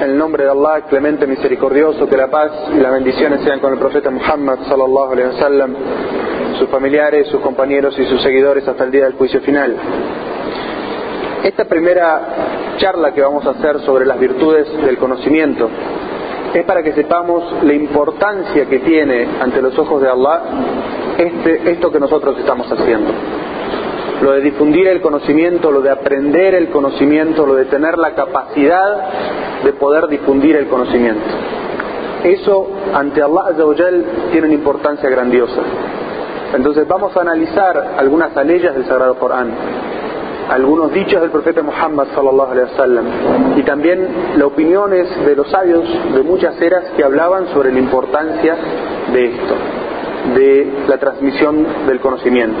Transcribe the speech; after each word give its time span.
el 0.00 0.16
nombre 0.16 0.44
de 0.44 0.50
Allah, 0.50 0.86
clemente, 0.88 1.26
misericordioso, 1.26 2.08
que 2.08 2.16
la 2.16 2.28
paz 2.28 2.50
y 2.74 2.80
las 2.80 2.90
bendiciones 2.90 3.42
sean 3.42 3.60
con 3.60 3.74
el 3.74 3.78
profeta 3.78 4.10
Muhammad 4.10 4.60
sallallahu 4.66 5.12
alaihi 5.12 5.28
wasallam, 5.34 5.76
sus 6.58 6.66
familiares, 6.70 7.26
sus 7.26 7.42
compañeros 7.42 7.94
y 7.98 8.06
sus 8.06 8.22
seguidores 8.22 8.66
hasta 8.66 8.84
el 8.84 8.90
día 8.90 9.04
del 9.04 9.12
juicio 9.16 9.42
final. 9.42 9.76
Esta 11.44 11.66
primera 11.66 12.76
charla 12.78 13.12
que 13.12 13.20
vamos 13.20 13.44
a 13.44 13.50
hacer 13.50 13.80
sobre 13.80 14.06
las 14.06 14.18
virtudes 14.18 14.66
del 14.86 14.96
conocimiento 14.96 15.68
es 16.54 16.64
para 16.64 16.82
que 16.82 16.94
sepamos 16.94 17.62
la 17.62 17.74
importancia 17.74 18.64
que 18.64 18.78
tiene 18.78 19.28
ante 19.42 19.60
los 19.60 19.78
ojos 19.78 20.00
de 20.00 20.08
Allah 20.08 20.40
este, 21.18 21.70
esto 21.70 21.92
que 21.92 22.00
nosotros 22.00 22.38
estamos 22.38 22.66
haciendo 22.72 23.35
lo 24.22 24.32
de 24.32 24.40
difundir 24.40 24.88
el 24.88 25.00
conocimiento, 25.00 25.70
lo 25.70 25.80
de 25.80 25.90
aprender 25.90 26.54
el 26.54 26.68
conocimiento, 26.70 27.46
lo 27.46 27.54
de 27.54 27.66
tener 27.66 27.98
la 27.98 28.14
capacidad 28.14 29.62
de 29.62 29.72
poder 29.74 30.08
difundir 30.08 30.56
el 30.56 30.68
conocimiento. 30.68 31.24
Eso 32.24 32.68
ante 32.94 33.22
Allah 33.22 33.48
Azawajal 33.50 34.04
tiene 34.32 34.46
una 34.46 34.54
importancia 34.54 35.08
grandiosa. 35.08 35.60
Entonces 36.54 36.88
vamos 36.88 37.16
a 37.16 37.20
analizar 37.20 37.94
algunas 37.98 38.36
aleyas 38.36 38.74
del 38.74 38.86
Sagrado 38.86 39.16
Corán, 39.16 39.50
algunos 40.48 40.92
dichos 40.92 41.20
del 41.20 41.30
profeta 41.30 41.60
Muhammad 41.62 42.06
sallallahu 42.14 42.52
alaihi 42.52 42.70
wasallam 42.70 43.06
y 43.56 43.62
también 43.64 44.08
las 44.36 44.44
opiniones 44.44 45.08
de 45.26 45.36
los 45.36 45.50
sabios 45.50 45.84
de 46.14 46.22
muchas 46.22 46.60
eras 46.62 46.84
que 46.96 47.04
hablaban 47.04 47.48
sobre 47.48 47.72
la 47.72 47.80
importancia 47.80 48.56
de 49.12 49.24
esto, 49.26 49.54
de 50.36 50.72
la 50.88 50.98
transmisión 50.98 51.66
del 51.86 52.00
conocimiento 52.00 52.60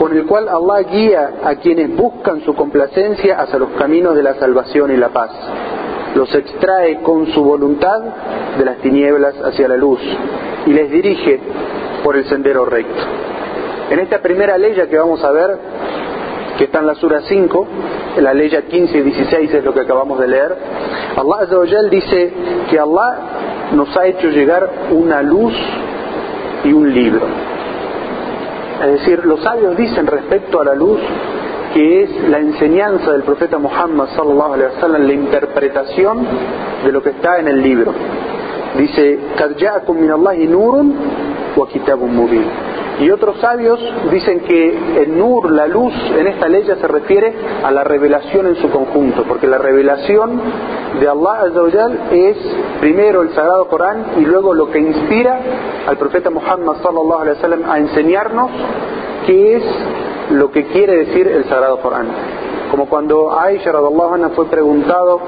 con 0.00 0.16
el 0.16 0.24
cual 0.24 0.48
Allah 0.48 0.88
guía 0.90 1.30
a 1.44 1.56
quienes 1.56 1.94
buscan 1.94 2.40
su 2.42 2.54
complacencia 2.54 3.38
hacia 3.38 3.58
los 3.58 3.68
caminos 3.72 4.16
de 4.16 4.22
la 4.22 4.32
salvación 4.36 4.90
y 4.90 4.96
la 4.96 5.10
paz. 5.10 5.30
Los 6.14 6.34
extrae 6.34 7.02
con 7.02 7.26
su 7.26 7.44
voluntad 7.44 8.00
de 8.56 8.64
las 8.64 8.78
tinieblas 8.78 9.34
hacia 9.44 9.68
la 9.68 9.76
luz 9.76 10.00
y 10.64 10.72
les 10.72 10.90
dirige 10.90 11.38
por 12.02 12.16
el 12.16 12.24
sendero 12.24 12.64
recto. 12.64 13.02
En 13.90 13.98
esta 13.98 14.22
primera 14.22 14.56
ley 14.56 14.72
que 14.72 14.96
vamos 14.96 15.22
a 15.22 15.32
ver, 15.32 15.58
que 16.56 16.64
está 16.64 16.78
en 16.78 16.86
la 16.86 16.94
Sura 16.94 17.20
5, 17.20 17.66
en 18.16 18.24
la 18.24 18.32
ley 18.32 18.48
15 18.48 18.96
y 18.96 19.02
16 19.02 19.52
es 19.52 19.62
lo 19.62 19.74
que 19.74 19.80
acabamos 19.80 20.18
de 20.18 20.28
leer, 20.28 20.56
Allah 21.14 21.42
Azza 21.42 21.82
dice 21.90 22.32
que 22.70 22.78
Allah 22.78 23.18
nos 23.74 23.94
ha 23.98 24.06
hecho 24.06 24.28
llegar 24.28 24.66
una 24.92 25.20
luz 25.20 25.52
y 26.64 26.72
un 26.72 26.90
libro. 26.90 27.39
Es 28.80 29.00
decir, 29.00 29.24
los 29.26 29.42
sabios 29.42 29.76
dicen 29.76 30.06
respecto 30.06 30.60
a 30.60 30.64
la 30.64 30.74
luz 30.74 31.00
que 31.74 32.02
es 32.02 32.28
la 32.28 32.38
enseñanza 32.38 33.12
del 33.12 33.22
profeta 33.22 33.58
Muhammad 33.58 34.08
sallallahu 34.16 34.54
alaihi 34.54 34.74
wasallam, 34.74 35.06
la 35.06 35.12
interpretación 35.12 36.26
de 36.84 36.92
lo 36.92 37.02
que 37.02 37.10
está 37.10 37.38
en 37.38 37.48
el 37.48 37.62
libro. 37.62 37.92
Dice, 38.76 39.18
"Qad 39.36 39.56
ja'akum 39.56 39.98
min 39.98 40.10
Allahi 40.10 40.46
nurun 40.46 40.94
wa 41.56 41.68
kitabun 41.68 42.14
mubin." 42.14 42.69
Y 43.00 43.10
otros 43.10 43.40
sabios 43.40 43.80
dicen 44.10 44.40
que 44.40 45.02
el 45.02 45.16
nur, 45.16 45.50
la 45.50 45.66
luz, 45.66 45.94
en 46.18 46.26
esta 46.26 46.48
ley 46.48 46.64
se 46.64 46.86
refiere 46.86 47.32
a 47.64 47.70
la 47.70 47.82
revelación 47.82 48.46
en 48.46 48.56
su 48.56 48.70
conjunto, 48.70 49.24
porque 49.24 49.46
la 49.46 49.58
revelación 49.58 50.40
de 51.00 51.08
Allah 51.08 51.50
es 52.10 52.36
primero 52.80 53.22
el 53.22 53.30
Sagrado 53.34 53.68
Corán 53.68 54.04
y 54.18 54.24
luego 54.24 54.52
lo 54.52 54.70
que 54.70 54.80
inspira 54.80 55.40
al 55.86 55.96
profeta 55.96 56.30
Muhammad 56.30 56.76
sallallahu 56.82 57.20
alaihi 57.20 57.36
wasallam 57.36 57.70
a 57.70 57.78
enseñarnos 57.78 58.50
qué 59.26 59.56
es 59.56 59.62
lo 60.32 60.50
que 60.50 60.66
quiere 60.66 61.06
decir 61.06 61.26
el 61.26 61.44
Sagrado 61.44 61.80
Corán 61.80 62.39
como 62.70 62.86
cuando 62.86 63.38
Aisha 63.38 63.72
radallahu 63.72 64.14
anha 64.14 64.28
fue 64.30 64.46
preguntado 64.46 65.20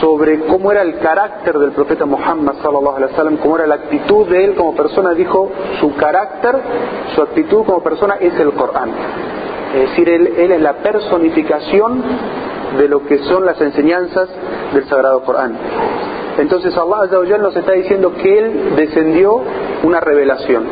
sobre 0.00 0.40
cómo 0.46 0.70
era 0.70 0.82
el 0.82 0.98
carácter 0.98 1.58
del 1.58 1.72
profeta 1.72 2.06
Muhammad 2.06 2.54
sallallahu 2.62 2.96
alaihi 2.96 3.12
wasallam, 3.12 3.36
cómo 3.38 3.56
era 3.56 3.66
la 3.66 3.74
actitud 3.76 4.26
de 4.28 4.44
él 4.44 4.54
como 4.54 4.74
persona, 4.74 5.12
dijo 5.14 5.50
su 5.80 5.94
carácter, 5.96 6.56
su 7.14 7.22
actitud 7.22 7.64
como 7.64 7.82
persona 7.82 8.16
es 8.20 8.38
el 8.38 8.52
Corán. 8.52 8.90
Es 9.74 9.90
decir, 9.90 10.08
él, 10.08 10.34
él 10.38 10.52
es 10.52 10.60
la 10.60 10.74
personificación 10.74 12.02
de 12.78 12.88
lo 12.88 13.04
que 13.06 13.18
son 13.24 13.44
las 13.44 13.60
enseñanzas 13.60 14.28
del 14.72 14.84
Sagrado 14.88 15.22
Corán. 15.22 15.56
Entonces 16.38 16.76
Allah 16.76 17.38
nos 17.38 17.56
está 17.56 17.72
diciendo 17.72 18.12
que 18.14 18.38
Él 18.38 18.76
descendió 18.76 19.40
una 19.82 20.00
revelación 20.00 20.64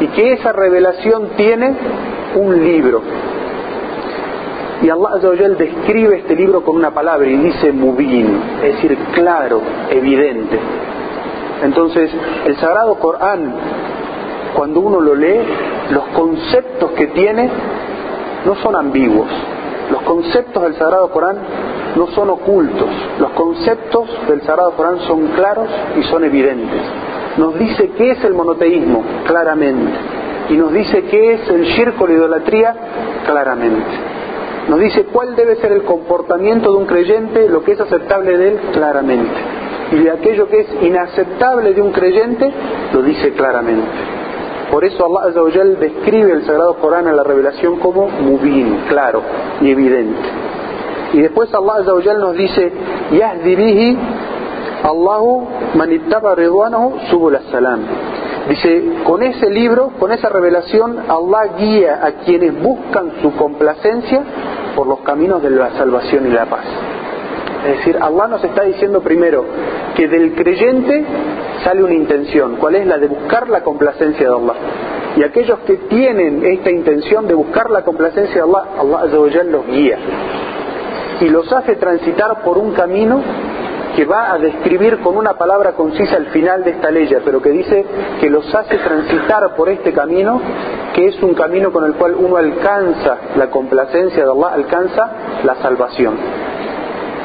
y 0.00 0.06
que 0.08 0.34
esa 0.34 0.52
revelación 0.52 1.30
tiene 1.36 1.74
un 2.36 2.64
libro, 2.64 3.02
y 4.82 4.90
Allah 4.90 5.16
Azawajal 5.16 5.56
describe 5.56 6.18
este 6.18 6.36
libro 6.36 6.62
con 6.62 6.76
una 6.76 6.90
palabra 6.90 7.26
y 7.26 7.36
dice 7.36 7.72
mubin, 7.72 8.40
es 8.62 8.74
decir, 8.74 8.96
claro, 9.12 9.60
evidente. 9.90 10.58
Entonces, 11.62 12.10
el 12.44 12.56
Sagrado 12.56 12.96
Corán, 12.96 13.54
cuando 14.54 14.80
uno 14.80 15.00
lo 15.00 15.14
lee, 15.14 15.40
los 15.90 16.04
conceptos 16.08 16.90
que 16.90 17.06
tiene 17.08 17.48
no 18.44 18.54
son 18.56 18.76
ambiguos. 18.76 19.28
Los 19.90 20.02
conceptos 20.02 20.62
del 20.62 20.74
Sagrado 20.74 21.08
Corán 21.10 21.38
no 21.96 22.08
son 22.08 22.28
ocultos. 22.28 22.88
Los 23.18 23.30
conceptos 23.30 24.08
del 24.28 24.42
Sagrado 24.42 24.72
Corán 24.72 24.98
son 25.00 25.28
claros 25.28 25.68
y 25.98 26.02
son 26.04 26.24
evidentes. 26.24 26.82
Nos 27.38 27.58
dice 27.58 27.92
qué 27.96 28.10
es 28.10 28.24
el 28.24 28.34
monoteísmo, 28.34 29.02
claramente. 29.26 29.92
Y 30.50 30.54
nos 30.54 30.72
dice 30.72 31.04
qué 31.04 31.34
es 31.34 31.48
el 31.48 31.64
shirk 31.64 31.98
la 32.00 32.12
idolatría, 32.12 32.74
claramente 33.24 34.05
nos 34.68 34.80
dice 34.80 35.04
cuál 35.04 35.36
debe 35.36 35.56
ser 35.56 35.72
el 35.72 35.82
comportamiento 35.82 36.72
de 36.72 36.78
un 36.78 36.86
creyente, 36.86 37.48
lo 37.48 37.62
que 37.62 37.72
es 37.72 37.80
aceptable 37.80 38.36
de 38.36 38.48
él 38.48 38.60
claramente. 38.72 39.34
Y 39.92 39.96
de 39.96 40.10
aquello 40.10 40.48
que 40.48 40.60
es 40.60 40.66
inaceptable 40.82 41.72
de 41.72 41.80
un 41.80 41.92
creyente, 41.92 42.52
lo 42.92 43.02
dice 43.02 43.32
claramente. 43.32 43.86
Por 44.70 44.84
eso 44.84 45.06
Allah 45.06 45.30
Azawajal 45.30 45.78
describe 45.78 46.32
el 46.32 46.44
Sagrado 46.44 46.74
Corán 46.76 47.06
en 47.06 47.16
la 47.16 47.22
revelación 47.22 47.78
como 47.78 48.08
mubin, 48.08 48.80
claro 48.88 49.22
y 49.60 49.70
evidente. 49.70 50.28
Y 51.12 51.20
después 51.20 51.54
Allah 51.54 51.84
nos 52.18 52.36
dice, 52.36 52.72
Yahdi 53.12 53.96
Allahu 54.82 55.48
manittaba 55.74 56.34
ridwanahu 56.34 56.98
subul 57.10 57.38
salam. 57.50 57.80
Dice, 58.48 58.82
con 59.04 59.22
ese 59.22 59.50
libro, 59.50 59.90
con 59.98 60.12
esa 60.12 60.28
revelación, 60.28 60.98
Allah 61.08 61.56
guía 61.58 62.00
a 62.02 62.12
quienes 62.24 62.60
buscan 62.62 63.12
su 63.20 63.34
complacencia 63.34 64.22
por 64.76 64.86
los 64.86 65.00
caminos 65.00 65.42
de 65.42 65.50
la 65.50 65.70
salvación 65.70 66.26
y 66.26 66.30
la 66.30 66.46
paz. 66.46 66.64
Es 67.66 67.78
decir, 67.78 67.98
Allah 68.00 68.28
nos 68.28 68.44
está 68.44 68.62
diciendo 68.62 69.00
primero 69.00 69.44
que 69.96 70.06
del 70.06 70.34
creyente 70.34 71.04
sale 71.64 71.82
una 71.82 71.94
intención. 71.94 72.56
¿Cuál 72.56 72.76
es 72.76 72.86
la 72.86 72.98
de 72.98 73.08
buscar 73.08 73.48
la 73.48 73.62
complacencia 73.62 74.28
de 74.28 74.34
Allah? 74.34 74.54
Y 75.16 75.24
aquellos 75.24 75.58
que 75.60 75.76
tienen 75.88 76.44
esta 76.44 76.70
intención 76.70 77.26
de 77.26 77.34
buscar 77.34 77.70
la 77.70 77.82
complacencia 77.82 78.34
de 78.44 78.48
Allah, 78.48 78.64
Allah 78.78 79.44
los 79.44 79.66
guía 79.66 79.98
y 81.20 81.28
los 81.28 81.50
hace 81.52 81.76
transitar 81.76 82.42
por 82.44 82.58
un 82.58 82.72
camino 82.72 83.20
que 83.96 84.04
va 84.04 84.32
a 84.32 84.38
describir 84.38 84.98
con 85.00 85.16
una 85.16 85.34
palabra 85.38 85.72
concisa 85.72 86.16
el 86.18 86.26
final 86.26 86.62
de 86.62 86.72
esta 86.72 86.90
ley, 86.90 87.08
pero 87.24 87.40
que 87.40 87.48
dice 87.48 87.84
que 88.20 88.28
los 88.28 88.54
hace 88.54 88.76
transitar 88.76 89.56
por 89.56 89.70
este 89.70 89.92
camino, 89.94 90.40
que 90.94 91.08
es 91.08 91.22
un 91.22 91.34
camino 91.34 91.72
con 91.72 91.84
el 91.84 91.94
cual 91.94 92.14
uno 92.14 92.36
alcanza 92.36 93.16
la 93.36 93.48
complacencia 93.48 94.22
de 94.24 94.30
Allah, 94.30 94.52
alcanza 94.52 95.10
la 95.44 95.54
salvación. 95.56 96.14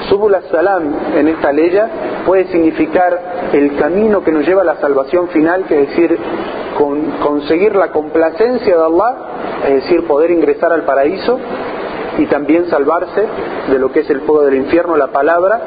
Subul 0.07 0.35
salam 0.49 0.93
en 1.15 1.27
esta 1.27 1.51
ley 1.51 1.77
puede 2.25 2.45
significar 2.45 3.19
el 3.51 3.75
camino 3.75 4.23
que 4.23 4.31
nos 4.31 4.45
lleva 4.45 4.61
a 4.61 4.65
la 4.65 4.77
salvación 4.77 5.27
final, 5.27 5.65
que 5.65 5.81
es 5.81 5.89
decir, 5.89 6.17
conseguir 7.21 7.75
la 7.75 7.89
complacencia 7.89 8.77
de 8.77 8.83
Allah, 8.83 9.15
es 9.67 9.83
decir, 9.83 10.07
poder 10.07 10.31
ingresar 10.31 10.71
al 10.71 10.83
paraíso 10.83 11.37
y 12.17 12.25
también 12.27 12.69
salvarse 12.69 13.25
de 13.69 13.79
lo 13.79 13.91
que 13.91 14.01
es 14.01 14.09
el 14.09 14.21
fuego 14.21 14.43
del 14.43 14.55
infierno, 14.55 14.95
la 14.95 15.07
palabra, 15.07 15.61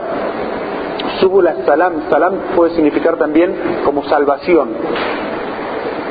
Subul 1.20 1.48
salam, 1.66 2.10
salam 2.10 2.34
puede 2.56 2.74
significar 2.74 3.16
también 3.16 3.54
como 3.84 4.04
salvación. 4.04 4.70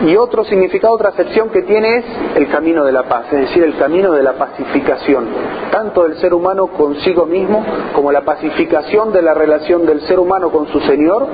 Y 0.05 0.17
otro 0.17 0.43
significado, 0.43 0.93
otra 0.93 1.09
acepción 1.09 1.49
que 1.49 1.61
tiene 1.61 1.97
es 1.97 2.05
el 2.35 2.49
camino 2.49 2.83
de 2.83 2.91
la 2.91 3.03
paz, 3.03 3.25
es 3.31 3.41
decir, 3.41 3.63
el 3.63 3.77
camino 3.77 4.11
de 4.11 4.23
la 4.23 4.33
pacificación, 4.33 5.27
tanto 5.71 6.03
del 6.03 6.17
ser 6.17 6.33
humano 6.33 6.67
consigo 6.67 7.25
mismo, 7.25 7.63
como 7.93 8.11
la 8.11 8.21
pacificación 8.21 9.13
de 9.13 9.21
la 9.21 9.33
relación 9.33 9.85
del 9.85 10.01
ser 10.01 10.19
humano 10.19 10.49
con 10.51 10.67
su 10.67 10.81
Señor, 10.81 11.27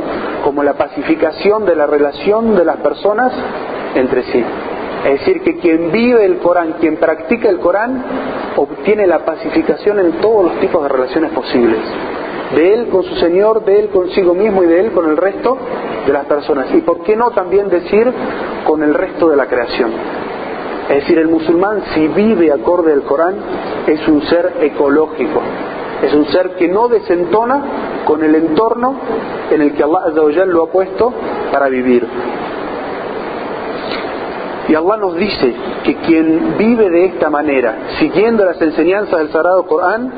como 0.44 0.62
la 0.62 0.74
pacificación 0.74 1.66
de 1.66 1.76
la 1.76 1.88
relación 1.88 2.56
de 2.56 2.66
las 2.66 2.78
personas 2.78 3.34
entre 3.96 4.24
sí. 4.24 4.44
Es 5.06 5.20
decir, 5.20 5.42
que 5.42 5.58
quien 5.58 5.92
vive 5.92 6.26
el 6.26 6.38
Corán, 6.38 6.76
quien 6.80 6.98
practica 6.98 7.50
el 7.50 7.60
Corán, 7.60 8.04
obtiene 8.58 9.08
la 9.08 9.20
pacificación 9.20 10.00
en 10.00 10.12
todos 10.20 10.44
los 10.44 10.60
tipos 10.60 10.84
de 10.84 10.90
relaciones 10.90 11.32
posibles. 11.32 11.80
De 12.56 12.74
él 12.74 12.88
con 12.90 13.04
su 13.04 13.16
Señor, 13.16 13.64
de 13.64 13.80
él 13.80 13.90
consigo 13.90 14.34
mismo 14.34 14.64
y 14.64 14.68
de 14.68 14.80
él 14.80 14.92
con 14.92 15.08
el 15.08 15.18
resto 15.18 15.58
de 16.06 16.14
las 16.14 16.26
personas. 16.26 16.74
Y 16.74 16.82
por 16.82 17.04
qué 17.04 17.16
no 17.16 17.32
también 17.32 17.70
decir 17.70 18.12
con 18.66 18.82
el 18.84 18.94
resto 18.94 19.30
de 19.30 19.36
la 19.36 19.46
creación. 19.46 19.92
Es 20.90 20.96
decir, 21.02 21.20
el 21.20 21.28
musulmán 21.28 21.84
si 21.94 22.08
vive 22.08 22.52
acorde 22.52 22.92
al 22.92 23.04
Corán 23.04 23.36
es 23.86 24.08
un 24.08 24.24
ser 24.24 24.54
ecológico, 24.62 25.40
es 26.02 26.14
un 26.16 26.26
ser 26.26 26.56
que 26.56 26.68
no 26.68 26.88
desentona 26.88 27.64
con 28.06 28.24
el 28.24 28.34
entorno 28.34 28.96
en 29.52 29.62
el 29.62 29.74
que 29.74 29.84
Allah 29.84 30.46
lo 30.46 30.64
ha 30.64 30.72
puesto 30.72 31.14
para 31.52 31.70
vivir. 31.70 32.08
Y 34.68 34.76
Allah 34.76 34.98
nos 34.98 35.16
dice 35.16 35.54
que 35.84 35.96
quien 35.98 36.56
vive 36.58 36.90
de 36.90 37.06
esta 37.06 37.30
manera, 37.30 37.90
siguiendo 38.00 38.46
las 38.46 38.60
enseñanzas 38.60 39.20
del 39.20 39.32
Sagrado 39.32 39.66
Corán, 39.68 40.12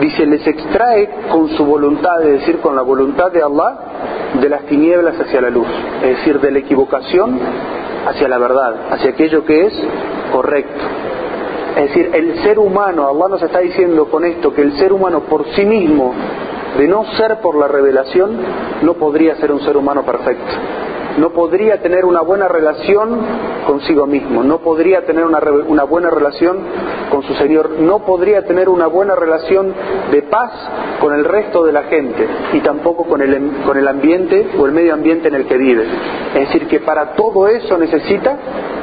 dice, 0.00 0.26
les 0.26 0.46
extrae 0.46 1.08
con 1.30 1.48
su 1.50 1.64
voluntad, 1.64 2.22
es 2.22 2.40
decir, 2.40 2.58
con 2.60 2.74
la 2.74 2.82
voluntad 2.82 3.30
de 3.30 3.42
Allah, 3.42 3.78
de 4.40 4.48
las 4.48 4.62
tinieblas 4.62 5.20
hacia 5.20 5.40
la 5.40 5.50
luz, 5.50 5.66
es 6.02 6.16
decir, 6.18 6.40
de 6.40 6.50
la 6.50 6.58
equivocación 6.58 7.38
hacia 8.06 8.28
la 8.28 8.38
verdad, 8.38 8.74
hacia 8.90 9.10
aquello 9.10 9.44
que 9.44 9.66
es 9.66 9.74
correcto. 10.32 10.80
Es 11.76 11.88
decir, 11.88 12.10
el 12.14 12.42
ser 12.42 12.58
humano, 12.58 13.08
Allah 13.08 13.28
nos 13.28 13.42
está 13.42 13.60
diciendo 13.60 14.06
con 14.06 14.24
esto 14.24 14.52
que 14.52 14.62
el 14.62 14.76
ser 14.78 14.92
humano 14.92 15.20
por 15.20 15.46
sí 15.54 15.64
mismo, 15.64 16.12
de 16.76 16.88
no 16.88 17.04
ser 17.16 17.40
por 17.40 17.56
la 17.56 17.68
revelación, 17.68 18.38
no 18.82 18.94
podría 18.94 19.36
ser 19.36 19.52
un 19.52 19.60
ser 19.60 19.76
humano 19.76 20.02
perfecto 20.02 20.52
no 21.18 21.30
podría 21.30 21.82
tener 21.82 22.04
una 22.04 22.20
buena 22.22 22.48
relación 22.48 23.20
consigo 23.66 24.06
mismo, 24.06 24.42
no 24.42 24.58
podría 24.58 25.04
tener 25.04 25.24
una, 25.24 25.40
una, 25.66 25.84
buena 25.84 26.10
relación 26.10 26.58
con 27.10 27.22
su 27.22 27.34
Señor, 27.34 27.70
no 27.80 28.00
podría 28.00 28.44
tener 28.44 28.68
una 28.68 28.86
buena 28.86 29.14
relación 29.14 29.74
de 30.10 30.22
paz 30.22 30.52
con 31.00 31.12
el 31.12 31.24
resto 31.24 31.64
de 31.64 31.72
la 31.72 31.82
gente 31.84 32.26
y 32.52 32.60
tampoco 32.60 33.04
con 33.04 33.20
el, 33.20 33.62
con 33.66 33.76
el 33.76 33.88
ambiente 33.88 34.48
o 34.58 34.66
el 34.66 34.72
medio 34.72 34.94
ambiente 34.94 35.28
en 35.28 35.34
el 35.34 35.46
que 35.46 35.56
vive. 35.56 35.84
Es 36.34 36.48
decir, 36.48 36.68
que 36.68 36.80
para 36.80 37.12
todo 37.14 37.48
eso 37.48 37.76
necesita 37.76 38.38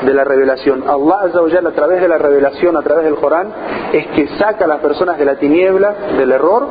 de 0.06 0.14
la 0.14 0.24
revelación. 0.24 0.84
Allah 0.88 1.32
a 1.66 1.72
través 1.72 2.02
de 2.02 2.08
la 2.08 2.18
revelación, 2.18 2.78
a 2.78 2.82
través 2.82 3.06
del 3.06 3.16
Corán, 3.16 3.48
es 3.94 4.08
que 4.08 4.28
saca 4.38 4.66
a 4.66 4.68
las 4.68 4.80
personas 4.80 5.18
de 5.18 5.26
la 5.26 5.36
tiniebla, 5.36 5.94
del 6.18 6.32
error, 6.32 6.68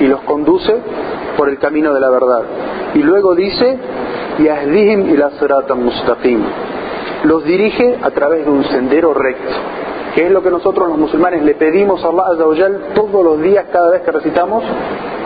y 0.00 0.06
los 0.06 0.20
conduce 0.20 0.74
por 1.36 1.48
el 1.48 1.58
camino 1.58 1.92
de 1.92 2.00
la 2.00 2.10
verdad. 2.10 2.42
Y 2.94 3.02
luego 3.02 3.34
dice, 3.34 3.78
yahdihim 4.38 5.08
ila 5.10 5.30
mustaqim. 5.76 6.42
Los 7.24 7.44
dirige 7.44 7.98
a 8.02 8.10
través 8.10 8.44
de 8.44 8.50
un 8.50 8.64
sendero 8.64 9.14
recto, 9.14 9.54
que 10.14 10.26
es 10.26 10.30
lo 10.30 10.42
que 10.42 10.50
nosotros 10.50 10.88
los 10.88 10.98
musulmanes 10.98 11.42
le 11.42 11.54
pedimos 11.54 12.04
a 12.04 12.08
Allah 12.08 12.24
Azza 12.28 12.94
todos 12.94 13.24
los 13.24 13.42
días 13.42 13.66
cada 13.72 13.90
vez 13.90 14.02
que 14.02 14.12
recitamos 14.12 14.62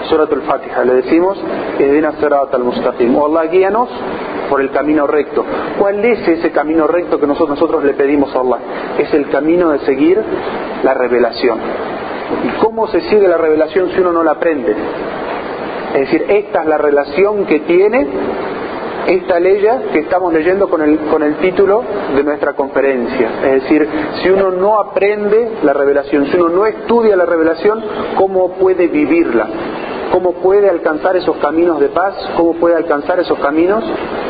Surat 0.09 0.33
al-Fatiha. 0.33 0.85
Le 0.85 0.95
decimos, 0.95 1.39
Sirat 1.77 2.55
al-Mustaqim. 2.55 3.15
O 3.17 3.27
Allah, 3.27 3.51
guíanos 3.51 3.89
por 4.49 4.61
el 4.61 4.71
camino 4.71 5.07
recto. 5.07 5.45
¿Cuál 5.79 6.05
es 6.05 6.27
ese 6.27 6.51
camino 6.51 6.87
recto 6.87 7.21
que 7.21 7.27
nosotros, 7.27 7.51
nosotros 7.51 7.85
le 7.85 7.95
pedimos 7.95 8.35
a 8.35 8.41
Allah? 8.41 8.59
Es 8.99 9.13
el 9.13 9.29
camino 9.29 9.71
de 9.71 9.81
seguir 9.81 10.23
la 10.83 10.95
revelación. 10.95 11.59
¿Y 12.45 12.61
cómo 12.63 12.89
se 12.89 13.01
sigue 13.03 13.29
la 13.29 13.39
revelación 13.39 13.91
si 13.91 14.01
uno 14.01 14.13
no 14.13 14.23
la 14.23 14.33
aprende? 14.33 14.75
Es 15.95 16.01
decir, 16.01 16.25
esta 16.29 16.63
es 16.63 16.67
la 16.67 16.79
relación 16.79 17.47
que 17.47 17.61
tiene 17.61 18.07
esta 19.07 19.41
ley 19.41 19.59
que 19.93 20.01
estamos 20.01 20.33
leyendo 20.33 20.69
con 20.69 20.83
el, 20.83 20.99
con 21.11 21.23
el 21.23 21.37
título 21.37 21.83
de 22.15 22.23
nuestra 22.23 22.55
conferencia. 22.55 23.31
Es 23.45 23.63
decir, 23.63 23.89
si 24.23 24.29
uno 24.29 24.51
no 24.51 24.79
aprende 24.81 25.59
la 25.63 25.73
revelación, 25.73 26.27
si 26.27 26.37
uno 26.37 26.49
no 26.49 26.67
estudia 26.67 27.17
la 27.17 27.27
revelación, 27.27 27.83
¿cómo 28.17 28.53
puede 28.53 28.89
vivirla? 28.89 29.47
¿Cómo 30.13 30.33
puede 30.35 30.71
alcanzar 30.71 31.17
esos 31.17 31.37
caminos 31.37 31.81
de 31.81 31.89
paz? 31.89 32.15
¿Cómo 32.37 32.55
puede 32.55 32.77
alcanzar 32.77 33.21
esos 33.21 33.39
caminos 33.41 33.85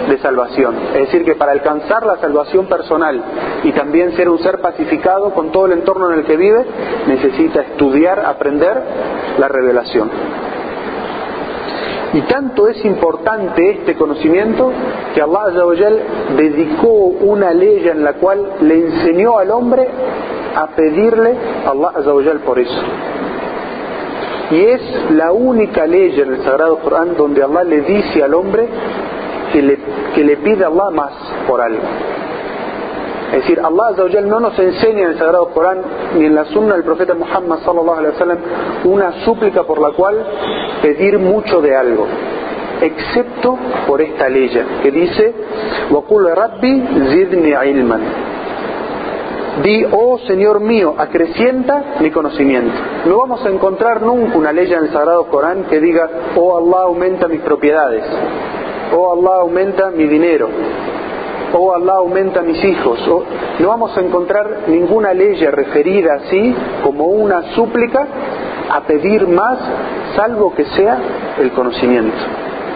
de 0.08 0.18
salvación? 0.18 0.74
Es 0.94 1.00
decir, 1.06 1.24
que 1.24 1.34
para 1.34 1.52
alcanzar 1.52 2.04
la 2.04 2.16
salvación 2.16 2.66
personal 2.66 3.22
y 3.62 3.72
también 3.72 4.16
ser 4.16 4.28
un 4.28 4.38
ser 4.40 4.60
pacificado 4.60 5.32
con 5.32 5.52
todo 5.52 5.66
el 5.66 5.72
entorno 5.72 6.10
en 6.10 6.18
el 6.18 6.24
que 6.24 6.36
vive, 6.36 6.64
necesita 7.06 7.60
estudiar, 7.60 8.20
aprender 8.20 8.82
la 9.38 9.48
revelación. 9.48 10.10
Y 12.14 12.22
tanto 12.22 12.68
es 12.68 12.82
importante 12.84 13.70
este 13.70 13.94
conocimiento 13.94 14.72
que 15.14 15.20
Allah 15.20 15.52
dedicó 16.36 16.88
una 16.88 17.52
ley 17.52 17.86
en 17.86 18.02
la 18.02 18.14
cual 18.14 18.52
le 18.62 18.86
enseñó 18.86 19.38
al 19.38 19.50
hombre 19.50 19.86
a 20.56 20.66
pedirle 20.68 21.34
a 21.66 21.70
Allah 21.70 22.40
por 22.44 22.58
eso. 22.58 22.82
Y 24.50 24.60
es 24.60 24.80
la 25.10 25.32
única 25.32 25.86
ley 25.86 26.18
en 26.18 26.32
el 26.32 26.42
Sagrado 26.42 26.78
Corán 26.78 27.14
donde 27.16 27.42
Allah 27.42 27.64
le 27.64 27.82
dice 27.82 28.22
al 28.22 28.32
hombre 28.32 28.66
que 29.52 29.60
le, 29.60 29.78
que 30.14 30.24
le 30.24 30.38
pide 30.38 30.64
a 30.64 30.68
Allah 30.68 30.90
más 30.90 31.12
por 31.46 31.60
algo. 31.60 31.82
Es 33.32 33.42
decir, 33.42 33.60
Allah 33.60 34.22
no 34.22 34.40
nos 34.40 34.58
enseña 34.58 35.02
en 35.02 35.08
el 35.08 35.18
Sagrado 35.18 35.50
Corán 35.50 35.82
ni 36.16 36.24
en 36.24 36.34
la 36.34 36.46
Sunna 36.46 36.74
del 36.74 36.84
profeta 36.84 37.14
Muhammad 37.14 37.58
sallallahu 37.64 38.38
una 38.84 39.24
súplica 39.24 39.64
por 39.64 39.80
la 39.80 39.90
cual 39.90 40.16
pedir 40.80 41.18
mucho 41.18 41.60
de 41.60 41.76
algo, 41.76 42.06
excepto 42.80 43.58
por 43.86 44.00
esta 44.00 44.28
ley 44.30 44.50
que 44.82 44.90
dice: 44.90 45.34
"Wa 45.90 46.02
rabbi 46.34 46.82
zidni 47.10 47.52
ilman." 47.68 48.28
Di, 49.62 49.84
oh 49.90 50.18
Señor 50.26 50.60
mío, 50.60 50.94
acrecienta 50.96 51.96
mi 52.00 52.10
conocimiento. 52.10 52.74
No 53.06 53.18
vamos 53.18 53.44
a 53.44 53.48
encontrar 53.48 54.02
nunca 54.02 54.38
una 54.38 54.52
ley 54.52 54.72
en 54.72 54.84
el 54.84 54.92
Sagrado 54.92 55.26
Corán 55.26 55.64
que 55.64 55.80
diga, 55.80 56.08
oh 56.36 56.56
Allah, 56.56 56.84
aumenta 56.84 57.26
mis 57.26 57.40
propiedades, 57.40 58.04
oh 58.96 59.12
Allah, 59.12 59.40
aumenta 59.40 59.90
mi 59.90 60.04
dinero, 60.04 60.48
oh 61.52 61.74
Allah 61.74 61.94
aumenta 61.94 62.42
mis 62.42 62.62
hijos. 62.64 63.00
no 63.58 63.68
vamos 63.68 63.96
a 63.96 64.00
encontrar 64.00 64.64
ninguna 64.68 65.14
ley 65.14 65.34
referida 65.46 66.14
así 66.14 66.54
como 66.82 67.06
una 67.06 67.54
súplica 67.54 68.06
a 68.70 68.80
pedir 68.82 69.26
más, 69.26 69.58
salvo 70.14 70.54
que 70.54 70.64
sea 70.64 70.98
el 71.38 71.52
conocimiento. 71.52 72.16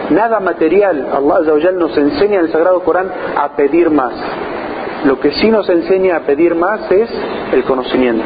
Nada 0.09 0.39
material, 0.39 1.07
Allah 1.13 1.71
nos 1.71 1.97
enseña 1.97 2.39
en 2.39 2.45
el 2.45 2.51
Sagrado 2.51 2.81
Corán 2.83 3.09
a 3.37 3.49
pedir 3.55 3.89
más. 3.89 4.13
Lo 5.05 5.19
que 5.19 5.31
sí 5.33 5.49
nos 5.49 5.69
enseña 5.69 6.17
a 6.17 6.19
pedir 6.21 6.55
más 6.55 6.91
es 6.91 7.09
el 7.51 7.63
conocimiento. 7.63 8.25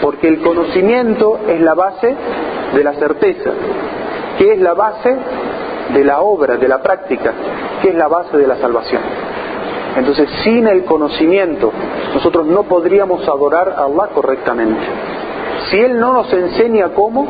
Porque 0.00 0.28
el 0.28 0.40
conocimiento 0.40 1.38
es 1.48 1.60
la 1.60 1.74
base 1.74 2.14
de 2.74 2.84
la 2.84 2.94
certeza, 2.94 3.50
que 4.38 4.52
es 4.52 4.60
la 4.60 4.74
base 4.74 5.16
de 5.94 6.04
la 6.04 6.20
obra, 6.20 6.56
de 6.56 6.68
la 6.68 6.82
práctica, 6.82 7.32
que 7.80 7.88
es 7.90 7.94
la 7.94 8.08
base 8.08 8.36
de 8.36 8.46
la 8.46 8.56
salvación. 8.56 9.00
Entonces, 9.96 10.28
sin 10.42 10.66
el 10.66 10.84
conocimiento, 10.84 11.72
nosotros 12.14 12.46
no 12.46 12.64
podríamos 12.64 13.26
adorar 13.28 13.70
a 13.70 13.84
Allah 13.84 14.08
correctamente. 14.12 14.80
Si 15.70 15.78
Él 15.78 15.98
no 15.98 16.12
nos 16.12 16.32
enseña 16.32 16.90
cómo, 16.90 17.26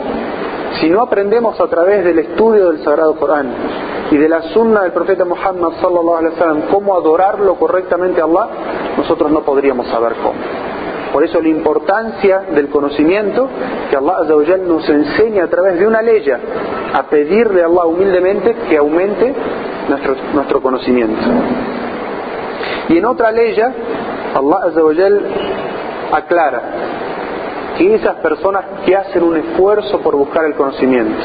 si 0.81 0.89
no 0.89 1.03
aprendemos 1.03 1.61
a 1.61 1.67
través 1.69 2.05
del 2.05 2.19
estudio 2.19 2.71
del 2.71 2.83
Sagrado 2.83 3.17
Corán 3.17 3.49
y 4.11 4.17
de 4.17 4.29
la 4.29 4.43
sunna 4.53 4.83
del 4.83 4.93
profeta 4.93 5.25
Muhammad 5.25 5.73
sallallahu 5.81 6.17
alaihi 6.17 6.35
wasallam 6.35 6.61
cómo 6.71 6.97
adorarlo 6.97 7.55
correctamente 7.57 8.21
a 8.21 8.25
Allah, 8.25 8.49
nosotros 8.97 9.31
no 9.31 9.43
podríamos 9.43 9.87
saber 9.89 10.15
cómo. 10.23 10.39
Por 11.13 11.23
eso 11.23 11.41
la 11.41 11.49
importancia 11.49 12.41
del 12.55 12.69
conocimiento 12.69 13.49
que 13.89 13.97
Allah 13.97 14.57
nos 14.67 14.89
enseña 14.89 15.45
a 15.45 15.49
través 15.49 15.79
de 15.79 15.87
una 15.87 16.03
ley 16.03 16.25
a 16.93 17.03
pedirle 17.05 17.63
a 17.63 17.67
Allah 17.67 17.85
humildemente 17.87 18.55
que 18.69 18.77
aumente 18.77 19.33
nuestro, 19.89 20.17
nuestro 20.35 20.61
conocimiento. 20.61 21.23
Y 22.89 22.99
en 22.99 23.05
otra 23.07 23.31
ley, 23.31 23.57
Allah 24.35 24.59
aclara 26.13 26.63
que 27.77 27.95
esas 27.95 28.17
personas 28.17 28.65
que 28.85 28.97
hacen 28.97 29.23
un 29.23 29.37
esfuerzo 29.37 30.01
por 30.01 30.17
buscar 30.17 30.45
el 30.45 30.55
conocimiento 30.55 31.23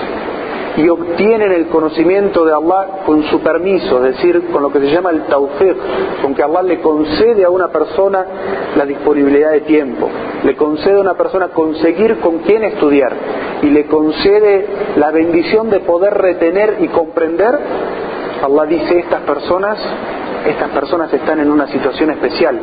y 0.77 0.87
obtienen 0.87 1.51
el 1.51 1.67
conocimiento 1.67 2.45
de 2.45 2.53
Allah 2.53 3.03
con 3.05 3.23
su 3.23 3.41
permiso, 3.41 3.97
es 4.05 4.15
decir, 4.15 4.47
con 4.51 4.61
lo 4.61 4.71
que 4.71 4.79
se 4.79 4.91
llama 4.91 5.09
el 5.09 5.23
tawfiq, 5.23 5.75
con 6.21 6.33
que 6.33 6.43
Allah 6.43 6.61
le 6.61 6.79
concede 6.79 7.43
a 7.43 7.49
una 7.49 7.67
persona 7.67 8.25
la 8.77 8.85
disponibilidad 8.85 9.51
de 9.51 9.61
tiempo, 9.61 10.07
le 10.43 10.55
concede 10.55 10.97
a 10.97 11.01
una 11.01 11.15
persona 11.15 11.49
conseguir 11.49 12.19
con 12.19 12.39
quién 12.39 12.63
estudiar 12.63 13.13
y 13.61 13.67
le 13.67 13.87
concede 13.87 14.67
la 14.95 15.11
bendición 15.11 15.69
de 15.69 15.81
poder 15.81 16.13
retener 16.13 16.77
y 16.79 16.87
comprender, 16.87 17.59
Allah 18.41 18.65
dice, 18.65 18.99
estas 18.99 19.21
personas 19.21 19.77
estas 20.46 20.70
personas 20.70 21.12
están 21.12 21.40
en 21.40 21.50
una 21.50 21.66
situación 21.66 22.10
especial. 22.10 22.58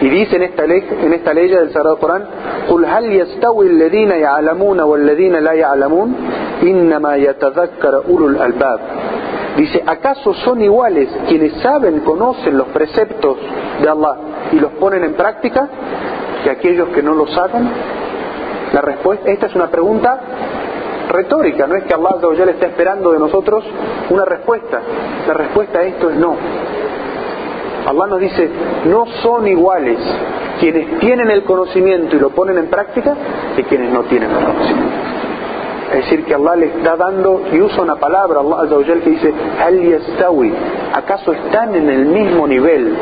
Y 0.00 0.08
dice 0.08 0.36
en 0.36 0.42
esta 0.42 0.66
ley, 0.66 0.84
en 1.02 1.12
esta 1.12 1.32
ley 1.32 1.48
del 1.48 1.72
Sagrado 1.72 1.98
Corán, 1.98 2.24
قل 2.68 2.84
هل 2.84 3.12
يستوي 3.12 3.66
الذين 3.66 4.10
يعلمون 4.10 4.80
والذين 4.80 5.36
لا 5.36 5.52
يعلمون 5.52 6.14
إنما 6.62 7.16
يتذكر 7.16 8.04
أولو 8.08 8.26
الألباب 8.26 8.80
Dice, 9.56 9.82
¿acaso 9.86 10.32
son 10.32 10.62
iguales 10.62 11.10
quienes 11.28 11.52
saben, 11.60 12.00
conocen 12.00 12.56
los 12.56 12.68
preceptos 12.68 13.36
de 13.82 13.88
Allah 13.88 14.16
y 14.50 14.58
los 14.58 14.72
ponen 14.72 15.04
en 15.04 15.12
práctica 15.12 15.68
que 16.42 16.48
aquellos 16.48 16.88
que 16.88 17.02
no 17.02 17.12
lo 17.12 17.26
saben? 17.26 17.68
La 18.72 18.80
respuesta, 18.80 19.30
esta 19.30 19.46
es 19.46 19.54
una 19.54 19.66
pregunta 19.66 20.18
retórica, 21.10 21.66
no 21.66 21.74
es 21.74 21.84
que 21.84 21.92
Allah 21.92 22.16
ya 22.34 22.46
le 22.46 22.52
está 22.52 22.64
esperando 22.64 23.12
de 23.12 23.18
nosotros 23.18 23.62
una 24.08 24.24
respuesta. 24.24 24.80
La 25.28 25.34
respuesta 25.34 25.80
a 25.80 25.82
esto 25.82 26.08
es 26.08 26.16
no. 26.16 26.34
Allah 27.87 28.07
nos 28.07 28.19
dice, 28.19 28.49
no 28.85 29.05
son 29.23 29.47
iguales 29.47 29.97
quienes 30.59 30.99
tienen 30.99 31.31
el 31.31 31.43
conocimiento 31.43 32.17
y 32.17 32.19
lo 32.19 32.31
ponen 32.31 32.57
en 32.57 32.67
práctica 32.67 33.15
que 33.55 33.63
quienes 33.63 33.93
no 33.93 34.03
tienen 34.03 34.29
el 34.29 34.45
conocimiento. 34.45 34.95
Es 35.93 36.03
decir, 36.03 36.25
que 36.25 36.35
Allah 36.35 36.57
le 36.57 36.65
está 36.65 36.97
dando, 36.97 37.43
y 37.49 37.61
usa 37.61 37.83
una 37.83 37.95
palabra, 37.95 38.41
Allah 38.41 38.77
que 38.85 39.09
dice, 39.09 39.33
Al 39.63 39.81
yastawi, 39.81 40.53
¿acaso 40.93 41.31
están 41.31 41.75
en 41.75 41.89
el 41.89 42.05
mismo 42.07 42.45
nivel 42.45 42.93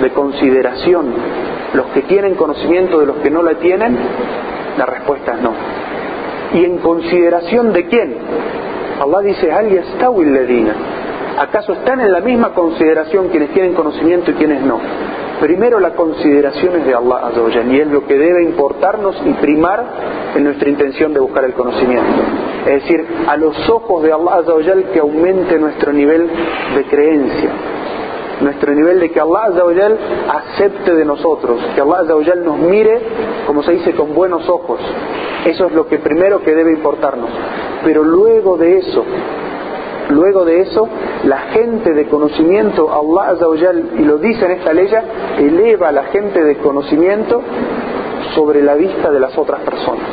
de 0.00 0.10
consideración 0.10 1.12
los 1.74 1.86
que 1.88 2.00
tienen 2.02 2.34
conocimiento 2.34 2.98
de 2.98 3.06
los 3.06 3.16
que 3.16 3.30
no 3.30 3.42
la 3.42 3.56
tienen? 3.56 3.94
La 4.78 4.86
respuesta 4.86 5.34
es 5.34 5.42
no. 5.42 5.52
¿Y 6.54 6.64
en 6.64 6.78
consideración 6.78 7.74
de 7.74 7.86
quién? 7.86 8.16
Allah 9.00 9.20
dice, 9.20 9.52
Al 9.52 9.68
yastawi 9.68 10.24
ledina. 10.24 10.74
¿Acaso 11.40 11.72
están 11.72 12.02
en 12.02 12.12
la 12.12 12.20
misma 12.20 12.52
consideración 12.52 13.28
quienes 13.28 13.54
tienen 13.54 13.72
conocimiento 13.72 14.30
y 14.30 14.34
quienes 14.34 14.60
no? 14.60 14.78
Primero 15.40 15.80
la 15.80 15.94
consideración 15.94 16.76
es 16.76 16.84
de 16.84 16.94
Allah 16.94 17.28
Azawajal 17.28 17.72
y 17.72 17.80
es 17.80 17.86
lo 17.86 18.06
que 18.06 18.18
debe 18.18 18.44
importarnos 18.44 19.16
y 19.24 19.32
primar 19.40 19.82
en 20.36 20.44
nuestra 20.44 20.68
intención 20.68 21.14
de 21.14 21.20
buscar 21.20 21.44
el 21.44 21.54
conocimiento. 21.54 22.04
Es 22.66 22.82
decir, 22.82 23.06
a 23.26 23.38
los 23.38 23.56
ojos 23.70 24.02
de 24.02 24.12
Allah 24.12 24.34
Azawajal 24.40 24.90
que 24.92 24.98
aumente 24.98 25.58
nuestro 25.58 25.94
nivel 25.94 26.28
de 26.76 26.84
creencia, 26.84 27.50
nuestro 28.42 28.74
nivel 28.74 29.00
de 29.00 29.10
que 29.10 29.18
Allah 29.18 29.44
Azawajal 29.44 29.98
acepte 30.28 30.94
de 30.94 31.06
nosotros, 31.06 31.58
que 31.74 31.80
Allah 31.80 32.00
Azawajal 32.00 32.44
nos 32.44 32.58
mire, 32.58 33.00
como 33.46 33.62
se 33.62 33.72
dice, 33.72 33.94
con 33.94 34.14
buenos 34.14 34.46
ojos. 34.46 34.78
Eso 35.46 35.68
es 35.68 35.72
lo 35.72 35.86
que 35.86 36.00
primero 36.00 36.42
que 36.42 36.54
debe 36.54 36.72
importarnos. 36.72 37.30
Pero 37.82 38.04
luego 38.04 38.58
de 38.58 38.76
eso, 38.76 39.06
Luego 40.10 40.44
de 40.44 40.62
eso, 40.62 40.88
la 41.24 41.38
gente 41.52 41.92
de 41.92 42.08
conocimiento, 42.08 42.90
Allah 42.92 43.32
Azawajal, 43.32 43.90
y 43.98 44.02
lo 44.02 44.18
dice 44.18 44.44
en 44.44 44.52
esta 44.52 44.72
ley, 44.72 44.88
eleva 45.38 45.88
a 45.88 45.92
la 45.92 46.04
gente 46.04 46.42
de 46.42 46.56
conocimiento 46.58 47.42
sobre 48.34 48.62
la 48.62 48.74
vista 48.74 49.10
de 49.10 49.20
las 49.20 49.36
otras 49.38 49.60
personas. 49.60 50.06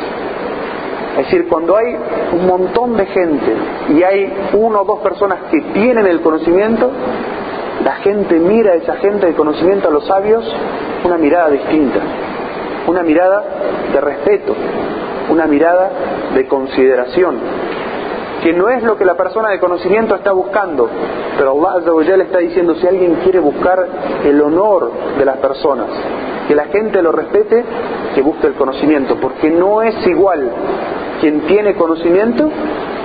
Es 1.18 1.24
decir, 1.24 1.48
cuando 1.48 1.76
hay 1.76 1.96
un 2.32 2.46
montón 2.46 2.96
de 2.96 3.06
gente 3.06 3.52
y 3.96 4.02
hay 4.04 4.32
una 4.52 4.82
o 4.82 4.84
dos 4.84 5.00
personas 5.00 5.50
que 5.50 5.60
tienen 5.72 6.06
el 6.06 6.20
conocimiento, 6.20 6.90
la 7.84 7.94
gente 7.96 8.38
mira 8.38 8.72
a 8.72 8.74
esa 8.76 8.96
gente 8.96 9.26
de 9.26 9.34
conocimiento, 9.34 9.88
a 9.88 9.90
los 9.90 10.06
sabios, 10.06 10.44
una 11.04 11.16
mirada 11.16 11.50
distinta, 11.50 11.98
una 12.86 13.02
mirada 13.02 13.42
de 13.92 14.00
respeto, 14.00 14.54
una 15.30 15.46
mirada 15.46 15.90
de 16.34 16.46
consideración, 16.46 17.36
que 18.42 18.52
no 18.52 18.68
es 18.68 18.82
lo 18.82 18.96
que 18.96 19.04
la 19.04 19.16
persona 19.16 19.50
de 19.50 19.58
conocimiento 19.58 20.14
está 20.14 20.32
buscando, 20.32 20.88
pero 21.36 21.52
Allah 21.66 22.16
le 22.16 22.24
está 22.24 22.38
diciendo 22.38 22.74
si 22.76 22.86
alguien 22.86 23.16
quiere 23.22 23.38
buscar 23.40 23.86
el 24.24 24.40
honor 24.40 24.90
de 25.18 25.24
las 25.24 25.38
personas, 25.38 25.88
que 26.46 26.54
la 26.54 26.66
gente 26.66 27.02
lo 27.02 27.12
respete, 27.12 27.64
que 28.14 28.22
busque 28.22 28.46
el 28.46 28.54
conocimiento, 28.54 29.16
porque 29.20 29.50
no 29.50 29.82
es 29.82 29.94
igual 30.06 30.50
quien 31.20 31.40
tiene 31.42 31.74
conocimiento 31.74 32.48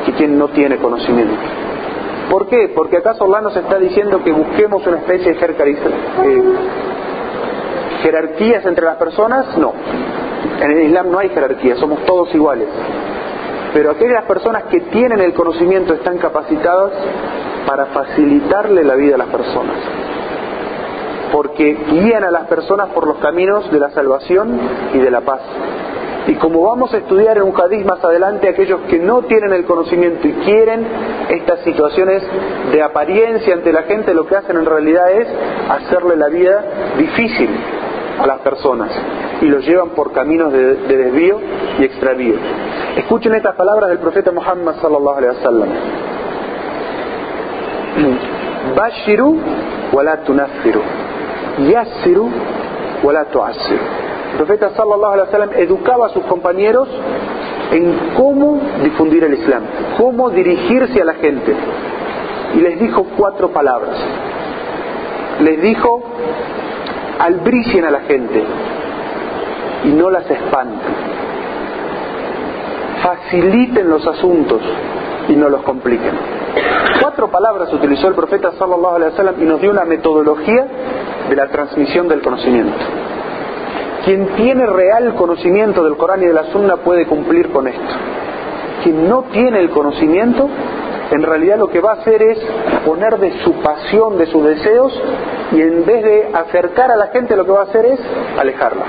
que 0.05 0.13
quien 0.13 0.37
no 0.37 0.49
tiene 0.49 0.77
conocimiento. 0.77 1.35
¿Por 2.29 2.47
qué? 2.47 2.71
Porque 2.75 2.97
acaso 2.97 3.25
Allah 3.25 3.41
nos 3.41 3.55
está 3.55 3.77
diciendo 3.77 4.23
que 4.23 4.31
busquemos 4.31 4.85
una 4.87 4.97
especie 4.97 5.33
de 5.33 5.39
eh, 5.39 6.43
jerarquías 8.01 8.65
entre 8.65 8.85
las 8.85 8.97
personas, 8.97 9.57
no. 9.57 9.73
En 10.61 10.71
el 10.71 10.83
Islam 10.83 11.11
no 11.11 11.19
hay 11.19 11.29
jerarquía, 11.29 11.75
somos 11.75 12.05
todos 12.05 12.33
iguales. 12.33 12.67
Pero 13.73 13.91
aquellas 13.91 14.23
personas 14.25 14.63
que 14.63 14.81
tienen 14.81 15.19
el 15.19 15.33
conocimiento 15.33 15.93
están 15.93 16.17
capacitadas 16.17 16.91
para 17.65 17.87
facilitarle 17.87 18.83
la 18.83 18.95
vida 18.95 19.15
a 19.15 19.17
las 19.17 19.29
personas. 19.29 19.77
Porque 21.31 21.75
guían 21.89 22.23
a 22.23 22.31
las 22.31 22.47
personas 22.47 22.89
por 22.89 23.07
los 23.07 23.17
caminos 23.17 23.71
de 23.71 23.79
la 23.79 23.89
salvación 23.89 24.59
y 24.93 24.99
de 24.99 25.09
la 25.09 25.21
paz. 25.21 25.41
Y 26.27 26.35
como 26.35 26.61
vamos 26.61 26.93
a 26.93 26.97
estudiar 26.97 27.37
en 27.37 27.43
un 27.43 27.59
hadith 27.59 27.85
más 27.85 28.03
adelante, 28.03 28.47
aquellos 28.47 28.81
que 28.89 28.99
no 28.99 29.23
tienen 29.23 29.51
el 29.51 29.65
conocimiento 29.65 30.25
y 30.27 30.31
quieren 30.45 30.85
estas 31.29 31.59
situaciones 31.61 32.23
de 32.71 32.81
apariencia 32.81 33.53
ante 33.53 33.73
la 33.73 33.83
gente, 33.83 34.13
lo 34.13 34.25
que 34.25 34.37
hacen 34.37 34.55
en 34.57 34.65
realidad 34.65 35.11
es 35.11 35.27
hacerle 35.69 36.15
la 36.15 36.29
vida 36.29 36.63
difícil 36.97 37.49
a 38.19 38.27
las 38.27 38.39
personas 38.39 38.91
y 39.41 39.45
los 39.45 39.65
llevan 39.65 39.89
por 39.89 40.13
caminos 40.13 40.53
de, 40.53 40.75
desvío 40.75 41.39
y 41.79 41.83
extravío. 41.83 42.35
Escuchen 42.97 43.33
estas 43.33 43.55
palabras 43.55 43.89
del 43.89 43.97
profeta 43.97 44.31
Muhammad 44.31 44.75
sallallahu 44.79 45.17
alaihi 45.17 45.35
wasallam. 45.37 45.69
Bashiru 48.75 49.39
wa 49.91 50.03
la 50.03 50.17
tunaffiru. 50.17 50.81
Yassiru 51.71 52.29
la 53.11 53.21
El 53.21 54.37
profeta 54.37 54.69
sallallahu 54.75 55.13
alaihi 55.13 55.27
wasallam 55.27 55.49
educaba 55.55 56.05
a 56.07 56.09
sus 56.09 56.23
compañeros 56.25 56.87
en 57.71 58.13
cómo 58.15 58.61
difundir 58.83 59.23
el 59.23 59.33
Islam, 59.33 59.63
cómo 59.97 60.29
dirigirse 60.29 61.01
a 61.01 61.05
la 61.05 61.15
gente. 61.15 61.55
Y 62.55 62.61
les 62.61 62.79
dijo 62.79 63.05
cuatro 63.17 63.49
palabras. 63.49 63.97
Les 65.41 65.61
dijo, 65.61 66.01
albricien 67.19 67.85
a 67.85 67.91
la 67.91 68.01
gente 68.01 68.43
y 69.85 69.87
no 69.89 70.11
las 70.11 70.29
espanten 70.29 71.12
faciliten 73.03 73.89
los 73.89 74.05
asuntos 74.07 74.61
y 75.27 75.33
no 75.33 75.49
los 75.49 75.61
compliquen. 75.63 76.13
Cuatro 77.01 77.29
palabras 77.29 77.71
utilizó 77.73 78.07
el 78.07 78.15
profeta 78.15 78.51
sallallahu 78.57 79.41
y 79.41 79.45
nos 79.45 79.61
dio 79.61 79.71
una 79.71 79.85
metodología 79.85 80.65
de 81.29 81.35
la 81.35 81.47
transmisión 81.49 82.07
del 82.07 82.21
conocimiento. 82.21 82.77
Quien 84.05 84.27
tiene 84.35 84.65
real 84.65 85.15
conocimiento 85.15 85.83
del 85.83 85.95
Corán 85.97 86.23
y 86.23 86.25
de 86.25 86.33
la 86.33 86.45
Sunna 86.51 86.77
puede 86.77 87.05
cumplir 87.05 87.51
con 87.51 87.67
esto. 87.67 87.95
Quien 88.83 89.07
no 89.07 89.23
tiene 89.31 89.59
el 89.59 89.69
conocimiento, 89.69 90.49
en 91.11 91.23
realidad 91.23 91.57
lo 91.57 91.69
que 91.69 91.79
va 91.79 91.91
a 91.91 91.95
hacer 91.95 92.21
es 92.21 92.39
poner 92.85 93.17
de 93.17 93.43
su 93.43 93.53
pasión, 93.61 94.17
de 94.17 94.25
sus 94.25 94.43
deseos, 94.43 95.01
y 95.53 95.61
en 95.61 95.85
vez 95.85 96.03
de 96.03 96.31
acercar 96.33 96.91
a 96.91 96.97
la 96.97 97.07
gente, 97.07 97.35
lo 97.35 97.45
que 97.45 97.51
va 97.51 97.61
a 97.61 97.65
hacer 97.65 97.85
es 97.85 97.99
alejarla 98.37 98.83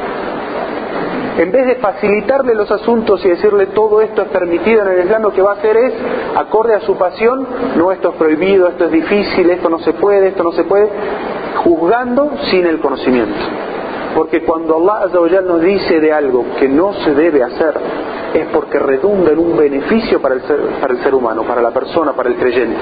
en 1.38 1.50
vez 1.50 1.66
de 1.66 1.74
facilitarle 1.76 2.54
los 2.54 2.70
asuntos 2.70 3.24
y 3.24 3.28
decirle 3.28 3.66
todo 3.66 4.00
esto 4.00 4.22
es 4.22 4.28
permitido 4.28 4.82
en 4.82 4.88
el 4.88 5.04
Islam, 5.04 5.22
lo 5.22 5.32
que 5.32 5.42
va 5.42 5.52
a 5.52 5.54
hacer 5.54 5.76
es, 5.76 5.92
acorde 6.36 6.74
a 6.74 6.80
su 6.80 6.96
pasión, 6.96 7.46
no 7.76 7.90
esto 7.90 8.10
es 8.10 8.14
prohibido, 8.14 8.68
esto 8.68 8.84
es 8.84 8.92
difícil, 8.92 9.50
esto 9.50 9.68
no 9.68 9.80
se 9.80 9.94
puede, 9.94 10.28
esto 10.28 10.44
no 10.44 10.52
se 10.52 10.64
puede, 10.64 10.88
juzgando 11.56 12.30
sin 12.50 12.66
el 12.66 12.78
conocimiento. 12.78 13.34
Porque 14.14 14.42
cuando 14.44 14.76
Allah 14.76 15.40
nos 15.40 15.60
dice 15.60 15.98
de 15.98 16.12
algo 16.12 16.44
que 16.60 16.68
no 16.68 16.92
se 17.04 17.14
debe 17.14 17.42
hacer, 17.42 17.74
es 18.32 18.46
porque 18.52 18.78
redunda 18.78 19.32
en 19.32 19.38
un 19.40 19.56
beneficio 19.56 20.20
para 20.20 20.36
el, 20.36 20.42
ser, 20.42 20.60
para 20.80 20.92
el 20.92 21.02
ser 21.02 21.14
humano, 21.14 21.42
para 21.42 21.60
la 21.60 21.72
persona, 21.72 22.12
para 22.12 22.28
el 22.28 22.36
creyente. 22.36 22.80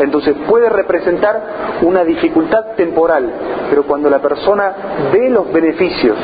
Entonces 0.00 0.36
puede 0.46 0.68
representar 0.68 1.78
una 1.82 2.04
dificultad 2.04 2.76
temporal, 2.76 3.32
pero 3.70 3.84
cuando 3.84 4.10
la 4.10 4.18
persona 4.18 4.74
ve 5.10 5.30
los 5.30 5.50
beneficios 5.50 6.16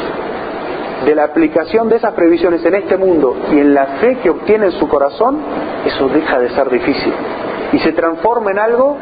de 1.04 1.14
la 1.14 1.24
aplicación 1.24 1.88
de 1.88 1.96
esas 1.96 2.14
previsiones 2.14 2.64
en 2.64 2.74
este 2.74 2.96
mundo 2.96 3.36
y 3.52 3.58
en 3.58 3.74
la 3.74 3.86
fe 4.00 4.18
que 4.22 4.30
obtiene 4.30 4.66
en 4.66 4.72
su 4.72 4.88
corazón, 4.88 5.38
eso 5.84 6.08
deja 6.08 6.38
de 6.38 6.50
ser 6.50 6.70
difícil 6.70 7.12
y 7.72 7.78
se 7.80 7.92
transforma 7.92 8.52
en 8.52 8.58
algo 8.58 8.96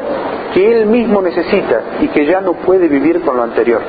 que 0.53 0.71
él 0.71 0.87
mismo 0.87 1.21
necesita 1.21 1.81
y 2.01 2.07
que 2.07 2.25
ya 2.25 2.41
no 2.41 2.53
puede 2.53 2.87
vivir 2.87 3.21
con 3.21 3.37
lo 3.37 3.43
anterior. 3.43 3.81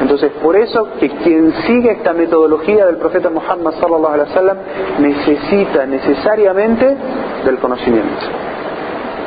Entonces, 0.00 0.32
por 0.42 0.56
eso 0.56 0.88
que 0.98 1.08
quien 1.08 1.52
sigue 1.66 1.92
esta 1.92 2.12
metodología 2.12 2.86
del 2.86 2.96
profeta 2.96 3.30
Muhammad 3.30 3.72
sallallahu 3.80 4.14
alaihi 4.14 4.30
wasallam 4.30 4.56
necesita 5.00 5.86
necesariamente 5.86 6.96
del 7.44 7.58
conocimiento. 7.58 8.26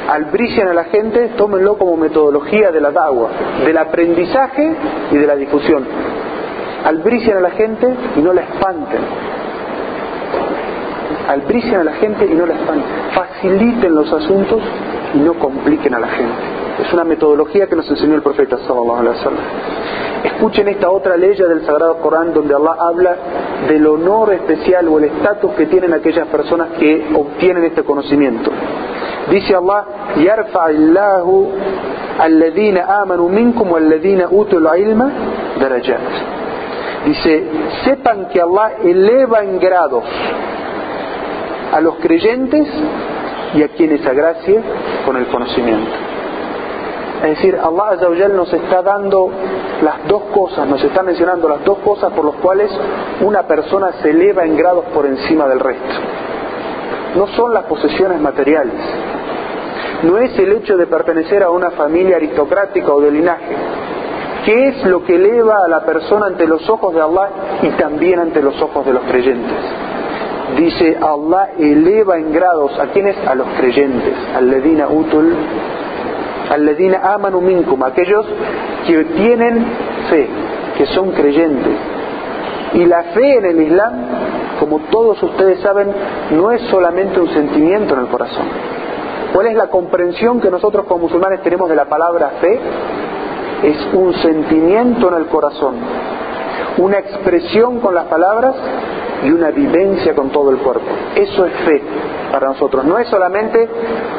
Albricien 0.09 0.67
a 0.67 0.73
la 0.73 0.83
gente, 0.85 1.31
tómenlo 1.37 1.77
como 1.77 1.97
metodología 1.97 2.71
de 2.71 2.81
la 2.81 2.91
dagua, 2.91 3.29
del 3.65 3.77
aprendizaje 3.77 4.75
y 5.11 5.17
de 5.17 5.27
la 5.27 5.35
difusión 5.35 5.85
albrician 6.85 7.37
a 7.37 7.41
la 7.41 7.51
gente 7.51 7.93
y 8.15 8.19
no 8.19 8.33
la 8.33 8.41
espanten. 8.41 9.01
Albrician 11.27 11.81
a 11.81 11.83
la 11.83 11.93
gente 11.93 12.25
y 12.25 12.33
no 12.33 12.45
la 12.45 12.53
espanten. 12.53 12.85
Faciliten 13.13 13.95
los 13.95 14.11
asuntos 14.13 14.61
y 15.13 15.17
no 15.19 15.33
compliquen 15.33 15.95
a 15.95 15.99
la 15.99 16.07
gente. 16.07 16.35
Es 16.85 16.93
una 16.93 17.03
metodología 17.03 17.67
que 17.67 17.75
nos 17.75 17.89
enseñó 17.89 18.15
el 18.15 18.21
profeta 18.21 18.57
sallallahu 18.57 18.99
alaihi 18.99 19.17
wasallam. 19.17 19.43
Escuchen 20.25 20.67
esta 20.67 20.89
otra 20.89 21.17
ley 21.17 21.35
del 21.35 21.65
Sagrado 21.65 21.97
Corán 21.97 22.33
donde 22.33 22.53
Allah 22.53 22.75
habla 22.79 23.15
del 23.67 23.85
honor 23.87 24.33
especial 24.33 24.87
o 24.87 24.97
el 24.97 25.05
estatus 25.05 25.51
que 25.53 25.67
tienen 25.67 25.93
aquellas 25.93 26.27
personas 26.27 26.69
que 26.79 27.07
obtienen 27.15 27.63
este 27.63 27.83
conocimiento. 27.83 28.51
Dice 29.29 29.55
Allah, 29.55 29.85
yarfa 30.17 30.65
alladhina 32.19 33.01
amanu 33.01 33.29
minkum 33.29 33.71
wal 33.71 33.83
utul 34.31 34.67
ilma 34.77 35.11
darajat. 35.59 36.44
Dice, 37.05 37.43
sepan 37.83 38.29
que 38.29 38.41
Allah 38.41 38.77
eleva 38.83 39.43
en 39.43 39.59
grados 39.59 40.03
a 41.71 41.79
los 41.79 41.95
creyentes 41.95 42.67
y 43.53 43.63
a 43.63 43.67
quienes 43.69 44.05
agracie 44.05 44.59
con 45.05 45.15
el 45.17 45.27
conocimiento. 45.27 45.91
Es 47.23 47.37
decir, 47.37 47.55
Allah 47.55 47.91
Azzawajal 47.91 48.35
nos 48.35 48.51
está 48.53 48.81
dando 48.81 49.29
las 49.83 50.07
dos 50.07 50.23
cosas, 50.33 50.67
nos 50.67 50.83
está 50.83 51.03
mencionando 51.03 51.47
las 51.47 51.63
dos 51.63 51.79
cosas 51.79 52.11
por 52.13 52.25
las 52.25 52.35
cuales 52.35 52.71
una 53.21 53.43
persona 53.43 53.93
se 54.01 54.09
eleva 54.09 54.45
en 54.45 54.57
grados 54.57 54.85
por 54.93 55.05
encima 55.05 55.47
del 55.47 55.59
resto. 55.59 55.93
No 57.15 57.27
son 57.27 57.53
las 57.53 57.63
posesiones 57.65 58.19
materiales, 58.19 58.75
no 60.03 60.17
es 60.17 60.37
el 60.37 60.51
hecho 60.53 60.75
de 60.77 60.87
pertenecer 60.87 61.41
a 61.43 61.49
una 61.49 61.71
familia 61.71 62.17
aristocrática 62.17 62.93
o 62.93 63.01
de 63.01 63.11
linaje. 63.11 63.55
¿Qué 64.45 64.67
es 64.67 64.85
lo 64.85 65.03
que 65.03 65.15
eleva 65.15 65.65
a 65.65 65.67
la 65.67 65.83
persona 65.83 66.27
ante 66.27 66.45
los 66.45 66.69
ojos 66.69 66.93
de 66.93 67.01
Allah 67.01 67.29
y 67.63 67.69
también 67.81 68.19
ante 68.19 68.43
los 68.43 68.61
ojos 68.61 68.85
de 68.85 68.93
los 68.93 69.03
creyentes? 69.05 69.57
Dice, 70.55 70.97
Allah 71.01 71.49
eleva 71.57 72.17
en 72.17 72.31
grados 72.31 72.77
a 72.79 72.87
quienes? 72.87 73.17
A 73.27 73.33
los 73.33 73.47
creyentes. 73.57 74.13
Al-ledina 74.35 74.87
utul, 74.87 75.35
al-ledina 76.51 77.13
amanu 77.13 77.41
minkum, 77.41 77.81
aquellos 77.83 78.23
que 78.85 79.03
tienen 79.03 79.65
fe, 80.11 80.27
que 80.77 80.85
son 80.87 81.11
creyentes. 81.11 81.77
Y 82.75 82.85
la 82.85 83.01
fe 83.15 83.37
en 83.37 83.45
el 83.45 83.61
Islam, 83.61 83.93
como 84.59 84.79
todos 84.91 85.21
ustedes 85.23 85.59
saben, 85.61 85.91
no 86.31 86.51
es 86.51 86.61
solamente 86.69 87.19
un 87.19 87.29
sentimiento 87.29 87.95
en 87.95 88.01
el 88.01 88.07
corazón. 88.07 88.45
¿Cuál 89.33 89.47
es 89.47 89.55
la 89.55 89.67
comprensión 89.67 90.39
que 90.39 90.51
nosotros 90.51 90.85
como 90.85 91.05
musulmanes 91.05 91.41
tenemos 91.41 91.67
de 91.67 91.75
la 91.75 91.85
palabra 91.85 92.29
fe? 92.39 92.59
Es 93.63 93.77
un 93.93 94.13
sentimiento 94.15 95.07
en 95.09 95.15
el 95.15 95.27
corazón, 95.27 95.75
una 96.77 96.99
expresión 96.99 97.79
con 97.79 97.95
las 97.95 98.05
palabras 98.05 98.55
y 99.23 99.31
una 99.31 99.51
vivencia 99.51 100.13
con 100.13 100.29
todo 100.29 100.51
el 100.51 100.57
cuerpo. 100.57 100.85
Eso 101.15 101.45
es 101.45 101.53
fe 101.65 101.81
para 102.31 102.49
nosotros. 102.49 102.85
No 102.85 102.97
es 102.97 103.07
solamente 103.07 103.67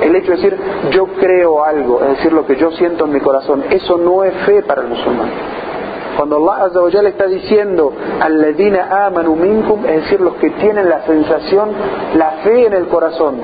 el 0.01 0.17
hecho 0.17 0.33
de 0.33 0.37
decir 0.37 0.59
yo 0.91 1.07
creo 1.07 1.65
algo, 1.65 2.01
es 2.03 2.17
decir, 2.17 2.33
lo 2.33 2.47
que 2.47 2.57
yo 2.57 2.71
siento 2.73 3.05
en 3.05 3.13
mi 3.13 3.21
corazón. 3.21 3.65
Eso 3.71 3.99
no 3.99 4.25
es 4.25 4.35
fe 4.47 4.63
para 4.63 4.83
el 4.83 4.89
musulmán. 4.89 5.29
Cuando 6.17 6.37
Allah 6.37 6.65
Azza 6.65 6.81
wa 6.81 6.89
está 6.89 7.27
diciendo 7.27 7.93
al 8.21 8.41
ledina 8.41 9.07
amanu 9.07 9.37
minkum, 9.37 9.85
es 9.85 10.03
decir, 10.05 10.21
los 10.21 10.35
que 10.37 10.49
tienen 10.51 10.89
la 10.89 11.03
sensación, 11.03 11.69
la 12.15 12.31
fe 12.43 12.67
en 12.67 12.73
el 12.73 12.87
corazón, 12.89 13.35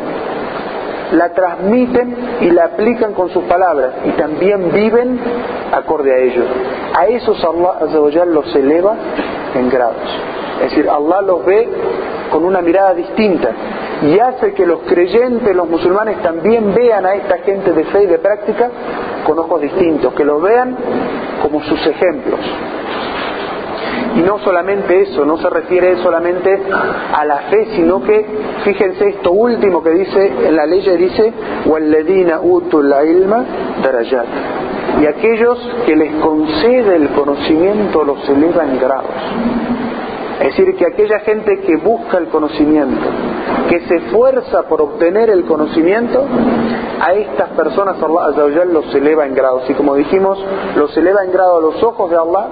la 1.13 1.33
transmiten 1.33 2.17
y 2.41 2.51
la 2.51 2.65
aplican 2.65 3.13
con 3.13 3.31
sus 3.31 3.45
palabras 3.45 3.93
y 4.05 4.11
también 4.13 4.73
viven 4.73 5.19
acorde 5.73 6.13
a 6.13 6.19
ellos. 6.19 6.47
A 6.99 7.07
esos 7.07 7.43
Allah 7.45 8.25
los 8.27 8.55
eleva 8.55 8.95
en 9.55 9.69
grados. 9.69 10.09
Es 10.63 10.71
decir, 10.71 10.89
Allah 10.89 11.23
los 11.23 11.45
ve 11.45 11.69
con 12.31 12.45
una 12.45 12.61
mirada 12.61 12.95
distinta 12.95 13.51
y 14.03 14.19
hace 14.19 14.53
que 14.55 14.67
los 14.67 14.81
creyentes, 14.81 15.55
los 15.55 15.69
musulmanes 15.69 16.21
también 16.23 16.75
vean 16.75 17.07
a 17.07 17.15
esta 17.15 17.39
gente 17.39 17.73
de 17.73 17.85
fe 17.85 18.05
y 18.05 18.07
de 18.07 18.19
práctica 18.19 18.71
con 19.25 19.39
ojos 19.39 19.61
distintos, 19.61 20.13
que 20.15 20.25
los 20.25 20.43
vean 20.43 20.77
como 21.43 21.63
sus 21.63 21.87
ejemplos. 21.87 22.41
Y 24.17 24.21
no 24.21 24.39
solamente 24.41 25.03
eso, 25.03 25.25
no 25.25 25.39
se 25.39 25.49
refiere 25.49 25.97
solamente 26.03 26.61
a 27.15 27.25
la 27.25 27.39
fe, 27.51 27.69
sino 27.77 28.03
que, 28.03 28.27
fíjense 28.65 29.09
esto 29.09 29.33
último 29.33 29.83
que 29.83 29.91
dice 29.91 30.33
en 30.47 30.57
la 30.57 30.67
ley, 30.67 30.81
dice, 30.97 31.33
utul 32.43 32.93
ilma 33.07 33.45
darajat. 33.83 34.27
Y 35.01 35.07
aquellos 35.07 35.59
que 35.87 35.97
les 35.97 36.15
concede 36.17 36.97
el 36.97 37.09
conocimiento 37.11 38.05
los 38.05 38.29
eleva 38.29 38.65
en 38.65 38.79
grados. 38.79 39.11
Es 40.41 40.57
decir, 40.57 40.75
que 40.77 40.87
aquella 40.87 41.21
gente 41.21 41.61
que 41.61 41.77
busca 41.77 42.19
el 42.19 42.27
conocimiento, 42.27 43.09
que 43.69 43.81
se 43.81 43.97
esfuerza 43.97 44.63
por 44.65 44.83
obtener 44.83 45.31
el 45.31 45.45
conocimiento, 45.45 46.27
a 47.01 47.13
estas 47.15 47.51
personas 47.51 47.97
Allah 48.03 48.65
los 48.65 48.93
eleva 48.95 49.25
en 49.25 49.35
grados. 49.35 49.63
Y 49.71 49.75
como 49.75 49.95
dijimos, 49.95 50.45
los 50.77 50.97
eleva 50.97 51.25
en 51.25 51.33
grado 51.33 51.59
a 51.59 51.61
los 51.61 51.83
ojos 51.83 52.11
de 52.11 52.17
Allah 52.17 52.47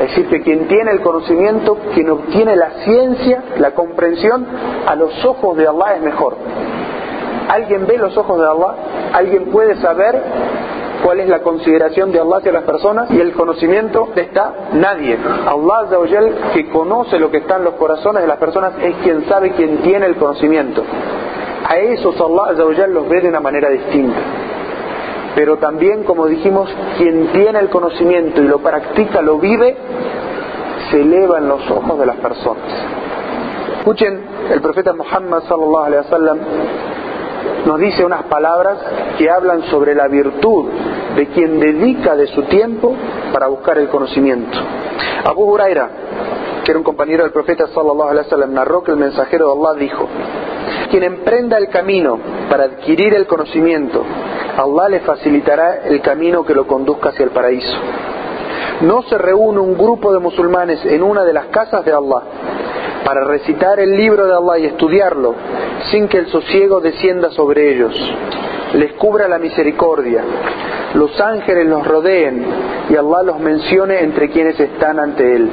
es 0.00 0.08
decir, 0.08 0.28
que 0.28 0.40
quien 0.40 0.66
tiene 0.66 0.92
el 0.92 1.02
conocimiento, 1.02 1.76
quien 1.94 2.08
obtiene 2.10 2.56
la 2.56 2.70
ciencia, 2.84 3.42
la 3.58 3.72
comprensión, 3.72 4.46
a 4.86 4.94
los 4.94 5.24
ojos 5.26 5.56
de 5.58 5.68
Allah 5.68 5.96
es 5.96 6.02
mejor. 6.02 6.36
¿Alguien 7.48 7.86
ve 7.86 7.98
los 7.98 8.16
ojos 8.16 8.40
de 8.40 8.46
Allah? 8.46 8.74
¿Alguien 9.12 9.50
puede 9.50 9.76
saber 9.76 10.22
cuál 11.04 11.20
es 11.20 11.28
la 11.28 11.40
consideración 11.40 12.12
de 12.12 12.20
Allah 12.20 12.38
hacia 12.38 12.52
las 12.52 12.64
personas 12.64 13.10
y 13.10 13.20
el 13.20 13.32
conocimiento 13.32 14.08
está 14.16 14.68
nadie. 14.72 15.18
Allah 15.46 15.88
que 16.54 16.68
conoce 16.70 17.18
lo 17.18 17.30
que 17.30 17.38
está 17.38 17.56
en 17.56 17.64
los 17.64 17.74
corazones 17.74 18.22
de 18.22 18.28
las 18.28 18.38
personas 18.38 18.74
es 18.82 18.96
quien 19.02 19.26
sabe, 19.26 19.52
quien 19.52 19.78
tiene 19.82 20.06
el 20.06 20.16
conocimiento. 20.16 20.82
A 21.68 21.76
esos 21.76 22.18
Allah 22.20 22.86
los 22.88 23.08
ve 23.08 23.20
de 23.20 23.28
una 23.28 23.40
manera 23.40 23.68
distinta 23.68 24.18
pero 25.34 25.58
también, 25.58 26.04
como 26.04 26.26
dijimos, 26.26 26.68
quien 26.98 27.28
tiene 27.28 27.58
el 27.60 27.68
conocimiento 27.68 28.42
y 28.42 28.48
lo 28.48 28.58
practica, 28.58 29.22
lo 29.22 29.38
vive, 29.38 29.76
se 30.90 31.00
eleva 31.00 31.38
en 31.38 31.48
los 31.48 31.70
ojos 31.70 31.98
de 31.98 32.06
las 32.06 32.16
personas. 32.16 32.64
Escuchen, 33.78 34.20
el 34.50 34.60
profeta 34.60 34.92
Muhammad 34.92 35.42
sallallahu 35.48 35.84
alaihi 35.84 36.04
wasallam 36.04 36.38
nos 37.66 37.78
dice 37.78 38.04
unas 38.04 38.24
palabras 38.24 38.78
que 39.16 39.30
hablan 39.30 39.62
sobre 39.64 39.94
la 39.94 40.08
virtud 40.08 40.66
de 41.16 41.26
quien 41.28 41.60
dedica 41.60 42.16
de 42.16 42.26
su 42.28 42.42
tiempo 42.42 42.94
para 43.32 43.46
buscar 43.46 43.78
el 43.78 43.88
conocimiento. 43.88 44.58
Abu 45.24 45.44
Huraira, 45.44 45.88
que 46.64 46.72
era 46.72 46.78
un 46.78 46.84
compañero 46.84 47.22
del 47.22 47.32
profeta 47.32 47.68
sallallahu 47.68 48.08
alaihi 48.08 48.24
wasallam, 48.26 48.52
narró 48.52 48.82
que 48.82 48.90
el 48.90 48.98
mensajero 48.98 49.46
de 49.46 49.52
Allah 49.52 49.78
dijo: 49.78 50.08
quien 50.90 51.04
emprenda 51.04 51.56
el 51.56 51.68
camino 51.68 52.18
para 52.50 52.64
adquirir 52.64 53.14
el 53.14 53.26
conocimiento 53.26 54.02
Allah 54.60 54.90
le 54.90 55.00
facilitará 55.00 55.84
el 55.84 56.02
camino 56.02 56.44
que 56.44 56.54
lo 56.54 56.66
conduzca 56.66 57.08
hacia 57.10 57.24
el 57.24 57.30
paraíso. 57.30 57.78
No 58.82 59.02
se 59.02 59.16
reúne 59.16 59.58
un 59.58 59.74
grupo 59.74 60.12
de 60.12 60.18
musulmanes 60.18 60.84
en 60.84 61.02
una 61.02 61.24
de 61.24 61.32
las 61.32 61.46
casas 61.46 61.82
de 61.84 61.92
Allah 61.92 62.22
para 63.04 63.24
recitar 63.24 63.80
el 63.80 63.96
libro 63.96 64.26
de 64.26 64.34
Allah 64.34 64.58
y 64.58 64.66
estudiarlo 64.66 65.34
sin 65.90 66.08
que 66.08 66.18
el 66.18 66.26
sosiego 66.26 66.80
descienda 66.80 67.30
sobre 67.30 67.72
ellos, 67.72 67.94
les 68.74 68.92
cubra 68.94 69.28
la 69.28 69.38
misericordia, 69.38 70.22
los 70.94 71.18
ángeles 71.20 71.66
los 71.66 71.86
rodeen 71.86 72.44
y 72.90 72.96
Allah 72.96 73.22
los 73.24 73.40
mencione 73.40 74.00
entre 74.00 74.28
quienes 74.30 74.60
están 74.60 74.98
ante 74.98 75.36
Él. 75.36 75.50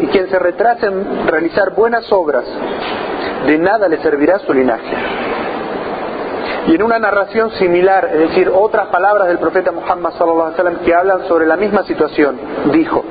Y 0.00 0.06
quien 0.06 0.30
se 0.30 0.38
retrase 0.38 0.86
en 0.86 1.26
realizar 1.26 1.74
buenas 1.74 2.10
obras, 2.12 2.44
de 3.48 3.58
nada 3.58 3.88
le 3.88 3.98
servirá 3.98 4.38
su 4.38 4.54
linaje. 4.54 5.17
Y 6.68 6.74
en 6.74 6.82
una 6.82 6.98
narración 6.98 7.50
similar, 7.52 8.10
es 8.12 8.28
decir, 8.28 8.52
otras 8.54 8.88
palabras 8.88 9.26
del 9.28 9.38
profeta 9.38 9.72
Muhammad 9.72 10.12
wasallam 10.20 10.76
que 10.84 10.94
hablan 10.94 11.26
sobre 11.26 11.46
la 11.46 11.56
misma 11.56 11.82
situación, 11.84 12.38
dijo: 12.70 13.02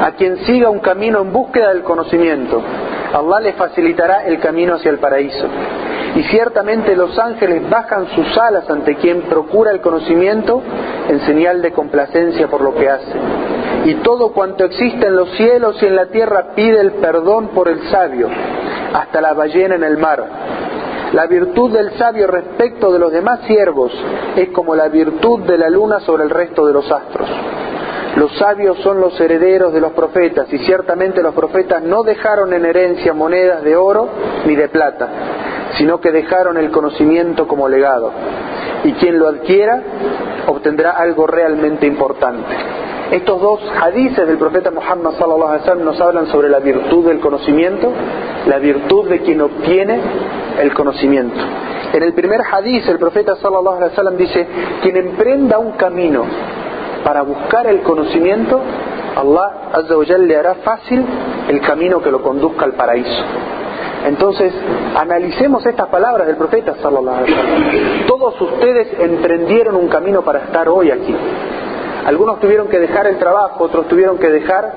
A 0.00 0.12
quien 0.12 0.38
siga 0.46 0.70
un 0.70 0.78
camino 0.78 1.20
en 1.20 1.32
búsqueda 1.32 1.70
del 1.70 1.82
conocimiento, 1.82 2.62
Allah 3.12 3.40
le 3.40 3.52
facilitará 3.54 4.24
el 4.24 4.38
camino 4.38 4.74
hacia 4.74 4.92
el 4.92 4.98
paraíso. 4.98 5.48
Y 6.14 6.22
ciertamente 6.24 6.94
los 6.94 7.18
ángeles 7.18 7.68
bajan 7.68 8.06
sus 8.14 8.38
alas 8.38 8.70
ante 8.70 8.94
quien 8.94 9.22
procura 9.22 9.72
el 9.72 9.80
conocimiento 9.80 10.62
en 11.08 11.26
señal 11.26 11.60
de 11.60 11.72
complacencia 11.72 12.46
por 12.46 12.60
lo 12.60 12.72
que 12.76 12.88
hace. 12.88 13.18
Y 13.86 13.94
todo 13.94 14.32
cuanto 14.32 14.64
existe 14.64 15.08
en 15.08 15.16
los 15.16 15.28
cielos 15.30 15.82
y 15.82 15.86
en 15.86 15.96
la 15.96 16.06
tierra 16.06 16.52
pide 16.54 16.80
el 16.80 16.92
perdón 16.92 17.48
por 17.48 17.68
el 17.68 17.82
sabio, 17.90 18.28
hasta 18.92 19.20
la 19.20 19.32
ballena 19.32 19.74
en 19.74 19.82
el 19.82 19.98
mar 19.98 20.24
la 21.12 21.26
virtud 21.26 21.72
del 21.72 21.92
sabio 21.96 22.26
respecto 22.26 22.92
de 22.92 22.98
los 22.98 23.12
demás 23.12 23.40
siervos 23.46 23.92
es 24.36 24.48
como 24.50 24.74
la 24.74 24.88
virtud 24.88 25.40
de 25.40 25.58
la 25.58 25.68
luna 25.70 26.00
sobre 26.00 26.24
el 26.24 26.30
resto 26.30 26.66
de 26.66 26.72
los 26.72 26.90
astros. 26.90 27.28
Los 28.16 28.36
sabios 28.38 28.78
son 28.78 29.00
los 29.00 29.18
herederos 29.20 29.72
de 29.72 29.80
los 29.80 29.92
profetas 29.92 30.52
y 30.52 30.58
ciertamente 30.58 31.22
los 31.22 31.34
profetas 31.34 31.82
no 31.82 32.04
dejaron 32.04 32.52
en 32.52 32.64
herencia 32.64 33.12
monedas 33.12 33.62
de 33.64 33.74
oro 33.74 34.08
ni 34.46 34.54
de 34.54 34.68
plata, 34.68 35.08
sino 35.76 36.00
que 36.00 36.12
dejaron 36.12 36.56
el 36.56 36.70
conocimiento 36.70 37.48
como 37.48 37.68
legado. 37.68 38.12
Y 38.84 38.92
quien 38.92 39.18
lo 39.18 39.28
adquiera 39.28 39.82
obtendrá 40.46 40.92
algo 40.92 41.26
realmente 41.26 41.86
importante. 41.86 42.54
Estos 43.10 43.40
dos 43.40 43.60
hadices 43.82 44.26
del 44.26 44.38
profeta 44.38 44.70
Muhammad 44.70 45.12
sallallahu 45.12 45.48
alaihi 45.48 45.60
wasallam 45.60 45.84
nos 45.84 46.00
hablan 46.00 46.26
sobre 46.28 46.48
la 46.48 46.58
virtud 46.58 47.06
del 47.06 47.20
conocimiento, 47.20 47.92
la 48.46 48.58
virtud 48.58 49.08
de 49.08 49.20
quien 49.20 49.40
obtiene 49.40 50.00
el 50.60 50.72
conocimiento. 50.72 51.36
En 51.92 52.02
el 52.02 52.12
primer 52.14 52.40
hadith 52.40 52.88
el 52.88 52.98
profeta 52.98 53.36
sallallahu 53.36 53.76
alaihi 53.76 53.90
wasallam 53.90 54.16
dice, 54.16 54.46
quien 54.82 54.96
emprenda 54.96 55.58
un 55.58 55.72
camino 55.72 56.24
para 57.04 57.22
buscar 57.22 57.66
el 57.66 57.82
conocimiento, 57.82 58.60
Allah 59.16 59.70
azza 59.72 60.18
le 60.18 60.36
hará 60.36 60.54
fácil 60.56 61.04
el 61.48 61.60
camino 61.60 62.00
que 62.02 62.10
lo 62.10 62.22
conduzca 62.22 62.64
al 62.64 62.72
paraíso. 62.72 63.22
Entonces, 64.06 64.52
analicemos 64.96 65.64
estas 65.64 65.88
palabras 65.88 66.26
del 66.26 66.36
profeta 66.36 66.74
sallallahu 66.82 67.16
alaihi 67.16 67.32
wasallam. 67.32 68.06
Todos 68.06 68.40
ustedes 68.40 68.88
emprendieron 68.98 69.76
un 69.76 69.88
camino 69.88 70.22
para 70.22 70.40
estar 70.40 70.68
hoy 70.68 70.90
aquí. 70.90 71.14
Algunos 72.04 72.40
tuvieron 72.40 72.68
que 72.68 72.78
dejar 72.78 73.06
el 73.06 73.18
trabajo, 73.18 73.64
otros 73.64 73.88
tuvieron 73.88 74.18
que 74.18 74.28
dejar 74.28 74.72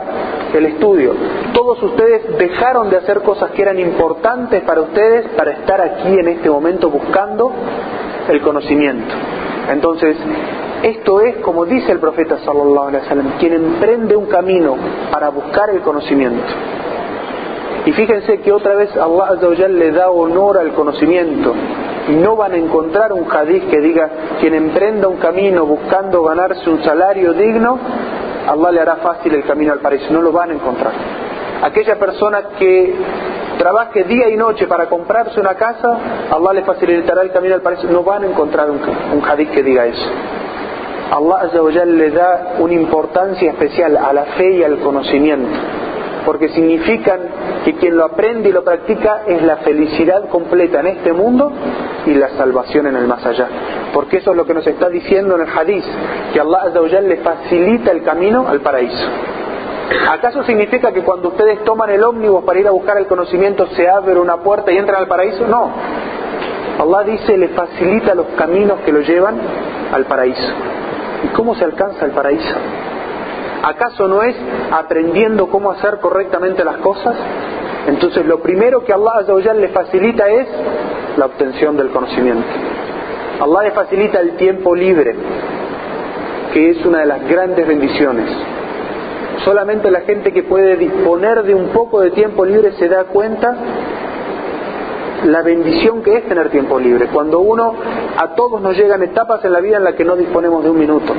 el 0.53 0.65
estudio. 0.65 1.13
Todos 1.53 1.81
ustedes 1.83 2.37
dejaron 2.37 2.89
de 2.89 2.97
hacer 2.97 3.21
cosas 3.21 3.51
que 3.51 3.61
eran 3.61 3.79
importantes 3.79 4.63
para 4.63 4.81
ustedes 4.81 5.27
para 5.35 5.51
estar 5.51 5.81
aquí 5.81 6.19
en 6.19 6.27
este 6.29 6.49
momento 6.49 6.89
buscando 6.89 7.51
el 8.29 8.41
conocimiento. 8.41 9.13
Entonces, 9.69 10.15
esto 10.83 11.21
es 11.21 11.37
como 11.37 11.65
dice 11.65 11.91
el 11.91 11.99
profeta 11.99 12.37
sallallahu 12.39 13.37
quien 13.39 13.53
emprende 13.53 14.15
un 14.15 14.27
camino 14.27 14.75
para 15.11 15.29
buscar 15.29 15.69
el 15.69 15.81
conocimiento. 15.81 16.45
Y 17.87 17.93
fíjense 17.93 18.41
que 18.41 18.51
otra 18.51 18.75
vez 18.75 18.89
Allah 18.97 19.37
le 19.69 19.91
da 19.93 20.09
honor 20.09 20.57
al 20.57 20.73
conocimiento. 20.73 21.53
No 22.09 22.35
van 22.35 22.51
a 22.51 22.57
encontrar 22.57 23.13
un 23.13 23.31
hadith 23.31 23.69
que 23.69 23.79
diga, 23.79 24.09
quien 24.41 24.55
emprenda 24.55 25.07
un 25.07 25.15
camino 25.15 25.65
buscando 25.65 26.21
ganarse 26.23 26.69
un 26.69 26.83
salario 26.83 27.31
digno, 27.31 27.79
Allah 28.45 28.71
le 28.73 28.81
hará 28.81 28.97
fácil 28.97 29.35
el 29.35 29.45
camino 29.45 29.71
al 29.71 29.79
paraíso. 29.79 30.11
No 30.11 30.21
lo 30.21 30.33
van 30.33 30.51
a 30.51 30.55
encontrar. 30.55 30.91
Aquella 31.63 31.95
persona 31.97 32.49
que 32.59 32.93
trabaje 33.57 34.03
día 34.03 34.27
y 34.27 34.35
noche 34.35 34.67
para 34.67 34.87
comprarse 34.87 35.39
una 35.39 35.55
casa, 35.55 35.97
Allah 36.29 36.51
le 36.55 36.63
facilitará 36.63 37.21
el 37.21 37.31
camino 37.31 37.55
al 37.55 37.61
paraíso. 37.61 37.87
No 37.87 38.03
van 38.03 38.23
a 38.23 38.27
encontrar 38.27 38.69
un, 38.69 38.81
un 39.13 39.25
hadith 39.25 39.51
que 39.51 39.63
diga 39.63 39.85
eso. 39.85 40.09
Allah 41.09 41.85
le 41.85 42.11
da 42.11 42.55
una 42.59 42.73
importancia 42.73 43.49
especial 43.49 43.95
a 43.95 44.11
la 44.11 44.25
fe 44.25 44.57
y 44.57 44.63
al 44.65 44.77
conocimiento 44.79 45.57
porque 46.27 46.49
significan 46.49 47.21
que 47.63 47.75
quien 47.75 47.95
lo 47.95 48.03
aprende 48.03 48.49
y 48.49 48.51
lo 48.51 48.61
practica 48.61 49.21
es 49.25 49.41
la 49.43 49.55
felicidad 49.57 50.27
completa 50.27 50.81
en 50.81 50.87
este 50.87 51.13
mundo 51.13 51.49
y 52.05 52.13
la 52.15 52.27
salvación 52.31 52.85
en 52.85 52.97
el 52.97 53.07
más 53.07 53.25
allá. 53.25 53.47
Porque 53.93 54.17
eso 54.17 54.31
es 54.31 54.37
lo 54.37 54.45
que 54.45 54.53
nos 54.53 54.67
está 54.67 54.89
diciendo 54.89 55.35
en 55.35 55.43
el 55.43 55.57
hadith, 55.57 55.85
que 56.33 56.41
Allah 56.41 56.99
le 56.99 57.17
facilita 57.17 57.91
el 57.91 58.03
camino 58.03 58.45
al 58.45 58.59
paraíso. 58.59 59.07
¿Acaso 60.09 60.43
significa 60.43 60.91
que 60.91 61.01
cuando 61.01 61.29
ustedes 61.29 61.63
toman 61.63 61.91
el 61.91 62.03
ómnibus 62.03 62.43
para 62.43 62.59
ir 62.59 62.67
a 62.67 62.71
buscar 62.71 62.97
el 62.97 63.07
conocimiento 63.07 63.65
se 63.67 63.87
abre 63.87 64.19
una 64.19 64.35
puerta 64.35 64.69
y 64.69 64.77
entran 64.77 65.03
al 65.03 65.07
paraíso? 65.07 65.47
No. 65.47 65.71
Allah 66.77 67.03
dice, 67.05 67.37
le 67.37 67.47
facilita 67.47 68.13
los 68.13 68.25
caminos 68.37 68.81
que 68.81 68.91
lo 68.91 68.99
llevan 68.99 69.37
al 69.93 70.03
paraíso. 70.03 70.51
¿Y 71.23 71.27
cómo 71.29 71.55
se 71.55 71.63
alcanza 71.63 72.03
el 72.03 72.11
paraíso? 72.11 72.53
¿Acaso 73.63 74.07
no 74.07 74.21
es 74.21 74.35
aprendiendo 74.71 75.47
cómo 75.47 75.71
hacer 75.71 75.99
correctamente 75.99 76.63
las 76.63 76.77
cosas? 76.77 77.15
Entonces 77.87 78.25
lo 78.25 78.39
primero 78.39 78.83
que 78.83 78.93
Allah 78.93 79.53
le 79.53 79.69
facilita 79.69 80.27
es 80.27 80.47
la 81.17 81.25
obtención 81.25 81.77
del 81.77 81.89
conocimiento. 81.89 82.45
Allah 83.39 83.63
le 83.63 83.71
facilita 83.71 84.19
el 84.19 84.35
tiempo 84.35 84.75
libre, 84.75 85.15
que 86.53 86.71
es 86.71 86.85
una 86.85 86.99
de 86.99 87.05
las 87.05 87.27
grandes 87.27 87.67
bendiciones. 87.67 88.29
Solamente 89.45 89.89
la 89.91 90.01
gente 90.01 90.33
que 90.33 90.43
puede 90.43 90.75
disponer 90.75 91.43
de 91.43 91.53
un 91.53 91.69
poco 91.69 92.01
de 92.01 92.11
tiempo 92.11 92.45
libre 92.45 92.73
se 92.73 92.89
da 92.89 93.05
cuenta 93.05 93.55
la 95.25 95.41
bendición 95.41 96.03
que 96.03 96.17
es 96.17 96.27
tener 96.27 96.49
tiempo 96.49 96.79
libre. 96.79 97.07
Cuando 97.07 97.39
uno, 97.39 97.73
a 98.17 98.35
todos 98.35 98.61
nos 98.61 98.75
llegan 98.75 99.01
etapas 99.03 99.43
en 99.45 99.53
la 99.53 99.59
vida 99.59 99.77
en 99.77 99.83
las 99.83 99.95
que 99.95 100.03
no 100.03 100.15
disponemos 100.15 100.63
de 100.63 100.69
un 100.69 100.79
minuto 100.79 101.13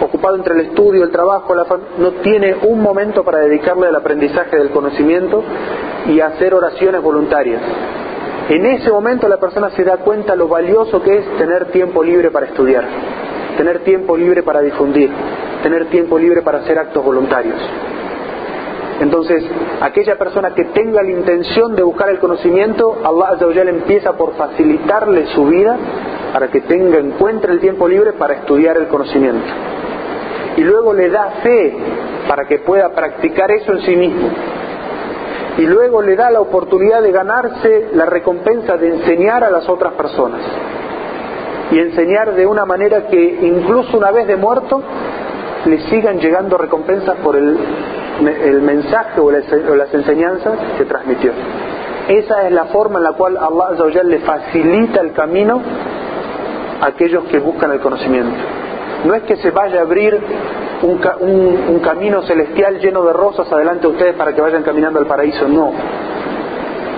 ocupado 0.00 0.36
entre 0.36 0.54
el 0.54 0.60
estudio, 0.68 1.04
el 1.04 1.10
trabajo, 1.10 1.54
la 1.54 1.64
no 1.98 2.12
tiene 2.22 2.54
un 2.62 2.80
momento 2.80 3.24
para 3.24 3.38
dedicarle 3.38 3.88
al 3.88 3.96
aprendizaje 3.96 4.56
del 4.56 4.70
conocimiento 4.70 5.42
y 6.06 6.20
hacer 6.20 6.54
oraciones 6.54 7.02
voluntarias. 7.02 7.62
En 8.48 8.66
ese 8.66 8.90
momento 8.90 9.26
la 9.28 9.38
persona 9.38 9.70
se 9.70 9.84
da 9.84 9.98
cuenta 9.98 10.36
lo 10.36 10.48
valioso 10.48 11.02
que 11.02 11.18
es 11.18 11.36
tener 11.38 11.66
tiempo 11.66 12.02
libre 12.02 12.30
para 12.30 12.46
estudiar, 12.46 12.84
tener 13.56 13.80
tiempo 13.80 14.16
libre 14.16 14.42
para 14.42 14.60
difundir, 14.60 15.10
tener 15.62 15.86
tiempo 15.86 16.18
libre 16.18 16.42
para 16.42 16.58
hacer 16.58 16.78
actos 16.78 17.02
voluntarios. 17.02 17.58
Entonces, 19.00 19.44
aquella 19.80 20.16
persona 20.16 20.54
que 20.54 20.64
tenga 20.66 21.02
la 21.02 21.10
intención 21.10 21.74
de 21.74 21.82
buscar 21.82 22.08
el 22.10 22.18
conocimiento, 22.18 22.96
Allah 23.04 23.62
empieza 23.68 24.12
por 24.12 24.34
facilitarle 24.34 25.26
su 25.34 25.46
vida 25.46 25.76
para 26.32 26.48
que 26.48 26.60
tenga, 26.62 26.98
encuentre 26.98 27.52
el 27.52 27.60
tiempo 27.60 27.88
libre 27.88 28.12
para 28.12 28.34
estudiar 28.34 28.76
el 28.76 28.88
conocimiento 28.88 29.46
y 30.56 30.60
luego 30.62 30.92
le 30.92 31.10
da 31.10 31.30
fe 31.42 31.74
para 32.28 32.46
que 32.46 32.58
pueda 32.60 32.90
practicar 32.90 33.50
eso 33.50 33.72
en 33.72 33.80
sí 33.82 33.96
mismo. 33.96 34.28
Y 35.58 35.66
luego 35.66 36.02
le 36.02 36.16
da 36.16 36.30
la 36.30 36.40
oportunidad 36.40 37.02
de 37.02 37.12
ganarse 37.12 37.88
la 37.94 38.06
recompensa 38.06 38.76
de 38.76 38.88
enseñar 38.88 39.44
a 39.44 39.50
las 39.50 39.68
otras 39.68 39.94
personas. 39.94 40.40
Y 41.70 41.78
enseñar 41.78 42.34
de 42.34 42.46
una 42.46 42.64
manera 42.64 43.06
que 43.06 43.38
incluso 43.42 43.96
una 43.96 44.10
vez 44.10 44.26
de 44.26 44.36
muerto 44.36 44.82
le 45.66 45.78
sigan 45.88 46.18
llegando 46.18 46.58
recompensas 46.58 47.16
por 47.18 47.36
el, 47.36 47.58
mensaje 48.62 49.20
o 49.20 49.30
las 49.30 49.92
enseñanzas 49.92 50.58
que 50.78 50.84
transmitió. 50.84 51.32
Esa 52.08 52.46
es 52.46 52.52
la 52.52 52.66
forma 52.66 52.98
en 52.98 53.04
la 53.04 53.12
cual 53.12 53.36
Allah 53.36 54.02
le 54.02 54.18
facilita 54.20 55.00
el 55.00 55.12
camino 55.12 55.60
a 56.80 56.86
aquellos 56.86 57.24
que 57.24 57.38
buscan 57.38 57.72
el 57.72 57.80
conocimiento. 57.80 58.36
No 59.04 59.14
es 59.14 59.22
que 59.22 59.36
se 59.36 59.50
vaya 59.50 59.80
a 59.80 59.82
abrir 59.82 60.20
un, 60.82 61.80
camino 61.80 62.22
celestial 62.22 62.78
lleno 62.78 63.04
de 63.04 63.12
rosas 63.12 63.50
adelante 63.50 63.82
de 63.82 63.88
ustedes 63.88 64.14
para 64.16 64.34
que 64.34 64.40
vayan 64.40 64.62
caminando 64.62 64.98
al 64.98 65.06
paraíso, 65.06 65.48
no. 65.48 65.72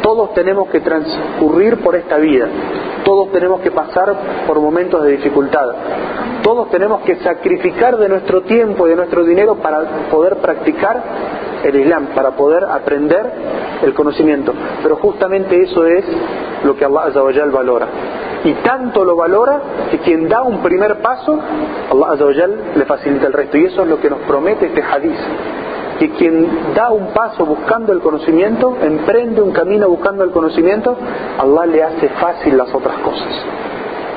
Todos 0.02 0.34
tenemos 0.34 0.68
que 0.70 0.80
transcurrir 0.80 1.78
por 1.82 1.94
esta 1.94 2.16
vida, 2.16 2.48
todos 3.04 3.30
tenemos 3.32 3.60
que 3.60 3.70
pasar 3.70 4.14
por 4.46 4.60
momentos 4.60 5.04
de 5.04 5.12
dificultad, 5.12 5.68
todos 6.46 6.70
tenemos 6.70 7.02
que 7.02 7.16
sacrificar 7.16 7.96
de 7.96 8.08
nuestro 8.08 8.42
tiempo 8.42 8.86
y 8.86 8.90
de 8.90 8.96
nuestro 8.96 9.24
dinero 9.24 9.56
para 9.56 9.80
poder 10.08 10.36
practicar 10.36 11.02
el 11.64 11.74
Islam, 11.74 12.10
para 12.14 12.36
poder 12.36 12.62
aprender 12.62 13.32
el 13.82 13.92
conocimiento. 13.92 14.54
Pero 14.80 14.94
justamente 14.94 15.60
eso 15.60 15.84
es 15.84 16.04
lo 16.62 16.76
que 16.76 16.84
Allah 16.84 17.10
valora 17.52 17.88
y 18.44 18.52
tanto 18.62 19.04
lo 19.04 19.16
valora 19.16 19.60
que 19.90 19.98
quien 19.98 20.28
da 20.28 20.42
un 20.42 20.62
primer 20.62 21.00
paso, 21.00 21.36
Allah 21.90 22.46
le 22.76 22.84
facilita 22.84 23.26
el 23.26 23.32
resto. 23.32 23.58
Y 23.58 23.64
eso 23.64 23.82
es 23.82 23.88
lo 23.88 24.00
que 24.00 24.08
nos 24.08 24.20
promete 24.20 24.66
este 24.66 24.84
hadith. 24.84 25.18
Que 25.98 26.10
quien 26.10 26.74
da 26.76 26.92
un 26.92 27.08
paso 27.08 27.44
buscando 27.44 27.92
el 27.92 27.98
conocimiento, 27.98 28.76
emprende 28.80 29.42
un 29.42 29.50
camino 29.50 29.88
buscando 29.88 30.22
el 30.22 30.30
conocimiento, 30.30 30.96
Allah 31.38 31.66
le 31.66 31.82
hace 31.82 32.08
fácil 32.10 32.56
las 32.56 32.72
otras 32.72 32.98
cosas. 32.98 33.32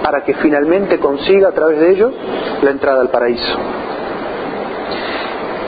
Para 0.04 0.24
que 0.24 0.34
finalmente 0.36 1.00
consiga 1.00 1.50
a 1.50 1.52
través 1.52 1.80
de 1.80 1.92
ello 1.92 2.12
la 2.62 2.72
entrada 2.72 3.02
al 3.02 3.10
paraíso. 3.10 3.58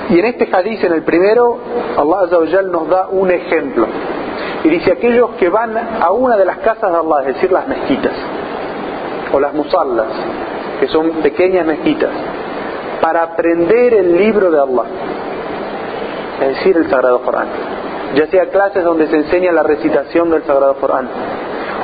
Y 0.09 0.19
en 0.19 0.25
este 0.25 0.49
hadith, 0.51 0.83
en 0.83 0.93
el 0.93 1.03
primero, 1.03 1.57
Allah 1.97 2.61
nos 2.63 2.89
da 2.89 3.07
un 3.09 3.31
ejemplo. 3.31 3.87
Y 4.63 4.69
dice, 4.69 4.91
aquellos 4.91 5.31
que 5.39 5.49
van 5.49 5.75
a 5.77 6.11
una 6.11 6.37
de 6.37 6.45
las 6.45 6.57
casas 6.57 6.91
de 6.91 6.97
Allah, 6.97 7.21
es 7.21 7.35
decir, 7.35 7.51
las 7.51 7.67
mezquitas, 7.67 8.13
o 9.31 9.39
las 9.39 9.53
musallas, 9.53 10.07
que 10.79 10.87
son 10.87 11.09
pequeñas 11.21 11.65
mezquitas, 11.65 12.09
para 13.01 13.23
aprender 13.23 13.93
el 13.93 14.17
libro 14.17 14.51
de 14.51 14.59
Allah, 14.59 14.83
es 16.41 16.47
decir, 16.57 16.75
el 16.75 16.89
Sagrado 16.89 17.21
Corán. 17.21 17.47
Ya 18.15 18.27
sea 18.27 18.49
clases 18.49 18.83
donde 18.83 19.07
se 19.07 19.15
enseña 19.15 19.53
la 19.53 19.63
recitación 19.63 20.29
del 20.29 20.43
Sagrado 20.43 20.75
Corán, 20.75 21.07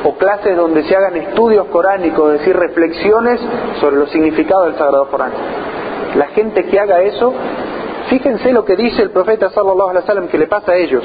o 0.04 0.14
clases 0.16 0.56
donde 0.56 0.84
se 0.84 0.96
hagan 0.96 1.16
estudios 1.18 1.68
coránicos, 1.68 2.34
es 2.34 2.40
decir, 2.40 2.56
reflexiones 2.56 3.42
sobre 3.80 3.98
los 3.98 4.10
significados 4.12 4.68
del 4.68 4.78
Sagrado 4.78 5.10
Corán. 5.10 5.32
La 6.16 6.28
gente 6.28 6.66
que 6.66 6.80
haga 6.80 7.02
eso, 7.02 7.34
fíjense 8.10 8.52
lo 8.52 8.64
que 8.66 8.76
dice 8.76 9.02
el 9.02 9.12
profeta 9.12 9.50
sallallahu 9.50 9.90
alaihi 9.90 10.06
wasallam 10.06 10.28
que 10.28 10.38
le 10.38 10.48
pasa 10.48 10.72
a 10.72 10.76
ellos. 10.76 11.04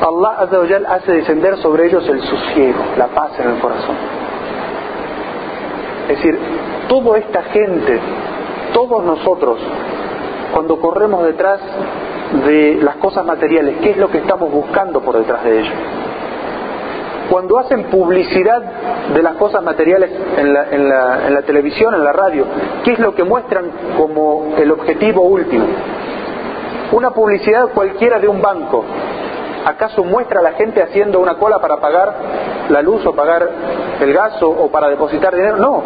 Allah 0.00 0.48
hace 0.90 1.12
descender 1.12 1.56
sobre 1.58 1.86
ellos 1.86 2.08
el 2.08 2.22
sosiego, 2.22 2.78
la 2.96 3.08
paz 3.08 3.32
en 3.40 3.50
el 3.50 3.58
corazón. 3.58 3.96
Es 6.08 6.16
decir, 6.16 6.38
toda 6.88 7.18
esta 7.18 7.42
gente, 7.42 8.00
todos 8.72 9.04
nosotros, 9.04 9.58
cuando 10.52 10.80
corremos 10.80 11.24
detrás 11.24 11.60
de 12.46 12.78
las 12.82 12.96
cosas 12.96 13.26
materiales, 13.26 13.76
¿qué 13.82 13.90
es 13.90 13.96
lo 13.96 14.08
que 14.08 14.18
estamos 14.18 14.50
buscando 14.50 15.00
por 15.00 15.18
detrás 15.18 15.44
de 15.44 15.60
ello? 15.60 15.97
Cuando 17.30 17.58
hacen 17.58 17.84
publicidad 17.84 18.62
de 19.14 19.22
las 19.22 19.34
cosas 19.36 19.62
materiales 19.62 20.10
en 20.36 20.52
la, 20.52 20.68
en, 20.70 20.88
la, 20.88 21.26
en 21.26 21.34
la 21.34 21.42
televisión, 21.42 21.94
en 21.94 22.04
la 22.04 22.12
radio, 22.12 22.46
¿qué 22.84 22.92
es 22.92 22.98
lo 22.98 23.14
que 23.14 23.24
muestran 23.24 23.70
como 23.96 24.54
el 24.56 24.70
objetivo 24.70 25.22
último? 25.22 25.66
Una 26.92 27.10
publicidad 27.10 27.68
cualquiera 27.74 28.18
de 28.18 28.28
un 28.28 28.40
banco, 28.40 28.82
¿acaso 29.66 30.04
muestra 30.04 30.40
a 30.40 30.42
la 30.42 30.52
gente 30.52 30.82
haciendo 30.82 31.20
una 31.20 31.34
cola 31.34 31.60
para 31.60 31.76
pagar 31.76 32.14
la 32.70 32.80
luz 32.80 33.04
o 33.04 33.14
pagar 33.14 33.46
el 34.00 34.12
gas 34.14 34.42
o, 34.42 34.68
para 34.68 34.88
depositar 34.88 35.34
dinero? 35.34 35.58
No, 35.58 35.82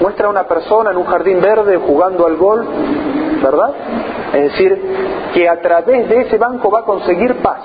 muestra 0.00 0.28
a 0.28 0.30
una 0.30 0.44
persona 0.44 0.92
en 0.92 0.96
un 0.96 1.06
jardín 1.06 1.40
verde 1.40 1.76
jugando 1.76 2.26
al 2.26 2.36
gol, 2.36 2.64
¿verdad? 3.42 3.70
Es 4.32 4.42
decir, 4.52 4.80
que 5.34 5.48
a 5.48 5.60
través 5.60 6.08
de 6.08 6.20
ese 6.20 6.38
banco 6.38 6.70
va 6.70 6.80
a 6.80 6.84
conseguir 6.84 7.36
paz. 7.42 7.62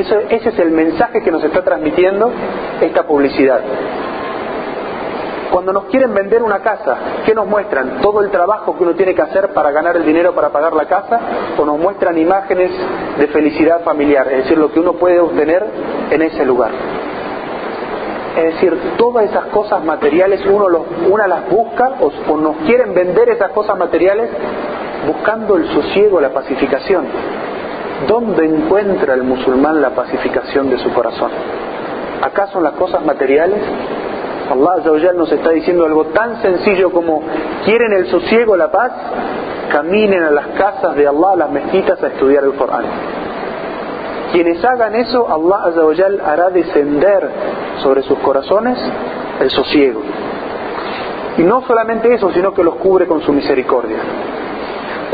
Ese 0.00 0.48
es 0.50 0.58
el 0.58 0.70
mensaje 0.70 1.22
que 1.22 1.30
nos 1.30 1.42
está 1.42 1.62
transmitiendo 1.62 2.30
esta 2.80 3.04
publicidad. 3.04 3.60
Cuando 5.50 5.72
nos 5.72 5.84
quieren 5.84 6.12
vender 6.12 6.42
una 6.42 6.58
casa, 6.60 6.96
¿qué 7.24 7.34
nos 7.34 7.46
muestran? 7.46 8.00
¿Todo 8.02 8.20
el 8.20 8.30
trabajo 8.30 8.76
que 8.76 8.82
uno 8.82 8.94
tiene 8.94 9.14
que 9.14 9.22
hacer 9.22 9.54
para 9.54 9.70
ganar 9.70 9.96
el 9.96 10.04
dinero 10.04 10.34
para 10.34 10.50
pagar 10.50 10.74
la 10.74 10.84
casa? 10.84 11.18
¿O 11.56 11.64
nos 11.64 11.78
muestran 11.78 12.18
imágenes 12.18 12.70
de 13.18 13.26
felicidad 13.28 13.82
familiar? 13.82 14.30
Es 14.30 14.44
decir, 14.44 14.58
lo 14.58 14.70
que 14.70 14.80
uno 14.80 14.94
puede 14.94 15.18
obtener 15.18 15.64
en 16.10 16.20
ese 16.20 16.44
lugar. 16.44 16.72
Es 18.36 18.54
decir, 18.54 18.78
todas 18.98 19.30
esas 19.30 19.46
cosas 19.46 19.82
materiales 19.82 20.44
uno 20.44 20.84
una 21.08 21.26
las 21.26 21.48
busca 21.48 21.92
o 22.00 22.36
nos 22.36 22.56
quieren 22.66 22.92
vender 22.92 23.30
esas 23.30 23.50
cosas 23.52 23.78
materiales 23.78 24.28
buscando 25.06 25.56
el 25.56 25.66
sosiego, 25.72 26.20
la 26.20 26.34
pacificación. 26.34 27.06
¿Dónde 28.06 28.44
encuentra 28.44 29.14
el 29.14 29.22
musulmán 29.22 29.80
la 29.80 29.90
pacificación 29.90 30.68
de 30.68 30.78
su 30.78 30.92
corazón? 30.92 31.30
¿Acaso 32.22 32.58
en 32.58 32.64
las 32.64 32.74
cosas 32.74 33.04
materiales? 33.04 33.60
Allah 34.50 35.12
nos 35.14 35.32
está 35.32 35.50
diciendo 35.50 35.84
algo 35.86 36.04
tan 36.06 36.40
sencillo 36.40 36.92
como 36.92 37.22
quieren 37.64 37.92
el 37.92 38.06
sosiego, 38.06 38.56
la 38.56 38.70
paz, 38.70 38.92
caminen 39.72 40.22
a 40.22 40.30
las 40.30 40.46
casas 40.48 40.94
de 40.94 41.06
Allah, 41.06 41.32
a 41.32 41.36
las 41.36 41.50
mezquitas 41.50 42.00
a 42.02 42.08
estudiar 42.08 42.44
el 42.44 42.54
Corán. 42.54 42.84
Quienes 44.32 44.64
hagan 44.64 44.94
eso, 44.94 45.26
Allah 45.28 45.72
hará 46.24 46.50
descender 46.50 47.30
sobre 47.82 48.02
sus 48.02 48.18
corazones 48.18 48.78
el 49.40 49.50
sosiego. 49.50 50.02
Y 51.38 51.42
no 51.42 51.62
solamente 51.66 52.12
eso, 52.14 52.30
sino 52.32 52.52
que 52.54 52.62
los 52.62 52.76
cubre 52.76 53.06
con 53.06 53.22
su 53.22 53.32
misericordia. 53.32 53.98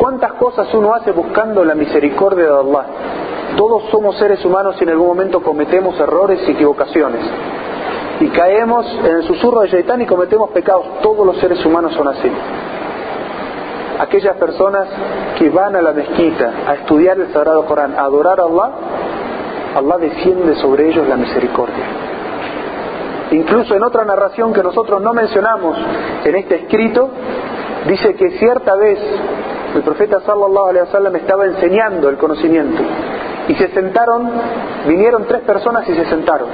¿Cuántas 0.02 0.32
cosas 0.32 0.66
uno 0.74 0.92
hace 0.94 1.12
buscando 1.12 1.64
la 1.64 1.76
misericordia 1.76 2.46
de 2.46 2.50
Allah? 2.50 2.86
Todos 3.56 3.84
somos 3.92 4.18
seres 4.18 4.44
humanos 4.44 4.74
y 4.80 4.82
en 4.82 4.90
algún 4.90 5.06
momento 5.06 5.40
cometemos 5.40 5.96
errores 6.00 6.40
y 6.48 6.50
equivocaciones 6.50 7.24
y 8.18 8.26
caemos 8.30 8.84
en 8.98 9.18
el 9.18 9.22
susurro 9.22 9.60
de 9.60 9.68
Shaitán 9.68 10.02
y 10.02 10.06
cometemos 10.06 10.50
pecados. 10.50 10.98
Todos 11.02 11.24
los 11.24 11.36
seres 11.38 11.64
humanos 11.64 11.94
son 11.94 12.08
así. 12.08 12.28
Aquellas 14.00 14.36
personas 14.38 14.88
que 15.38 15.48
van 15.50 15.76
a 15.76 15.80
la 15.80 15.92
mezquita 15.92 16.52
a 16.66 16.74
estudiar 16.74 17.20
el 17.20 17.32
Sagrado 17.32 17.64
Corán, 17.66 17.94
a 17.94 18.00
adorar 18.00 18.40
a 18.40 18.46
Allah, 18.46 18.70
Allah 19.76 19.98
desciende 19.98 20.56
sobre 20.56 20.88
ellos 20.88 21.06
la 21.06 21.16
misericordia. 21.16 21.84
Incluso 23.30 23.76
en 23.76 23.84
otra 23.84 24.04
narración 24.04 24.52
que 24.52 24.64
nosotros 24.64 25.00
no 25.00 25.12
mencionamos 25.12 25.78
en 26.24 26.34
este 26.34 26.56
escrito, 26.56 27.08
dice 27.86 28.16
que 28.16 28.30
cierta 28.30 28.74
vez 28.74 28.98
el 29.74 29.82
profeta 29.82 30.20
sallallahu 30.20 30.68
alaihi 30.68 30.86
wasallam 30.86 31.16
estaba 31.16 31.46
enseñando 31.46 32.08
el 32.08 32.16
conocimiento 32.16 32.82
y 33.48 33.54
se 33.54 33.68
sentaron, 33.68 34.30
vinieron 34.86 35.24
tres 35.26 35.42
personas 35.42 35.88
y 35.88 35.94
se 35.94 36.04
sentaron. 36.06 36.48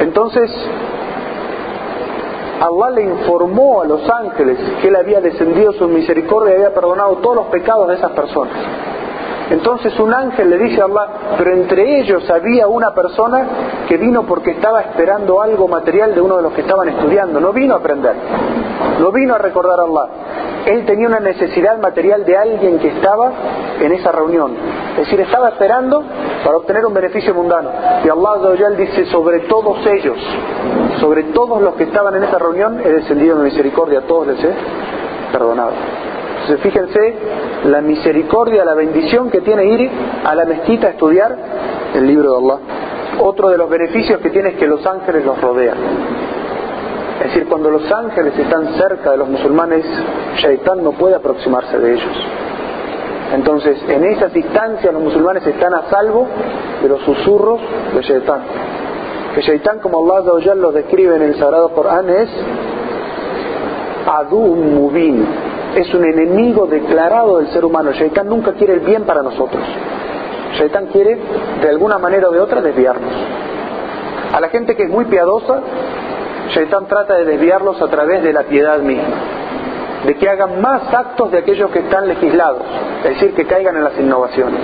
Entonces, 0.00 0.50
Allah 2.60 2.90
le 2.90 3.02
informó 3.02 3.82
a 3.82 3.84
los 3.84 4.08
ángeles 4.08 4.58
que 4.80 4.88
Él 4.88 4.96
había 4.96 5.20
descendido 5.20 5.72
su 5.72 5.86
misericordia 5.86 6.52
y 6.52 6.54
había 6.56 6.74
perdonado 6.74 7.16
todos 7.16 7.36
los 7.36 7.46
pecados 7.46 7.88
de 7.88 7.94
esas 7.94 8.10
personas. 8.12 8.54
Entonces 9.50 9.98
un 9.98 10.12
ángel 10.12 10.50
le 10.50 10.58
dice 10.58 10.80
a 10.82 10.84
Allah, 10.84 11.08
pero 11.38 11.52
entre 11.54 12.00
ellos 12.00 12.28
había 12.28 12.68
una 12.68 12.92
persona 12.92 13.46
que 13.88 13.96
vino 13.96 14.24
porque 14.24 14.52
estaba 14.52 14.82
esperando 14.82 15.40
algo 15.40 15.68
material 15.68 16.14
de 16.14 16.20
uno 16.20 16.36
de 16.36 16.42
los 16.42 16.52
que 16.52 16.60
estaban 16.60 16.88
estudiando, 16.88 17.40
no 17.40 17.52
vino 17.52 17.74
a 17.74 17.78
aprender, 17.78 18.14
no 19.00 19.10
vino 19.10 19.34
a 19.34 19.38
recordar 19.38 19.80
a 19.80 19.84
Allah. 19.84 20.08
Él 20.66 20.84
tenía 20.84 21.06
una 21.06 21.20
necesidad 21.20 21.78
material 21.78 22.26
de 22.26 22.36
alguien 22.36 22.78
que 22.78 22.88
estaba 22.88 23.32
en 23.80 23.92
esa 23.92 24.12
reunión. 24.12 24.54
Es 24.92 25.04
decir, 25.04 25.20
estaba 25.20 25.48
esperando 25.48 26.02
para 26.44 26.58
obtener 26.58 26.84
un 26.84 26.92
beneficio 26.92 27.32
mundano. 27.32 27.70
Y 28.04 28.08
Allah 28.08 28.70
dice, 28.76 29.06
sobre 29.06 29.40
todos 29.40 29.78
ellos, 29.86 30.18
sobre 31.00 31.22
todos 31.24 31.62
los 31.62 31.74
que 31.76 31.84
estaban 31.84 32.14
en 32.16 32.24
esa 32.24 32.38
reunión, 32.38 32.80
he 32.84 32.88
descendido 32.90 33.36
mi 33.36 33.44
misericordia, 33.44 34.00
a 34.00 34.02
todos 34.02 34.26
les 34.26 34.44
he 34.44 34.52
perdonado. 35.32 35.72
Entonces 36.48 36.72
fíjense 36.72 37.14
la 37.66 37.82
misericordia, 37.82 38.64
la 38.64 38.72
bendición 38.72 39.30
que 39.30 39.42
tiene 39.42 39.66
ir 39.66 39.90
a 40.24 40.34
la 40.34 40.46
mezquita 40.46 40.86
a 40.86 40.90
estudiar 40.92 41.36
el 41.94 42.06
libro 42.06 42.30
de 42.30 42.38
Allah. 42.38 42.58
Otro 43.20 43.50
de 43.50 43.58
los 43.58 43.68
beneficios 43.68 44.18
que 44.20 44.30
tiene 44.30 44.50
es 44.50 44.56
que 44.56 44.66
los 44.66 44.84
ángeles 44.86 45.26
los 45.26 45.38
rodean. 45.42 45.76
Es 47.18 47.24
decir, 47.26 47.46
cuando 47.48 47.68
los 47.68 47.92
ángeles 47.92 48.32
están 48.38 48.66
cerca 48.78 49.10
de 49.10 49.18
los 49.18 49.28
musulmanes, 49.28 49.84
Shaitán 50.36 50.82
no 50.82 50.92
puede 50.92 51.16
aproximarse 51.16 51.78
de 51.78 51.92
ellos. 51.92 52.26
Entonces, 53.34 53.82
en 53.86 54.04
esas 54.04 54.34
instancias 54.34 54.90
los 54.90 55.02
musulmanes 55.02 55.46
están 55.46 55.74
a 55.74 55.90
salvo 55.90 56.28
de 56.80 56.88
los 56.88 57.02
susurros 57.02 57.60
de 57.94 58.00
Shaitán. 58.00 58.40
Que 59.34 59.42
Shaitán, 59.42 59.80
como 59.80 59.98
Allah 59.98 60.54
lo 60.54 60.72
describe 60.72 61.14
en 61.16 61.22
el 61.24 61.34
Sagrado 61.38 61.74
Corán, 61.74 62.08
es 62.08 62.30
Adu 64.06 64.56
Mubin, 64.56 65.26
es 65.80 65.94
un 65.94 66.04
enemigo 66.04 66.66
declarado 66.66 67.38
del 67.38 67.48
ser 67.48 67.64
humano. 67.64 67.92
Shaitán 67.92 68.28
nunca 68.28 68.52
quiere 68.52 68.74
el 68.74 68.80
bien 68.80 69.04
para 69.04 69.22
nosotros. 69.22 69.62
Shaitán 70.54 70.86
quiere, 70.86 71.18
de 71.60 71.68
alguna 71.68 71.98
manera 71.98 72.28
o 72.28 72.32
de 72.32 72.40
otra, 72.40 72.60
desviarnos. 72.60 73.12
A 74.32 74.40
la 74.40 74.48
gente 74.48 74.76
que 74.76 74.84
es 74.84 74.90
muy 74.90 75.04
piadosa, 75.06 75.60
Shaitán 76.50 76.86
trata 76.86 77.14
de 77.14 77.24
desviarlos 77.24 77.80
a 77.80 77.88
través 77.88 78.22
de 78.22 78.32
la 78.32 78.42
piedad 78.44 78.78
misma, 78.80 79.14
de 80.06 80.16
que 80.16 80.28
hagan 80.28 80.60
más 80.60 80.92
actos 80.92 81.30
de 81.30 81.38
aquellos 81.38 81.70
que 81.70 81.80
están 81.80 82.08
legislados, 82.08 82.62
es 83.04 83.10
decir, 83.10 83.34
que 83.34 83.46
caigan 83.46 83.76
en 83.76 83.84
las 83.84 83.98
innovaciones. 83.98 84.60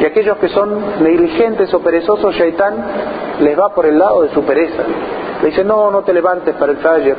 Y 0.00 0.04
aquellos 0.04 0.38
que 0.38 0.48
son 0.48 1.02
negligentes 1.02 1.72
o 1.74 1.80
perezosos, 1.80 2.34
Shaitán 2.34 2.74
les 3.40 3.58
va 3.58 3.74
por 3.74 3.86
el 3.86 3.98
lado 3.98 4.22
de 4.22 4.30
su 4.30 4.42
pereza. 4.42 4.82
Le 5.42 5.48
dice, 5.48 5.64
no, 5.64 5.90
no 5.90 6.02
te 6.02 6.12
levantes 6.12 6.54
para 6.54 6.72
el 6.72 6.78
taller, 6.78 7.16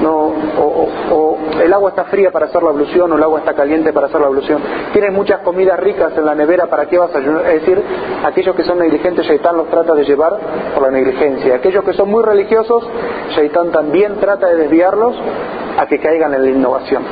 no, 0.00 0.32
o, 0.58 1.38
el 1.62 1.72
agua 1.72 1.90
está 1.90 2.04
fría 2.04 2.30
para 2.30 2.46
hacer 2.46 2.62
la 2.62 2.70
ablución 2.70 3.12
o 3.12 3.16
el 3.16 3.22
agua 3.22 3.40
está 3.40 3.54
caliente 3.54 3.92
para 3.92 4.06
hacer 4.06 4.20
la 4.20 4.26
ablución. 4.26 4.60
Tienes 4.92 5.12
muchas 5.12 5.40
comidas 5.40 5.78
ricas 5.78 6.12
en 6.16 6.24
la 6.24 6.34
nevera, 6.34 6.66
¿para 6.66 6.86
qué 6.86 6.98
vas 6.98 7.14
a 7.14 7.18
ayunar? 7.18 7.46
Es 7.46 7.60
decir, 7.60 7.82
aquellos 8.24 8.56
que 8.56 8.64
son 8.64 8.78
negligentes, 8.78 9.26
Shaitán 9.26 9.56
los 9.56 9.68
trata 9.68 9.94
de 9.94 10.04
llevar 10.04 10.36
por 10.74 10.82
la 10.82 10.90
negligencia. 10.90 11.56
Aquellos 11.56 11.84
que 11.84 11.92
son 11.92 12.10
muy 12.10 12.22
religiosos, 12.22 12.84
Shaitán 13.36 13.70
también 13.70 14.16
trata 14.16 14.48
de 14.48 14.56
desviarlos 14.56 15.14
a 15.78 15.86
que 15.86 15.98
caigan 15.98 16.34
en 16.34 16.42
la 16.42 16.50
innovación. 16.50 17.02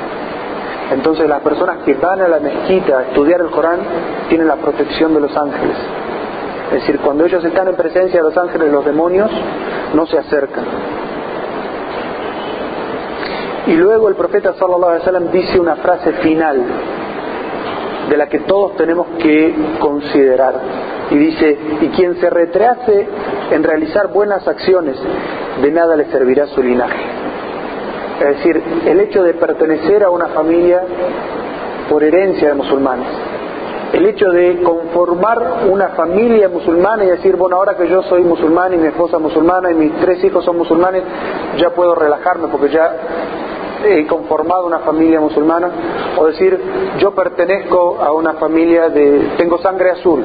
Entonces 0.93 1.29
las 1.29 1.41
personas 1.41 1.79
que 1.85 1.95
van 1.95 2.21
a 2.21 2.29
la 2.29 2.39
mezquita 2.39 2.99
a 2.99 3.03
estudiar 3.05 3.41
el 3.41 3.51
Corán 3.51 3.81
tienen 4.29 4.47
la 4.47 4.57
protección 4.57 5.15
de 5.15 5.21
los 5.21 5.35
ángeles. 5.37 5.77
Es 6.67 6.81
decir, 6.81 7.01
cuando 7.01 7.25
ellos 7.25 7.45
están 7.45 7.69
en 7.69 7.77
presencia 7.77 8.21
de 8.21 8.29
los 8.29 8.37
ángeles, 8.37 8.73
los 8.73 8.85
demonios 8.85 9.31
no 9.95 10.07
se 10.07 10.19
acercan. 10.19 10.65
Y 13.67 13.75
luego 13.75 14.09
el 14.09 14.17
profeta 14.17 14.55
sallallahu 14.55 14.85
alaihi 14.85 15.01
wasallam 15.01 15.31
dice 15.31 15.61
una 15.61 15.77
frase 15.77 16.13
final 16.15 16.63
de 18.09 18.17
la 18.17 18.29
que 18.29 18.41
todos 18.41 18.77
tenemos 18.77 19.07
que 19.19 19.55
considerar. 19.79 20.55
Y 21.11 21.17
dice, 21.17 21.59
y 21.81 21.89
quien 21.89 22.17
se 22.21 22.29
retrase 22.29 23.07
en 23.51 23.63
realizar 23.63 24.09
buenas 24.09 24.47
acciones, 24.49 24.97
de 25.63 25.71
nada 25.71 25.97
le 25.97 26.07
servirá 26.07 26.47
su 26.49 26.63
linaje. 26.63 27.05
Es 28.21 28.37
decir, 28.37 28.63
el 28.87 29.01
hecho 29.01 29.23
de 29.23 29.35
pertenecer 29.35 30.05
a 30.05 30.11
una 30.11 30.29
familia 30.29 30.83
por 31.89 32.03
herencia 32.03 32.49
de 32.49 32.55
musulmanes, 32.55 33.09
el 33.93 34.07
hecho 34.07 34.31
de 34.31 34.63
conformar 34.63 35.67
una 35.71 35.89
familia 35.91 36.49
musulmana 36.49 37.05
y 37.05 37.09
decir, 37.09 37.37
bueno, 37.37 37.57
ahora 37.57 37.77
que 37.77 37.89
yo 37.89 38.03
soy 38.05 38.23
musulmán 38.23 38.73
y 38.73 38.79
mi 38.79 38.87
esposa 38.87 39.19
musulmana 39.19 39.71
y 39.71 39.75
mis 39.75 39.95
tres 40.01 40.25
hijos 40.25 40.45
son 40.45 40.57
musulmanes, 40.57 41.03
ya 41.59 41.71
puedo 41.71 41.95
relajarme 41.95 42.49
porque 42.49 42.71
ya 42.71 42.97
he 43.85 44.07
conformado 44.07 44.67
una 44.67 44.81
familia 44.81 45.21
musulmana, 45.21 45.71
o 46.19 46.27
decir, 46.27 46.59
yo 46.99 47.13
pertenezco 47.13 47.99
a 48.01 48.13
una 48.13 48.35
familia 48.35 48.89
de, 48.89 49.33
tengo 49.37 49.59
sangre 49.59 49.91
azul, 49.91 50.25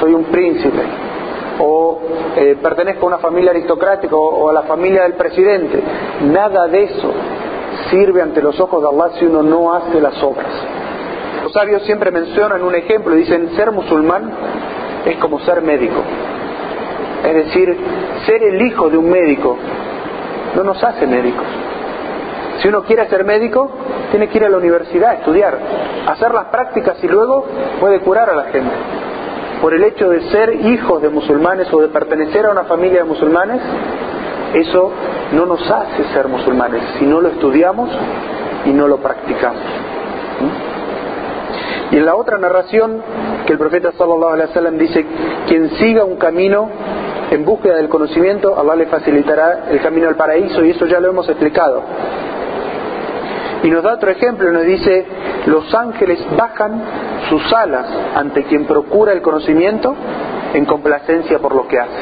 soy 0.00 0.14
un 0.14 0.24
príncipe, 0.24 0.82
o 1.60 2.00
eh, 2.36 2.56
pertenezco 2.62 3.04
a 3.04 3.08
una 3.08 3.18
familia 3.18 3.50
aristocrática 3.50 4.16
o, 4.16 4.48
a 4.48 4.52
la 4.52 4.62
familia 4.62 5.02
del 5.02 5.14
presidente. 5.14 5.82
Nada 6.22 6.66
de 6.68 6.84
eso 6.84 7.12
sirve 7.90 8.22
ante 8.22 8.40
los 8.40 8.58
ojos 8.60 8.82
de 8.82 8.88
Allah 8.88 9.14
si 9.18 9.26
uno 9.26 9.42
no 9.42 9.74
hace 9.74 10.00
las 10.00 10.22
obras. 10.22 10.52
Los 11.42 11.52
sabios 11.52 11.82
siempre 11.82 12.10
mencionan 12.10 12.62
un 12.62 12.74
ejemplo, 12.74 13.14
dicen, 13.14 13.50
ser 13.56 13.72
musulmán 13.72 14.30
es 15.04 15.16
como 15.16 15.40
ser 15.40 15.62
médico. 15.62 16.00
Es 17.24 17.34
decir, 17.34 17.76
ser 18.26 18.42
el 18.42 18.62
hijo 18.62 18.88
de 18.88 18.96
un 18.96 19.10
médico 19.10 19.56
no 20.56 20.64
nos 20.64 20.82
hace 20.82 21.06
médicos. 21.06 21.46
Si 22.60 22.68
uno 22.68 22.82
quiere 22.82 23.08
ser 23.08 23.24
médico, 23.24 23.70
tiene 24.10 24.28
que 24.28 24.38
ir 24.38 24.44
a 24.44 24.48
la 24.50 24.58
universidad 24.58 25.10
a 25.10 25.14
estudiar, 25.14 25.58
hacer 26.06 26.32
las 26.32 26.46
prácticas 26.46 27.02
y 27.02 27.08
luego 27.08 27.46
puede 27.80 28.00
curar 28.00 28.28
a 28.28 28.34
la 28.34 28.44
gente. 28.44 28.72
Por 29.62 29.74
el 29.74 29.84
hecho 29.84 30.08
de 30.08 30.30
ser 30.30 30.54
hijos 30.54 31.02
de 31.02 31.08
musulmanes 31.08 31.72
o 31.72 31.80
de 31.80 31.88
pertenecer 31.88 32.46
a 32.46 32.50
una 32.50 32.64
familia 32.64 33.00
de 33.00 33.04
musulmanes, 33.04 33.60
eso 34.54 34.92
no 35.32 35.46
nos 35.46 35.70
hace 35.70 36.04
ser 36.12 36.28
musulmanes 36.28 36.82
si 36.98 37.06
no 37.06 37.20
lo 37.20 37.28
estudiamos 37.28 37.88
y 38.66 38.70
no 38.70 38.88
lo 38.88 38.98
practicamos. 38.98 39.62
¿Mm? 40.40 41.94
Y 41.94 41.96
en 41.96 42.06
la 42.06 42.14
otra 42.14 42.38
narración 42.38 43.02
que 43.46 43.52
el 43.52 43.58
profeta 43.58 43.92
sallallahu 43.92 44.32
alaihi 44.32 44.48
wasallam 44.48 44.78
dice, 44.78 45.04
quien 45.46 45.70
siga 45.76 46.04
un 46.04 46.16
camino 46.16 46.68
en 47.30 47.44
búsqueda 47.44 47.76
del 47.76 47.88
conocimiento, 47.88 48.58
Allah 48.58 48.76
le 48.76 48.86
facilitará 48.86 49.66
el 49.70 49.80
camino 49.80 50.08
al 50.08 50.16
paraíso 50.16 50.64
y 50.64 50.70
eso 50.70 50.86
ya 50.86 51.00
lo 51.00 51.10
hemos 51.10 51.28
explicado. 51.28 51.82
Y 53.62 53.70
nos 53.70 53.82
da 53.82 53.94
otro 53.94 54.10
ejemplo, 54.10 54.50
nos 54.50 54.64
dice, 54.64 55.06
los 55.46 55.74
ángeles 55.74 56.18
bajan 56.36 56.82
sus 57.28 57.52
alas 57.52 57.86
ante 58.14 58.44
quien 58.44 58.64
procura 58.64 59.12
el 59.12 59.20
conocimiento 59.20 59.94
en 60.54 60.64
complacencia 60.64 61.38
por 61.38 61.54
lo 61.54 61.68
que 61.68 61.78
hace. 61.78 62.00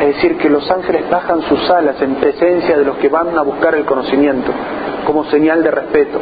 Es 0.00 0.16
decir, 0.16 0.36
que 0.38 0.50
los 0.50 0.68
ángeles 0.70 1.08
bajan 1.08 1.42
sus 1.42 1.70
alas 1.70 2.00
en 2.02 2.16
presencia 2.16 2.76
de 2.76 2.84
los 2.84 2.96
que 2.98 3.08
van 3.08 3.38
a 3.38 3.42
buscar 3.42 3.74
el 3.74 3.84
conocimiento, 3.84 4.50
como 5.06 5.24
señal 5.26 5.62
de 5.62 5.70
respeto. 5.70 6.18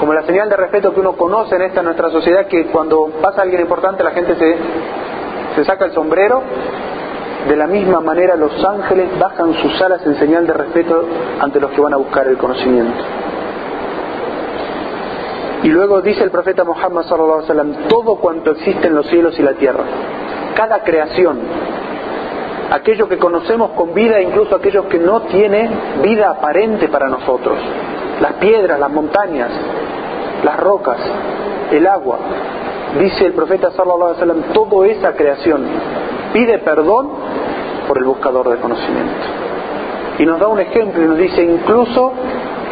Como 0.00 0.12
la 0.12 0.22
señal 0.22 0.48
de 0.48 0.56
respeto 0.56 0.92
que 0.92 1.00
uno 1.00 1.12
conoce 1.12 1.56
en 1.56 1.62
esta 1.62 1.82
nuestra 1.82 2.10
sociedad, 2.10 2.46
que 2.46 2.66
cuando 2.66 3.10
pasa 3.22 3.42
alguien 3.42 3.62
importante 3.62 4.02
la 4.02 4.10
gente 4.10 4.34
se, 4.34 4.56
se 5.54 5.64
saca 5.64 5.84
el 5.84 5.92
sombrero, 5.92 6.42
de 7.48 7.56
la 7.56 7.66
misma 7.66 8.00
manera 8.00 8.34
los 8.34 8.52
ángeles 8.64 9.08
bajan 9.18 9.54
sus 9.54 9.80
alas 9.80 10.04
en 10.04 10.16
señal 10.16 10.46
de 10.46 10.52
respeto 10.52 11.04
ante 11.40 11.60
los 11.60 11.70
que 11.70 11.80
van 11.80 11.94
a 11.94 11.96
buscar 11.96 12.26
el 12.26 12.36
conocimiento. 12.36 13.04
Y 15.66 15.68
luego 15.68 16.00
dice 16.00 16.22
el 16.22 16.30
profeta 16.30 16.62
Muhammad 16.62 17.02
sallallahu 17.06 17.38
alaihi 17.40 17.48
wasallam, 17.48 17.88
todo 17.88 18.14
cuanto 18.14 18.52
existe 18.52 18.86
en 18.86 18.94
los 18.94 19.04
cielos 19.08 19.36
y 19.36 19.42
la 19.42 19.54
tierra, 19.54 19.82
cada 20.54 20.84
creación, 20.84 21.40
aquello 22.70 23.08
que 23.08 23.18
conocemos 23.18 23.72
con 23.72 23.92
vida, 23.92 24.20
incluso 24.20 24.54
aquellos 24.54 24.84
que 24.84 25.00
no 25.00 25.22
tiene 25.22 25.68
vida 26.04 26.30
aparente 26.30 26.86
para 26.86 27.08
nosotros, 27.08 27.58
las 28.20 28.34
piedras, 28.34 28.78
las 28.78 28.92
montañas, 28.92 29.50
las 30.44 30.56
rocas, 30.56 30.98
el 31.72 31.84
agua, 31.88 32.18
dice 33.00 33.26
el 33.26 33.32
profeta 33.32 33.72
sallallahu 33.72 34.10
alaihi 34.10 34.20
wasallam, 34.20 34.42
toda 34.52 34.86
esa 34.86 35.16
creación 35.16 35.64
pide 36.32 36.60
perdón 36.60 37.08
por 37.88 37.98
el 37.98 38.04
buscador 38.04 38.50
de 38.50 38.58
conocimiento. 38.58 39.26
Y 40.20 40.26
nos 40.26 40.38
da 40.38 40.46
un 40.46 40.60
ejemplo 40.60 41.02
y 41.02 41.08
nos 41.08 41.18
dice 41.18 41.42
incluso 41.42 42.12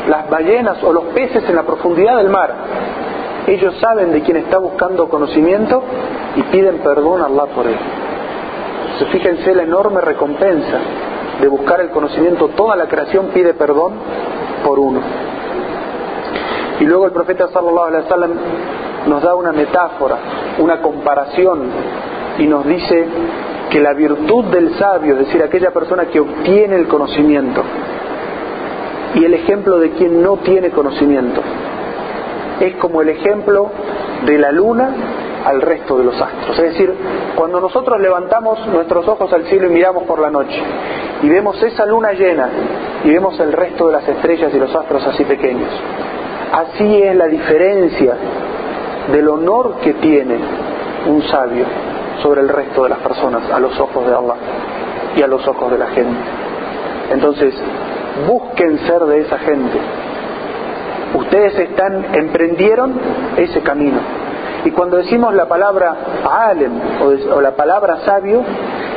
las 0.08 0.28
ballenas 0.28 0.82
o 0.82 0.92
los 0.92 1.04
peces 1.14 1.48
en 1.48 1.56
la 1.56 1.62
profundidad 1.62 2.16
del 2.16 2.28
mar, 2.28 2.54
ellos 3.46 3.74
saben 3.80 4.12
de 4.12 4.22
quién 4.22 4.38
está 4.38 4.58
buscando 4.58 5.08
conocimiento 5.08 5.82
y 6.36 6.42
piden 6.44 6.78
perdón 6.78 7.22
a 7.22 7.26
Allah 7.26 7.46
por 7.54 7.66
él. 7.66 7.76
Entonces 8.92 9.08
fíjense 9.08 9.54
la 9.54 9.64
enorme 9.64 10.00
recompensa 10.00 10.78
de 11.40 11.48
buscar 11.48 11.80
el 11.80 11.90
conocimiento. 11.90 12.48
Toda 12.48 12.76
la 12.76 12.86
creación 12.86 13.28
pide 13.34 13.54
perdón 13.54 13.92
por 14.64 14.78
uno. 14.78 15.00
Y 16.80 16.84
luego 16.84 17.06
el 17.06 17.12
profeta 17.12 17.48
sallallahu 17.48 17.86
alaihi 17.86 18.04
wasallam 18.04 18.30
nos 19.06 19.22
da 19.22 19.34
una 19.34 19.52
metáfora, 19.52 20.16
una 20.58 20.80
comparación 20.80 21.62
y 22.38 22.46
nos 22.46 22.64
dice 22.66 23.06
que 23.70 23.80
la 23.80 23.92
virtud 23.92 24.44
del 24.46 24.74
sabio, 24.76 25.14
es 25.14 25.26
decir, 25.26 25.42
aquella 25.42 25.70
persona 25.70 26.06
que 26.06 26.20
obtiene 26.20 26.76
el 26.76 26.88
conocimiento, 26.88 27.62
y 29.14 29.24
el 29.24 29.34
ejemplo 29.34 29.78
de 29.78 29.90
quien 29.90 30.22
no 30.22 30.36
tiene 30.38 30.70
conocimiento. 30.70 31.40
Es 32.60 32.76
como 32.76 33.02
el 33.02 33.08
ejemplo 33.10 33.70
de 34.24 34.38
la 34.38 34.52
luna 34.52 34.90
al 35.44 35.60
resto 35.60 35.98
de 35.98 36.04
los 36.04 36.20
astros. 36.20 36.58
Es 36.58 36.72
decir, 36.72 36.92
cuando 37.34 37.60
nosotros 37.60 38.00
levantamos 38.00 38.66
nuestros 38.68 39.06
ojos 39.06 39.32
al 39.32 39.44
cielo 39.44 39.66
y 39.66 39.70
miramos 39.70 40.04
por 40.04 40.20
la 40.20 40.30
noche 40.30 40.60
y 41.22 41.28
vemos 41.28 41.62
esa 41.62 41.84
luna 41.86 42.12
llena 42.12 42.48
y 43.04 43.10
vemos 43.10 43.38
el 43.40 43.52
resto 43.52 43.88
de 43.88 43.92
las 43.92 44.08
estrellas 44.08 44.52
y 44.54 44.58
los 44.58 44.74
astros 44.74 45.06
así 45.06 45.24
pequeños, 45.24 45.68
así 46.52 47.02
es 47.02 47.14
la 47.14 47.26
diferencia 47.26 48.14
del 49.12 49.28
honor 49.28 49.76
que 49.82 49.94
tiene 49.94 50.36
un 51.06 51.22
sabio 51.24 51.66
sobre 52.22 52.40
el 52.40 52.48
resto 52.48 52.84
de 52.84 52.90
las 52.90 52.98
personas 53.00 53.50
a 53.50 53.58
los 53.58 53.78
ojos 53.78 54.06
de 54.06 54.14
Allah 54.14 54.36
y 55.16 55.22
a 55.22 55.26
los 55.26 55.46
ojos 55.46 55.70
de 55.70 55.78
la 55.78 55.86
gente. 55.88 56.18
Entonces, 57.12 57.54
busquen 58.26 58.78
ser 58.86 59.00
de 59.00 59.20
esa 59.20 59.38
gente. 59.38 59.78
Ustedes 61.14 61.58
están, 61.58 62.14
emprendieron 62.14 62.94
ese 63.36 63.60
camino. 63.60 64.00
Y 64.64 64.70
cuando 64.70 64.96
decimos 64.96 65.34
la 65.34 65.46
palabra 65.46 65.94
alem 66.24 66.72
o, 67.02 67.40
la 67.40 67.52
palabra 67.52 67.98
sabio, 68.04 68.42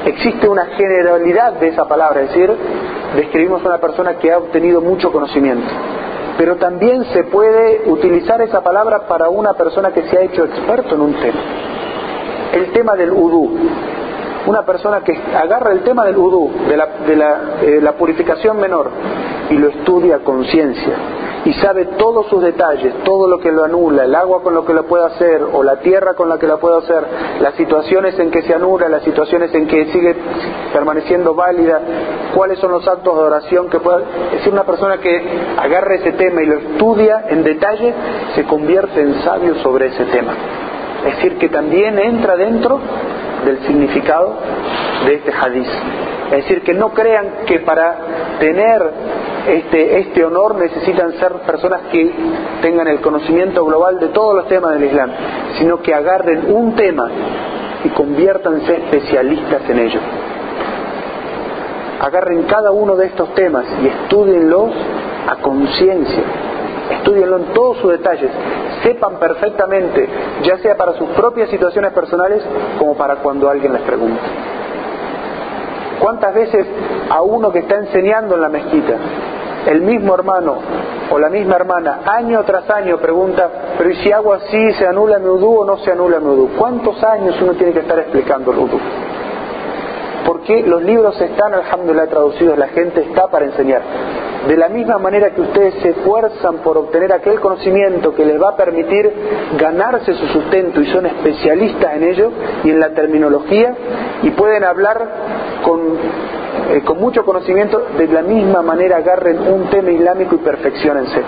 existe 0.05 0.47
una 0.47 0.65
generalidad 0.65 1.53
de 1.53 1.67
esa 1.67 1.85
palabra, 1.85 2.21
es 2.21 2.29
decir, 2.29 2.51
describimos 3.15 3.63
a 3.63 3.67
una 3.67 3.77
persona 3.77 4.15
que 4.15 4.31
ha 4.31 4.37
obtenido 4.37 4.81
mucho 4.81 5.11
conocimiento. 5.11 5.67
Pero 6.37 6.55
también 6.55 7.03
se 7.05 7.23
puede 7.25 7.81
utilizar 7.87 8.41
esa 8.41 8.61
palabra 8.61 9.07
para 9.07 9.29
una 9.29 9.53
persona 9.53 9.91
que 9.91 10.03
se 10.03 10.17
ha 10.17 10.21
hecho 10.21 10.45
experto 10.45 10.95
en 10.95 11.01
un 11.01 11.13
tema. 11.15 11.39
El 12.53 12.71
tema 12.71 12.95
del 12.95 13.11
udú 13.11 13.57
una 14.47 14.63
persona 14.63 15.01
que 15.01 15.13
agarra 15.13 15.73
el 15.73 15.83
tema 15.83 16.05
del 16.05 16.17
udú, 16.17 16.49
de, 16.69 16.77
la, 16.77 16.87
de 17.05 17.81
la, 17.81 17.91
purificación 17.93 18.57
menor, 18.57 18.89
y 19.49 19.55
lo 19.55 19.67
estudia 19.67 20.15
a 20.15 20.19
conciencia, 20.19 20.93
y 21.43 21.53
sabe 21.55 21.85
todos 21.97 22.27
sus 22.27 22.41
detalles, 22.41 22.93
todo 23.03 23.27
lo 23.27 23.39
que 23.39 23.51
lo 23.51 23.65
anula, 23.65 24.05
el 24.05 24.15
agua 24.15 24.41
con 24.41 24.53
lo 24.53 24.65
que 24.65 24.73
lo 24.73 24.85
puede 24.85 25.05
hacer, 25.05 25.43
o 25.51 25.63
la 25.63 25.79
tierra 25.81 26.13
con 26.13 26.29
la 26.29 26.39
que 26.39 26.47
lo 26.47 26.59
puede 26.59 26.77
hacer, 26.77 27.03
las 27.41 27.55
situaciones 27.55 28.17
en 28.19 28.31
que 28.31 28.41
se 28.43 28.53
anula, 28.53 28.87
las 28.87 29.03
situaciones 29.03 29.53
en 29.53 29.67
que 29.67 29.85
sigue 29.91 30.15
permaneciendo 30.71 31.35
válida, 31.35 31.81
cuáles 32.33 32.57
son 32.59 32.71
los 32.71 32.87
actos 32.87 33.17
de 33.17 33.23
oración 33.23 33.69
que 33.69 33.79
pueda... 33.79 33.99
Es 34.27 34.31
decir, 34.39 34.53
una 34.53 34.63
persona 34.63 34.97
que 34.97 35.21
agarra 35.57 35.95
ese 35.95 36.13
tema 36.13 36.41
y 36.41 36.45
lo 36.45 36.55
estudia 36.55 37.25
en 37.29 37.43
detalle, 37.43 37.93
se 38.33 38.45
convierte 38.45 39.01
en 39.01 39.21
sabio 39.23 39.55
sobre 39.55 39.87
ese 39.87 40.05
tema. 40.05 40.33
Es 41.05 41.15
decir, 41.17 41.37
que 41.37 41.49
también 41.49 41.99
entra 41.99 42.35
dentro 42.35 42.79
del 43.45 43.59
significado 43.65 44.35
de 45.05 45.15
este 45.15 45.31
hadiz. 45.31 45.67
Es 46.25 46.43
decir, 46.43 46.61
que 46.61 46.73
no 46.73 46.89
crean 46.89 47.45
que 47.45 47.59
para 47.59 47.95
tener 48.39 48.81
este, 49.47 49.99
este 49.99 50.25
honor 50.25 50.55
necesitan 50.55 51.13
ser 51.13 51.33
personas 51.45 51.83
que 51.91 52.11
tengan 52.61 52.87
el 52.87 52.99
conocimiento 52.99 53.63
global 53.63 53.97
de 53.99 54.09
todos 54.09 54.35
los 54.35 54.47
temas 54.47 54.73
del 54.73 54.83
Islam, 54.83 55.09
sino 55.57 55.81
que 55.81 55.93
agarren 55.93 56.53
un 56.53 56.75
tema 56.75 57.09
y 57.83 57.89
conviértanse 57.89 58.75
especialistas 58.75 59.61
en 59.69 59.79
ello. 59.79 59.99
Agarren 62.01 62.43
cada 62.43 62.71
uno 62.71 62.95
de 62.95 63.07
estos 63.07 63.33
temas 63.33 63.65
y 63.81 63.87
estudienlos 63.87 64.71
a 65.27 65.35
conciencia, 65.37 66.23
estudienlo 66.91 67.37
en 67.37 67.45
todos 67.53 67.77
sus 67.77 67.91
detalles, 67.91 68.31
sepan 68.83 69.17
perfectamente, 69.17 70.07
ya 70.43 70.57
sea 70.57 70.75
para 70.75 70.93
sus 70.93 71.09
propias 71.09 71.49
situaciones 71.49 71.93
personales 71.93 72.43
como 72.77 72.95
para 72.95 73.17
cuando 73.17 73.49
alguien 73.49 73.73
les 73.73 73.81
pregunte. 73.81 74.21
¿Cuántas 75.99 76.33
veces 76.33 76.67
a 77.09 77.21
uno 77.21 77.51
que 77.51 77.59
está 77.59 77.75
enseñando 77.75 78.35
en 78.35 78.41
la 78.41 78.49
mezquita, 78.49 78.93
el 79.65 79.81
mismo 79.81 80.13
hermano 80.15 80.57
o 81.09 81.19
la 81.19 81.29
misma 81.29 81.55
hermana, 81.55 82.01
año 82.05 82.43
tras 82.43 82.69
año 82.69 82.97
pregunta, 82.97 83.49
pero 83.77 83.89
¿y 83.89 83.95
si 83.97 84.11
hago 84.11 84.33
así, 84.33 84.71
se 84.73 84.85
anula 84.85 85.19
mi 85.19 85.27
udú 85.27 85.61
o 85.61 85.65
no 85.65 85.77
se 85.77 85.91
anula 85.91 86.19
mi 86.19 86.27
udú? 86.27 86.49
¿Cuántos 86.57 87.03
años 87.03 87.35
uno 87.41 87.53
tiene 87.53 87.73
que 87.73 87.79
estar 87.79 87.97
explicando 87.99 88.51
el 88.51 88.59
udú? 88.59 88.79
Porque 90.27 90.61
los 90.61 90.83
libros 90.83 91.19
están, 91.21 91.53
alhamdulillah, 91.53 92.07
traducidos, 92.07 92.57
la 92.57 92.67
gente 92.67 92.99
está 92.99 93.27
para 93.27 93.45
enseñar. 93.45 93.81
De 94.45 94.57
la 94.57 94.67
misma 94.67 94.97
manera 94.97 95.33
que 95.33 95.39
ustedes 95.39 95.75
se 95.75 95.91
esfuerzan 95.91 96.57
por 96.57 96.77
obtener 96.77 97.13
aquel 97.13 97.39
conocimiento 97.39 98.13
que 98.13 98.25
les 98.25 98.41
va 98.41 98.49
a 98.49 98.55
permitir 98.57 99.09
ganarse 99.57 100.13
su 100.15 100.27
sustento 100.27 100.81
y 100.81 100.85
son 100.87 101.05
especialistas 101.05 101.95
en 101.95 102.03
ello 102.03 102.31
y 102.65 102.71
en 102.71 102.79
la 102.81 102.89
terminología 102.89 103.73
y 104.21 104.31
pueden 104.31 104.65
hablar 104.65 105.07
con, 105.63 105.79
eh, 106.71 106.81
con 106.83 106.99
mucho 106.99 107.23
conocimiento, 107.23 107.85
de 107.97 108.07
la 108.09 108.21
misma 108.21 108.61
manera 108.61 108.97
agarren 108.97 109.39
un 109.39 109.69
tema 109.69 109.91
islámico 109.91 110.35
y 110.35 110.39
perfeccionense. 110.39 111.21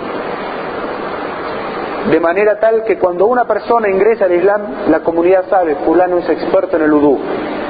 De 2.08 2.18
manera 2.18 2.58
tal 2.58 2.82
que 2.84 2.98
cuando 2.98 3.26
una 3.26 3.44
persona 3.44 3.90
ingresa 3.90 4.24
al 4.24 4.32
Islam, 4.32 4.62
la 4.88 5.00
comunidad 5.00 5.44
sabe, 5.50 5.76
fulano 5.84 6.18
es 6.18 6.28
experto 6.28 6.76
en 6.76 6.82
el 6.82 6.92
udú, 6.92 7.18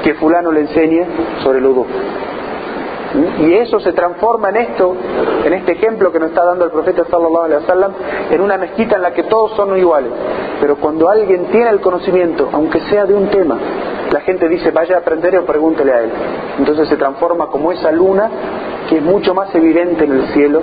que 0.03 0.13
fulano 0.15 0.51
le 0.51 0.61
enseñe 0.61 1.05
sobre 1.43 1.59
el 1.59 1.65
udú. 1.65 1.85
Y 3.39 3.53
eso 3.55 3.79
se 3.81 3.91
transforma 3.91 4.49
en 4.49 4.55
esto, 4.55 4.95
en 5.43 5.51
este 5.51 5.73
ejemplo 5.73 6.13
que 6.13 6.19
nos 6.19 6.29
está 6.29 6.45
dando 6.45 6.63
el 6.63 6.71
profeta 6.71 7.03
sallallahu 7.09 7.43
alaihi 7.43 7.61
wasallam, 7.61 7.91
en 8.31 8.41
una 8.41 8.57
mezquita 8.57 8.95
en 8.95 9.01
la 9.01 9.11
que 9.13 9.23
todos 9.23 9.51
son 9.51 9.77
iguales. 9.77 10.11
Pero 10.61 10.77
cuando 10.77 11.09
alguien 11.09 11.47
tiene 11.47 11.69
el 11.69 11.81
conocimiento, 11.81 12.47
aunque 12.53 12.79
sea 12.89 13.05
de 13.05 13.13
un 13.13 13.27
tema, 13.29 13.57
la 14.11 14.21
gente 14.21 14.47
dice 14.47 14.71
vaya 14.71 14.95
a 14.95 14.99
aprender 14.99 15.37
o 15.37 15.45
pregúntele 15.45 15.91
a 15.91 16.01
él. 16.03 16.11
Entonces 16.57 16.87
se 16.87 16.95
transforma 16.95 17.47
como 17.47 17.73
esa 17.73 17.91
luna 17.91 18.29
que 18.87 18.97
es 18.97 19.03
mucho 19.03 19.33
más 19.33 19.53
evidente 19.55 20.05
en 20.05 20.11
el 20.13 20.27
cielo 20.27 20.61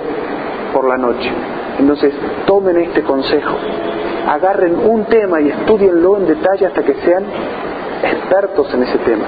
por 0.73 0.87
la 0.87 0.97
noche. 0.97 1.31
Entonces 1.79 2.13
tomen 2.45 2.77
este 2.77 3.03
consejo, 3.03 3.55
agarren 4.27 4.77
un 4.77 5.05
tema 5.05 5.39
y 5.39 5.49
estudienlo 5.49 6.17
en 6.17 6.27
detalle 6.27 6.67
hasta 6.67 6.83
que 6.83 6.93
sean 6.95 7.23
expertos 8.03 8.73
en 8.73 8.83
ese 8.83 8.97
tema. 8.99 9.25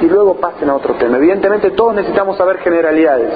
Y 0.00 0.06
luego 0.06 0.34
pasen 0.36 0.70
a 0.70 0.74
otro 0.74 0.94
tema. 0.94 1.18
Evidentemente 1.18 1.70
todos 1.72 1.94
necesitamos 1.94 2.36
saber 2.36 2.58
generalidades, 2.58 3.30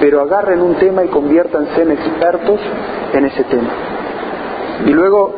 pero 0.00 0.22
agarren 0.22 0.62
un 0.62 0.74
tema 0.76 1.04
y 1.04 1.08
conviértanse 1.08 1.82
en 1.82 1.92
expertos 1.92 2.58
en 3.12 3.24
ese 3.26 3.44
tema. 3.44 3.70
Y 4.86 4.90
luego 4.90 5.32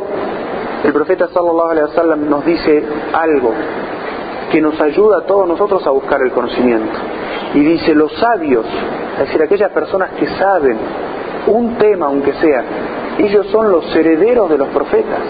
el 0.84 0.92
profeta 0.92 1.28
sallallahu 1.28 1.70
alaihi 1.70 1.88
wasallam 1.88 2.30
nos 2.30 2.44
dice 2.44 2.84
algo 3.12 3.52
que 4.50 4.60
nos 4.60 4.80
ayuda 4.80 5.18
a 5.18 5.20
todos 5.22 5.46
nosotros 5.46 5.86
a 5.86 5.90
buscar 5.90 6.20
el 6.22 6.32
conocimiento. 6.32 6.98
Y 7.54 7.60
dice, 7.60 7.94
los 7.94 8.12
sabios, 8.14 8.64
es 9.14 9.26
decir, 9.26 9.42
aquellas 9.42 9.70
personas 9.72 10.10
que 10.18 10.26
saben 10.26 10.78
un 11.46 11.76
tema 11.76 12.06
aunque 12.06 12.32
sea, 12.34 12.64
ellos 13.18 13.46
son 13.48 13.70
los 13.70 13.94
herederos 13.94 14.50
de 14.50 14.58
los 14.58 14.68
profetas. 14.68 15.20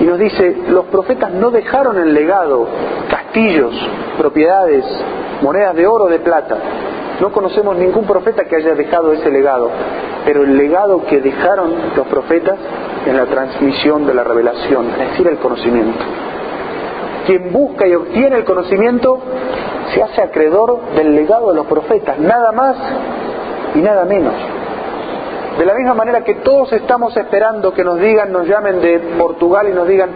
Y 0.00 0.04
nos 0.04 0.18
dice, 0.18 0.56
los 0.68 0.86
profetas 0.86 1.32
no 1.32 1.50
dejaron 1.50 1.98
en 1.98 2.12
legado 2.12 2.66
castillos, 3.08 3.72
propiedades, 4.18 4.84
monedas 5.42 5.74
de 5.74 5.86
oro, 5.86 6.06
de 6.06 6.18
plata. 6.18 6.56
No 7.20 7.32
conocemos 7.32 7.76
ningún 7.76 8.04
profeta 8.04 8.44
que 8.44 8.56
haya 8.56 8.74
dejado 8.74 9.12
ese 9.12 9.30
legado, 9.30 9.70
pero 10.24 10.42
el 10.42 10.56
legado 10.56 11.06
que 11.06 11.20
dejaron 11.20 11.72
los 11.96 12.06
profetas 12.08 12.58
es 13.06 13.14
la 13.14 13.24
transmisión 13.26 14.06
de 14.06 14.14
la 14.14 14.24
revelación, 14.24 14.90
es 14.90 15.10
decir, 15.10 15.26
el 15.28 15.38
conocimiento. 15.38 16.04
Quien 17.26 17.52
busca 17.52 17.86
y 17.86 17.94
obtiene 17.94 18.36
el 18.36 18.44
conocimiento 18.44 19.18
se 19.94 20.02
hace 20.02 20.20
acreedor 20.20 20.80
del 20.94 21.14
legado 21.14 21.50
de 21.50 21.56
los 21.56 21.66
profetas, 21.66 22.18
nada 22.18 22.52
más 22.52 22.76
y 23.76 23.80
nada 23.82 24.04
menos. 24.04 24.34
De 25.58 25.64
la 25.64 25.74
misma 25.74 25.94
manera 25.94 26.22
que 26.22 26.34
todos 26.36 26.72
estamos 26.72 27.16
esperando 27.16 27.72
que 27.72 27.84
nos 27.84 27.98
digan, 27.98 28.32
nos 28.32 28.46
llamen 28.46 28.80
de 28.80 28.98
Portugal 29.18 29.68
y 29.68 29.72
nos 29.72 29.88
digan, 29.88 30.10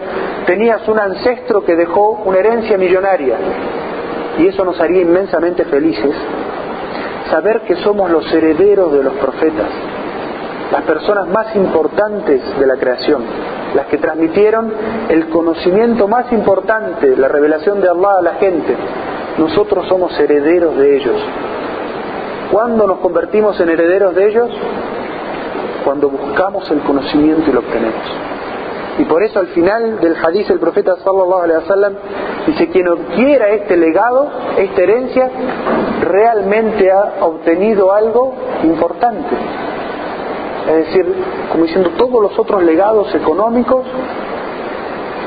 tenías 0.45 0.87
un 0.87 0.99
ancestro 0.99 1.63
que 1.63 1.75
dejó 1.75 2.21
una 2.25 2.37
herencia 2.39 2.77
millonaria, 2.77 3.35
y 4.37 4.47
eso 4.47 4.63
nos 4.63 4.79
haría 4.79 5.01
inmensamente 5.01 5.65
felices, 5.65 6.13
saber 7.31 7.61
que 7.61 7.75
somos 7.77 8.11
los 8.11 8.31
herederos 8.31 8.93
de 8.93 9.03
los 9.03 9.13
profetas, 9.13 9.69
las 10.71 10.83
personas 10.83 11.27
más 11.27 11.55
importantes 11.55 12.41
de 12.59 12.65
la 12.67 12.75
creación, 12.75 13.23
las 13.75 13.87
que 13.87 13.97
transmitieron 13.97 14.71
el 15.09 15.27
conocimiento 15.29 16.07
más 16.07 16.31
importante, 16.31 17.15
la 17.17 17.27
revelación 17.27 17.81
de 17.81 17.89
Allah 17.89 18.19
a 18.19 18.21
la 18.21 18.33
gente. 18.35 18.75
Nosotros 19.37 19.87
somos 19.87 20.17
herederos 20.19 20.77
de 20.77 20.97
ellos. 20.97 21.15
¿Cuándo 22.51 22.85
nos 22.85 22.99
convertimos 22.99 23.59
en 23.61 23.69
herederos 23.69 24.13
de 24.13 24.27
ellos? 24.27 24.49
Cuando 25.85 26.09
buscamos 26.09 26.69
el 26.69 26.79
conocimiento 26.81 27.49
y 27.49 27.53
lo 27.53 27.59
obtenemos. 27.59 28.03
Y 28.99 29.05
por 29.05 29.23
eso 29.23 29.39
al 29.39 29.47
final 29.47 29.99
del 30.01 30.15
hadith 30.15 30.49
el 30.49 30.59
profeta 30.59 30.97
sallallahu 30.97 31.43
alaihi 31.43 31.63
wasallam 31.63 31.93
dice 32.45 32.67
quien 32.69 32.87
adquiera 32.89 33.49
este 33.49 33.77
legado, 33.77 34.29
esta 34.57 34.81
herencia, 34.81 35.29
realmente 36.01 36.91
ha 36.91 37.25
obtenido 37.25 37.93
algo 37.93 38.33
importante. 38.63 39.35
Es 40.67 40.87
decir, 40.87 41.05
como 41.51 41.63
diciendo, 41.63 41.91
todos 41.97 42.21
los 42.21 42.37
otros 42.37 42.63
legados 42.63 43.13
económicos 43.15 43.85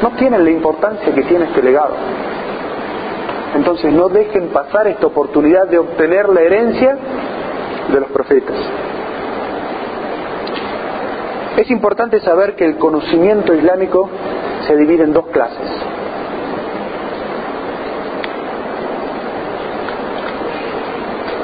no 0.03 0.11
tienen 0.11 0.45
la 0.45 0.51
importancia 0.51 1.13
que 1.15 1.23
tiene 1.23 1.47
este 1.47 1.63
legado. 1.63 1.95
Entonces 3.55 3.93
no 3.93 4.09
dejen 4.09 4.49
pasar 4.49 4.87
esta 4.89 5.07
oportunidad 5.07 5.69
de 5.69 5.79
obtener 5.79 6.29
la 6.29 6.41
herencia 6.41 6.97
de 7.93 8.01
los 8.01 8.11
profetas. 8.11 8.57
Es 11.57 11.71
importante 11.71 12.19
saber 12.21 12.57
que 12.57 12.65
el 12.65 12.79
conocimiento 12.79 13.55
islámico 13.55 14.09
se 14.67 14.77
divide 14.77 15.05
en 15.05 15.13
dos 15.13 15.27
clases. 15.27 15.71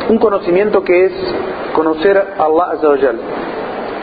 Un 0.09 0.19
conocimiento 0.19 0.83
que 0.83 1.05
es 1.05 1.13
conocer 1.73 2.19
a 2.19 2.45
Allah 2.45 2.73
Azza 2.73 2.89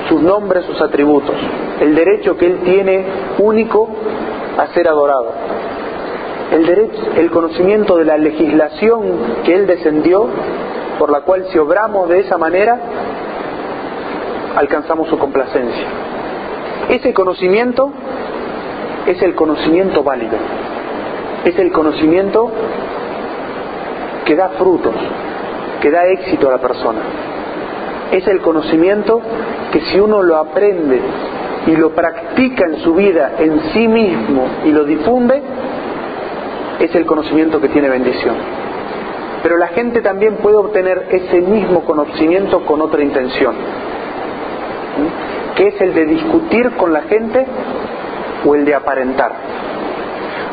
sus 0.07 0.21
nombres, 0.21 0.63
sus 0.63 0.81
atributos, 0.81 1.35
el 1.81 1.93
derecho 1.93 2.37
que 2.37 2.45
Él 2.45 2.59
tiene 2.63 3.05
único 3.39 3.89
a 4.57 4.67
ser 4.67 4.87
adorado, 4.87 5.33
el, 6.51 6.65
derecho, 6.65 7.01
el 7.17 7.29
conocimiento 7.29 7.97
de 7.97 8.05
la 8.05 8.17
legislación 8.17 9.03
que 9.43 9.53
Él 9.53 9.67
descendió, 9.67 10.27
por 10.97 11.11
la 11.11 11.21
cual 11.21 11.45
si 11.51 11.57
obramos 11.57 12.09
de 12.09 12.19
esa 12.19 12.37
manera, 12.37 12.79
alcanzamos 14.55 15.07
su 15.09 15.17
complacencia. 15.17 15.85
Ese 16.89 17.13
conocimiento 17.13 17.91
es 19.05 19.21
el 19.21 19.35
conocimiento 19.35 20.03
válido, 20.03 20.37
es 21.45 21.57
el 21.59 21.71
conocimiento 21.71 22.49
que 24.25 24.35
da 24.35 24.49
frutos, 24.57 24.95
que 25.81 25.91
da 25.91 26.05
éxito 26.07 26.49
a 26.49 26.51
la 26.51 26.57
persona. 26.57 26.99
Es 28.11 28.27
el 28.27 28.39
conocimiento 28.41 29.21
que 29.71 29.81
si 29.81 29.99
uno 29.99 30.23
lo 30.23 30.37
aprende 30.37 30.99
y 31.67 31.75
lo 31.75 31.91
practica 31.91 32.65
en 32.65 32.77
su 32.77 32.95
vida 32.95 33.33
en 33.39 33.59
sí 33.73 33.87
mismo 33.87 34.47
y 34.65 34.71
lo 34.71 34.85
difunde, 34.85 35.41
es 36.80 36.93
el 36.95 37.05
conocimiento 37.05 37.59
que 37.59 37.69
tiene 37.69 37.89
bendición. 37.89 38.36
Pero 39.43 39.57
la 39.57 39.67
gente 39.67 40.01
también 40.01 40.36
puede 40.38 40.57
obtener 40.57 41.07
ese 41.11 41.41
mismo 41.41 41.86
conocimiento 41.86 42.65
con 42.65 42.82
otra 42.82 43.03
intención, 43.03 43.55
que 45.55 45.67
es 45.67 45.82
el 45.82 45.93
de 45.93 46.05
discutir 46.05 46.71
con 46.71 46.91
la 46.91 47.01
gente 47.03 47.45
o 48.45 48.55
el 48.55 48.65
de 48.65 48.75
aparentar. 48.75 49.32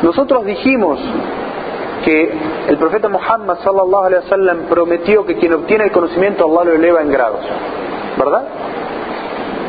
Nosotros 0.03 0.45
dijimos 0.45 1.01
que 2.05 2.31
el 2.68 2.77
profeta 2.77 3.09
Muhammad 3.09 3.59
sallallahu 3.64 4.05
alaihi 4.05 4.25
wasallam 4.25 4.59
prometió 4.68 5.25
que 5.25 5.37
quien 5.37 5.55
obtiene 5.55 5.85
el 5.85 5.93
conocimiento 5.93 6.45
Allah 6.45 6.70
lo 6.70 6.77
eleva 6.77 7.01
en 7.01 7.11
grados, 7.11 7.41
¿verdad? 8.18 8.45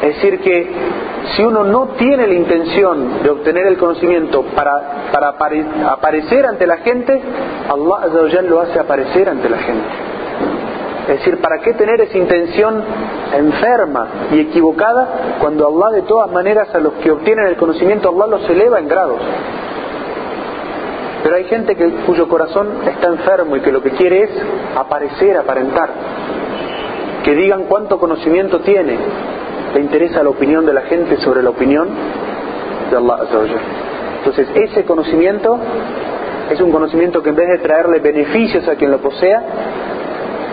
Es 0.02 0.16
decir 0.16 0.40
que 0.40 0.70
si 1.36 1.44
uno 1.44 1.64
no 1.64 1.88
tiene 1.98 2.28
la 2.28 2.34
intención 2.34 3.24
de 3.24 3.30
obtener 3.30 3.68
el 3.68 3.78
conocimiento 3.78 4.44
para, 4.56 5.10
para 5.12 5.36
aparecer 5.92 6.46
ante 6.46 6.68
la 6.68 6.78
gente, 6.78 7.22
Allah 7.70 8.42
lo 8.44 8.62
hace 8.62 8.80
aparecer 8.80 9.30
ante 9.30 9.50
la 9.50 9.58
gente. 9.58 9.88
Es 11.08 11.20
decir, 11.20 11.40
¿para 11.40 11.60
qué 11.60 11.74
tener 11.74 12.02
esa 12.02 12.18
intención 12.18 12.84
enferma 13.32 14.08
y 14.32 14.40
equivocada 14.40 15.38
cuando 15.40 15.68
Allah 15.68 15.98
de 15.98 16.02
todas 16.02 16.32
maneras 16.32 16.74
a 16.74 16.80
los 16.80 16.94
que 16.94 17.12
obtienen 17.12 17.46
el 17.46 17.58
conocimiento 17.58 18.10
Allah 18.10 18.26
los 18.28 18.50
eleva 18.50 18.80
en 18.80 18.88
grados? 18.88 19.20
Pero 21.24 21.36
hay 21.36 21.46
gente 21.46 21.76
cuyo 22.06 22.28
corazón 22.28 22.70
está 22.88 23.08
enfermo 23.08 23.56
y 23.56 23.62
que 23.62 23.72
lo 23.72 23.82
que 23.82 23.92
quiere 23.92 24.24
es 24.24 24.30
aparecer, 24.76 25.38
aparentar. 25.38 25.90
Que 27.24 27.34
digan 27.36 27.64
cuánto 27.64 28.00
conocimiento 28.00 28.60
tiene. 28.62 28.98
Le 29.76 29.82
interesa 29.82 30.24
la 30.24 30.30
opinión 30.30 30.66
de 30.66 30.74
la 30.74 30.84
gente 30.84 31.18
sobre 31.18 31.44
la 31.44 31.50
opinión 31.50 31.90
de 32.90 32.96
Allah. 32.96 33.20
Entonces, 34.20 34.48
ese 34.56 34.86
conocimiento 34.86 35.60
es 36.50 36.62
un 36.62 36.72
conocimiento 36.72 37.22
que 37.22 37.30
en 37.30 37.36
vez 37.36 37.50
de 37.50 37.58
traerle 37.58 38.00
beneficios 38.00 38.66
a 38.70 38.76
quien 38.76 38.90
lo 38.90 39.00
posea, 39.00 39.44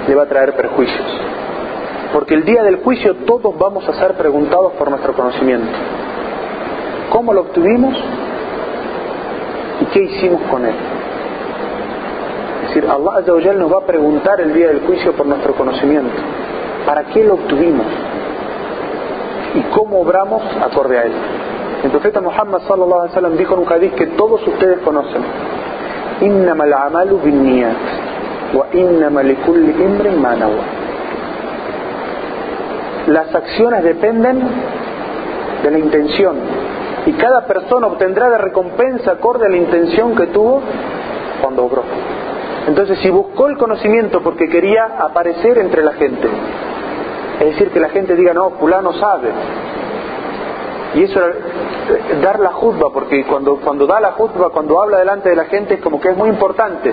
le 0.09 0.15
va 0.17 0.25
a 0.25 0.27
traer 0.27 0.55
perjuicios. 0.55 1.07
Porque 2.13 2.35
el 2.35 2.45
día 2.45 2.65
del 2.65 2.79
juicio 2.83 3.15
todos 3.25 3.57
vamos 3.57 3.89
a 3.89 3.93
ser 3.93 4.15
preguntados 4.15 4.73
por 4.73 4.91
nuestro 4.91 5.13
conocimiento. 5.13 5.71
¿Cómo 7.11 7.33
lo 7.33 7.43
obtuvimos? 7.43 7.97
¿Y 9.83 9.85
qué 9.85 10.03
hicimos 10.03 10.43
con 10.51 10.67
él? 10.67 10.75
Es 12.65 12.75
decir, 12.75 12.91
Allah 12.91 13.53
nos 13.55 13.73
va 13.73 13.79
a 13.79 13.87
preguntar 13.87 14.41
el 14.41 14.53
día 14.53 14.67
del 14.67 14.81
juicio 14.81 15.13
por 15.13 15.27
nuestro 15.27 15.55
conocimiento. 15.55 16.11
¿Para 16.85 17.05
qué 17.05 17.23
lo 17.23 17.35
obtuvimos? 17.35 17.87
¿Y 19.55 19.61
cómo 19.75 20.01
obramos 20.01 20.43
acorde 20.63 20.99
a 20.99 21.03
él? 21.03 21.13
El 21.85 21.91
profeta 21.91 22.21
Muhammad 22.21 22.61
sallallahu 22.61 23.01
alaihi 23.01 23.11
wasallam 23.11 23.37
dijo 23.37 23.55
en 23.55 23.61
un 23.61 23.73
hadith 23.73 23.95
que 23.95 24.07
todos 24.09 24.47
ustedes 24.47 24.79
conocen. 24.81 25.23
amalu 26.21 27.21
wa 28.55 28.67
Las 33.09 33.35
acciones 33.35 33.83
dependen 33.83 34.43
de 35.63 35.71
la 35.71 35.79
intención 35.79 36.37
y 37.07 37.13
cada 37.15 37.47
persona 37.47 37.89
obtendrá 37.89 38.31
de 38.31 38.39
recompensa 38.39 39.13
acorde 39.13 39.47
a 39.47 39.49
la 39.49 39.57
intención 39.57 40.15
que 40.15 40.29
tuvo 40.29 40.63
cuando 41.43 41.65
obró. 41.65 41.83
Entonces, 42.69 42.99
si 43.01 43.11
buscó 43.11 43.49
el 43.49 43.57
conocimiento 43.59 44.23
porque 44.23 44.49
quería 44.49 44.85
aparecer 45.01 45.59
entre 45.59 45.83
la 45.83 45.93
gente, 45.95 46.29
es 47.41 47.47
decir, 47.47 47.71
que 47.71 47.81
la 47.81 47.89
gente 47.89 48.15
diga, 48.15 48.33
no, 48.33 48.51
fulano 48.51 48.93
sabe, 48.95 49.31
Y 50.95 51.05
eso 51.05 51.21
eh, 51.21 52.21
dar 52.23 52.39
la 52.39 52.53
juzba, 52.53 52.91
porque 52.93 53.25
cuando, 53.25 53.57
cuando 53.57 53.87
da 53.87 54.01
la 54.01 54.13
juzba, 54.13 54.51
cuando 54.51 54.81
habla 54.81 54.99
delante 54.99 55.31
de 55.31 55.37
la 55.37 55.45
gente, 55.45 55.75
es 55.75 55.81
como 55.81 56.01
que 56.01 56.11
es 56.11 56.17
muy 56.17 56.29
importante. 56.29 56.93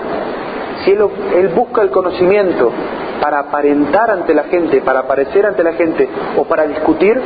Si 0.84 0.92
él, 0.92 1.06
él 1.36 1.48
busca 1.48 1.82
el 1.82 1.90
conocimiento 1.90 2.72
para 3.20 3.40
aparentar 3.40 4.10
ante 4.10 4.34
la 4.34 4.44
gente, 4.44 4.80
para 4.80 5.00
aparecer 5.00 5.44
ante 5.44 5.62
la 5.62 5.74
gente 5.74 6.08
o 6.36 6.44
para 6.44 6.66
discutir, 6.66 7.20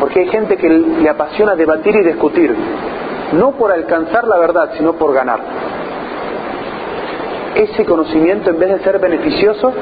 porque 0.00 0.20
hay 0.20 0.28
gente 0.28 0.56
que 0.56 0.68
le 0.68 1.08
apasiona 1.08 1.54
debatir 1.54 1.94
y 1.94 2.04
discutir, 2.04 2.56
no 3.34 3.52
por 3.52 3.70
alcanzar 3.70 4.26
la 4.26 4.38
verdad, 4.38 4.70
sino 4.76 4.94
por 4.94 5.12
ganar. 5.12 5.40
Ese 7.54 7.84
conocimiento, 7.84 8.50
en 8.50 8.58
vez 8.58 8.70
de 8.70 8.78
ser 8.80 8.98
beneficioso, 8.98 9.72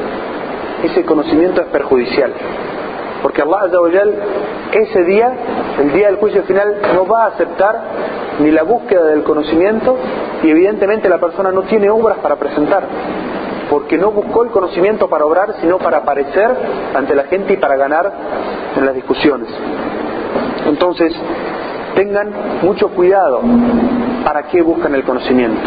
ese 0.85 1.05
conocimiento 1.05 1.61
es 1.61 1.69
perjudicial. 1.69 2.33
Porque 3.23 3.43
Allah 3.43 3.65
Azawajal, 3.67 4.15
ese 4.73 5.05
día, 5.05 5.33
el 5.81 5.93
día 5.93 6.07
del 6.07 6.17
juicio 6.17 6.43
final, 6.45 6.77
no 6.95 7.07
va 7.07 7.25
a 7.25 7.27
aceptar 7.29 7.81
ni 8.41 8.51
la 8.51 8.63
búsqueda 8.63 9.05
del 9.05 9.23
conocimiento 9.23 9.97
y 10.43 10.51
evidentemente 10.51 11.09
la 11.09 11.19
persona 11.19 11.53
no 11.53 11.63
tiene 11.63 11.91
obras 11.91 12.19
para 12.19 12.37
presentar. 12.37 12.85
Porque 13.69 13.99
no 13.99 14.11
buscó 14.11 14.43
el 14.43 14.51
conocimiento 14.51 15.09
para 15.09 15.25
obrar, 15.25 15.55
sino 15.61 15.79
para 15.79 15.99
aparecer 15.99 16.51
ante 16.95 17.15
la 17.15 17.25
gente 17.25 17.53
y 17.53 17.57
para 17.57 17.77
ganar 17.77 18.13
en 18.77 18.85
las 18.85 18.95
discusiones. 18.95 19.49
Entonces, 20.67 21.15
tengan 21.95 22.33
mucho 22.63 22.89
cuidado 22.89 23.43
para 24.25 24.45
qué 24.45 24.63
buscan 24.63 24.95
el 24.95 25.05
conocimiento. 25.05 25.61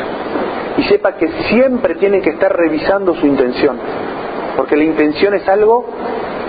Y 0.77 0.83
sepa 0.83 1.13
que 1.13 1.27
siempre 1.49 1.95
tienen 1.95 2.21
que 2.21 2.31
estar 2.31 2.51
revisando 2.51 3.13
su 3.15 3.25
intención. 3.25 3.77
Porque 4.55 4.75
la 4.75 4.83
intención 4.83 5.33
es 5.33 5.47
algo 5.47 5.85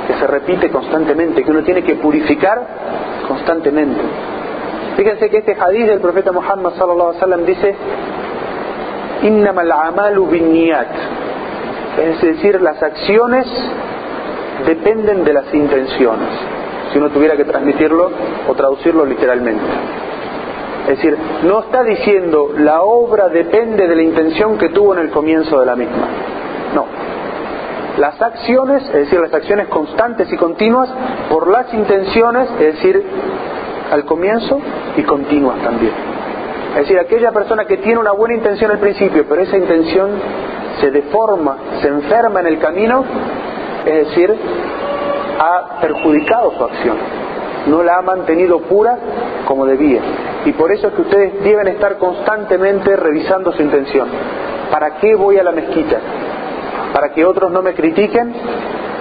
que 0.06 0.14
se 0.14 0.26
repite 0.26 0.70
constantemente, 0.70 1.42
que 1.42 1.50
uno 1.50 1.62
tiene 1.62 1.82
que 1.82 1.94
purificar 1.96 2.60
constantemente. 3.26 4.00
Fíjense 4.96 5.30
que 5.30 5.38
este 5.38 5.56
hadith 5.58 5.86
del 5.86 6.00
profeta 6.00 6.30
Muhammad 6.30 6.72
sallallahu 6.74 7.08
alaihi 7.08 7.20
wasallam 7.20 7.44
dice 7.46 7.74
innamal 9.22 9.72
amalu 9.72 10.26
binniyat. 10.26 10.88
Es 11.98 12.20
decir, 12.20 12.60
las 12.60 12.82
acciones 12.82 13.46
dependen 14.66 15.24
de 15.24 15.32
las 15.32 15.52
intenciones. 15.52 16.28
Si 16.92 16.98
uno 16.98 17.10
tuviera 17.10 17.36
que 17.36 17.44
transmitirlo 17.44 18.10
o 18.48 18.54
traducirlo 18.54 19.04
literalmente. 19.04 19.64
Es 20.82 20.96
decir, 20.96 21.16
no 21.44 21.60
está 21.60 21.82
diciendo 21.82 22.52
la 22.58 22.82
obra 22.82 23.28
depende 23.28 23.88
de 23.88 23.96
la 23.96 24.02
intención 24.02 24.58
que 24.58 24.68
tuvo 24.68 24.94
en 24.94 25.00
el 25.00 25.10
comienzo 25.10 25.58
de 25.58 25.66
la 25.66 25.76
misma. 25.76 26.08
No, 26.74 26.86
las 27.98 28.20
acciones, 28.20 28.82
es 28.86 28.92
decir, 28.92 29.20
las 29.20 29.32
acciones 29.32 29.68
constantes 29.68 30.32
y 30.32 30.36
continuas, 30.36 30.88
por 31.30 31.48
las 31.48 31.72
intenciones, 31.72 32.50
es 32.52 32.74
decir, 32.74 33.04
al 33.92 34.04
comienzo 34.04 34.60
y 34.96 35.02
continuas 35.02 35.62
también. 35.62 35.92
Es 36.72 36.80
decir, 36.80 36.98
aquella 36.98 37.30
persona 37.30 37.66
que 37.66 37.76
tiene 37.76 38.00
una 38.00 38.12
buena 38.12 38.34
intención 38.34 38.70
al 38.70 38.78
principio, 38.78 39.24
pero 39.28 39.42
esa 39.42 39.56
intención 39.56 40.10
se 40.80 40.90
deforma, 40.90 41.56
se 41.80 41.88
enferma 41.88 42.40
en 42.40 42.46
el 42.48 42.58
camino, 42.58 43.04
es 43.84 44.08
decir, 44.08 44.34
ha 45.38 45.80
perjudicado 45.80 46.52
su 46.58 46.64
acción, 46.64 46.96
no 47.68 47.82
la 47.82 47.98
ha 47.98 48.02
mantenido 48.02 48.58
pura 48.60 48.98
como 49.46 49.66
debía. 49.66 50.00
Y 50.44 50.52
por 50.52 50.72
eso 50.72 50.88
es 50.88 50.94
que 50.94 51.02
ustedes 51.02 51.44
deben 51.44 51.68
estar 51.68 51.96
constantemente 51.96 52.96
revisando 52.96 53.52
su 53.52 53.62
intención. 53.62 54.08
¿Para 54.70 54.96
qué 54.96 55.14
voy 55.14 55.38
a 55.38 55.44
la 55.44 55.52
mezquita? 55.52 55.98
Para 56.94 57.12
que 57.12 57.26
otros 57.26 57.50
no 57.50 57.60
me 57.60 57.74
critiquen 57.74 58.32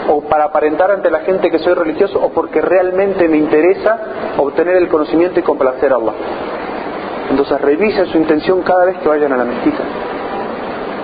o 0.09 0.21
para 0.21 0.45
aparentar 0.45 0.89
ante 0.89 1.11
la 1.11 1.19
gente 1.19 1.51
que 1.51 1.59
soy 1.59 1.75
religioso 1.75 2.19
o 2.19 2.29
porque 2.29 2.59
realmente 2.59 3.27
me 3.29 3.37
interesa 3.37 3.97
obtener 4.37 4.77
el 4.77 4.87
conocimiento 4.87 5.39
y 5.39 5.43
complacer 5.43 5.93
a 5.93 5.97
Allah. 5.97 6.13
Entonces 7.29 7.61
revisen 7.61 8.07
su 8.07 8.17
intención 8.17 8.63
cada 8.63 8.85
vez 8.85 8.97
que 8.97 9.07
vayan 9.07 9.31
a 9.31 9.37
la 9.37 9.45
mezquita. 9.45 9.83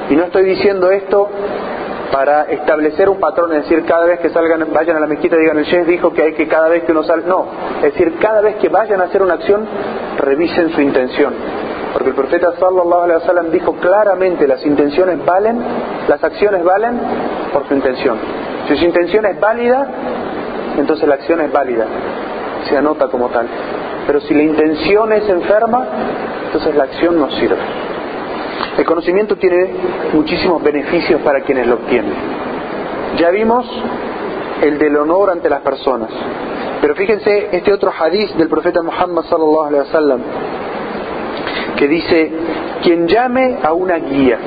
Y 0.09 0.15
no 0.15 0.23
estoy 0.23 0.43
diciendo 0.45 0.89
esto 0.89 1.29
para 2.11 2.45
establecer 2.45 3.07
un 3.07 3.19
patrón, 3.19 3.53
es 3.53 3.69
decir, 3.69 3.85
cada 3.85 4.07
vez 4.07 4.19
que 4.19 4.31
salgan, 4.31 4.65
vayan 4.73 4.97
a 4.97 4.99
la 4.99 5.05
mezquita 5.05 5.37
digan 5.37 5.59
el 5.59 5.65
chef 5.65 5.85
dijo 5.85 6.11
que 6.11 6.23
hay 6.23 6.33
que 6.33 6.47
cada 6.47 6.67
vez 6.67 6.83
que 6.83 6.91
uno 6.91 7.03
sale, 7.03 7.21
no, 7.27 7.45
es 7.77 7.93
decir, 7.93 8.17
cada 8.19 8.41
vez 8.41 8.55
que 8.55 8.67
vayan 8.67 8.99
a 8.99 9.03
hacer 9.03 9.21
una 9.21 9.35
acción, 9.35 9.63
revisen 10.17 10.71
su 10.71 10.81
intención 10.81 11.35
porque 11.93 12.09
el 12.09 12.15
profeta 12.15 12.53
sallallahu 12.59 13.01
alaihi 13.01 13.21
wasallam 13.21 13.51
dijo 13.51 13.73
claramente 13.73 14.47
las 14.47 14.65
intenciones 14.65 15.23
valen, 15.25 15.59
las 16.07 16.23
acciones 16.23 16.63
valen 16.63 16.99
por 17.51 17.67
su 17.67 17.73
intención. 17.73 18.17
Si 18.67 18.75
su 18.77 18.85
intención 18.85 19.25
es 19.25 19.39
válida, 19.39 19.87
entonces 20.77 21.07
la 21.07 21.15
acción 21.15 21.41
es 21.41 21.51
válida, 21.51 21.85
se 22.67 22.77
anota 22.77 23.07
como 23.07 23.29
tal. 23.29 23.47
Pero 24.05 24.21
si 24.21 24.33
la 24.33 24.43
intención 24.43 25.11
es 25.13 25.27
enferma, 25.27 25.85
entonces 26.45 26.75
la 26.75 26.83
acción 26.83 27.19
no 27.19 27.29
sirve. 27.31 27.57
El 28.77 28.85
conocimiento 28.85 29.35
tiene 29.35 29.69
muchísimos 30.13 30.63
beneficios 30.63 31.21
para 31.21 31.41
quienes 31.41 31.67
lo 31.67 31.75
obtienen. 31.75 32.13
Ya 33.17 33.29
vimos 33.29 33.65
el 34.61 34.77
del 34.77 34.95
honor 34.97 35.31
ante 35.31 35.49
las 35.49 35.61
personas. 35.61 36.09
Pero 36.81 36.95
fíjense 36.95 37.49
este 37.51 37.73
otro 37.73 37.91
hadith 37.91 38.31
del 38.35 38.47
profeta 38.47 38.81
Muhammad 38.81 39.23
sallallahu 39.23 39.67
alaihi 39.67 39.85
wasallam 39.85 40.21
que 41.79 41.87
dice, 41.87 42.31
quien 42.83 43.07
llame 43.07 43.57
a 43.63 43.71
una 43.71 43.95
guía 43.95 44.37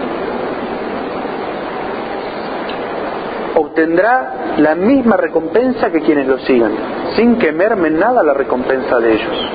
obtendrá 3.55 4.55
la 4.59 4.75
misma 4.75 5.17
recompensa 5.17 5.91
que 5.91 6.03
quienes 6.03 6.27
lo 6.27 6.39
sigan, 6.41 6.73
sin 7.17 7.39
que 7.39 7.53
merme 7.53 7.89
nada 7.89 8.23
la 8.23 8.35
recompensa 8.35 8.99
de 8.99 9.15
ellos. 9.15 9.51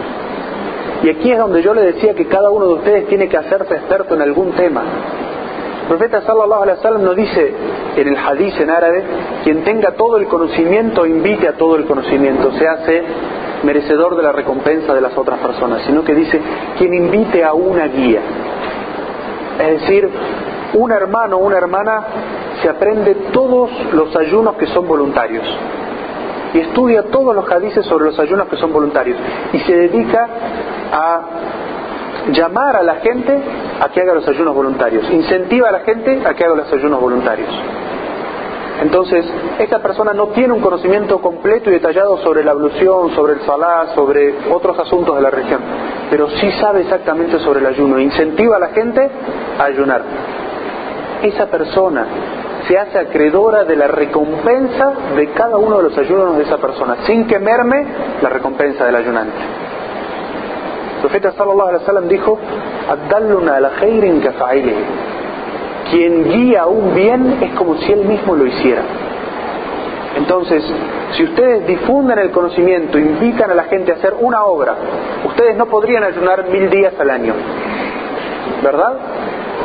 Y 1.04 1.10
aquí 1.10 1.32
es 1.32 1.38
donde 1.38 1.62
yo 1.62 1.76
le 1.76 1.84
decía 1.84 2.16
que 2.16 2.26
cada 2.26 2.50
uno 2.50 2.66
de 2.66 2.74
ustedes 2.74 3.08
tiene 3.08 3.30
que 3.30 3.38
hacerse 3.38 3.76
experto 3.76 4.16
en 4.16 4.24
algún 4.24 4.54
tema. 4.54 4.82
El 5.84 5.88
profeta 5.88 6.22
sallallahu 6.22 6.64
alaihi 6.64 6.78
wasallam 6.80 7.04
nos 7.04 7.16
dice 7.16 7.54
en 7.96 8.08
el 8.08 8.18
hadith 8.18 8.60
en 8.60 8.70
árabe, 8.72 9.04
quien 9.44 9.64
tenga 9.64 9.92
todo 9.92 10.18
el 10.18 10.26
conocimiento 10.26 11.06
invite 11.06 11.48
a 11.48 11.54
todo 11.54 11.76
el 11.76 11.86
conocimiento, 11.86 12.52
se 12.54 12.68
hace 12.68 13.04
merecedor 13.64 14.16
de 14.16 14.24
la 14.24 14.32
recompensa 14.32 14.94
de 14.94 15.02
las 15.02 15.18
otras 15.18 15.40
personas, 15.40 15.82
sino 15.84 16.04
que 16.04 16.14
dice 16.14 16.40
quien 16.78 16.94
invite 16.94 17.44
a 17.44 17.54
una 17.54 17.88
guía. 17.88 18.22
Es 19.60 19.82
decir, 19.82 20.10
un 20.74 20.92
hermano 20.92 21.38
o 21.38 21.40
una 21.40 21.58
hermana 21.58 22.04
se 22.62 22.70
aprende 22.70 23.16
todos 23.32 23.70
los 23.94 24.16
ayunos 24.16 24.56
que 24.56 24.68
son 24.68 24.88
voluntarios 24.88 25.46
y 26.54 26.60
estudia 26.60 27.04
todos 27.04 27.36
los 27.36 27.50
hadices 27.52 27.86
sobre 27.86 28.06
los 28.06 28.20
ayunos 28.20 28.48
que 28.48 28.58
son 28.58 28.72
voluntarios 28.72 29.18
y 29.54 29.60
se 29.60 29.76
dedica 29.76 30.28
a 30.92 31.22
llamar 32.32 32.76
a 32.78 32.84
la 32.84 32.96
gente 32.96 33.38
a 33.80 33.90
que 33.90 34.02
haga 34.02 34.14
los 34.14 34.28
ayunos 34.28 34.56
voluntarios, 34.56 35.10
incentiva 35.12 35.70
a 35.70 35.72
la 35.72 35.80
gente 35.80 36.22
a 36.26 36.34
que 36.34 36.44
haga 36.44 36.56
los 36.56 36.72
ayunos 36.72 37.00
voluntarios. 37.00 37.50
Entonces, 38.82 39.26
esta 39.58 39.80
persona 39.80 40.14
no 40.14 40.28
tiene 40.28 40.54
un 40.54 40.62
conocimiento 40.62 41.20
completo 41.20 41.70
y 41.70 41.74
detallado 41.74 42.18
sobre 42.20 42.44
la 42.44 42.52
ablución, 42.52 43.12
sobre 43.16 43.34
el 43.34 43.42
salá, 43.42 43.88
sobre 43.96 44.36
otros 44.52 44.78
asuntos 44.78 45.16
de 45.16 45.22
la 45.22 45.32
religión, 45.32 45.62
pero 46.12 46.30
sí 46.30 46.52
sabe 46.62 46.82
exactamente 46.82 47.40
sobre 47.40 47.60
el 47.60 47.66
ayuno, 47.66 48.00
incentiva 48.00 48.58
a 48.58 48.60
la 48.60 48.70
gente 48.70 49.10
a 49.60 49.64
ayunar. 49.64 50.02
Esa 51.24 51.48
persona 51.48 52.06
se 52.68 52.78
hace 52.78 53.00
acreedora 53.00 53.64
de 53.64 53.76
la 53.76 53.88
recompensa 53.88 54.94
de 55.16 55.32
cada 55.32 55.58
uno 55.58 55.78
de 55.78 55.84
los 55.84 55.98
ayunos 55.98 56.38
de 56.38 56.44
esa 56.44 56.58
persona, 56.58 56.98
sin 57.08 57.26
que 57.26 57.40
merme 57.40 57.84
la 58.22 58.30
recompensa 58.30 58.86
del 58.86 58.96
ayunante. 58.96 59.38
El 60.96 61.02
profeta 61.02 61.32
sallallahu 61.32 61.70
alaihi 61.70 61.84
wasallam 61.84 62.08
dijo: 62.08 62.38
"Addalluna 62.90 63.56
ala 63.56 63.72
khairin 63.80 64.22
quien 65.92 66.30
guía 66.30 66.66
un 66.66 66.94
bien 66.96 67.38
es 67.42 67.52
como 67.54 67.78
si 67.78 67.92
él 67.92 68.06
mismo 68.06 68.36
lo 68.36 68.46
hiciera. 68.46 68.82
Entonces, 70.18 70.64
si 71.12 71.24
ustedes 71.24 71.68
difunden 71.68 72.18
el 72.18 72.32
conocimiento, 72.32 72.98
invitan 72.98 73.52
a 73.52 73.54
la 73.54 73.66
gente 73.66 73.92
a 73.92 73.96
hacer 73.96 74.16
una 74.20 74.46
obra, 74.46 74.76
ustedes 75.26 75.56
no 75.56 75.68
podrían 75.68 76.04
ayunar 76.04 76.50
mil 76.50 76.70
días 76.70 76.94
al 77.00 77.10
año, 77.10 77.34
¿verdad? 78.64 78.94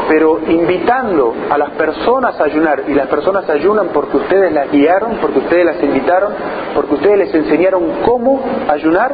Pero 0.09 0.41
invitando 0.47 1.35
a 1.49 1.57
las 1.57 1.71
personas 1.71 2.39
a 2.39 2.45
ayunar, 2.45 2.83
y 2.87 2.93
las 2.93 3.07
personas 3.07 3.49
ayunan 3.49 3.89
porque 3.95 4.19
ustedes 4.19 4.53
las 4.53 4.71
guiaron, 4.71 5.17
porque 5.23 5.39
ustedes 5.39 5.65
las 5.65 5.83
invitaron, 5.83 6.33
porque 6.75 6.95
ustedes 6.95 7.19
les 7.19 7.35
enseñaron 7.35 7.85
cómo 8.05 8.43
ayunar, 8.69 9.13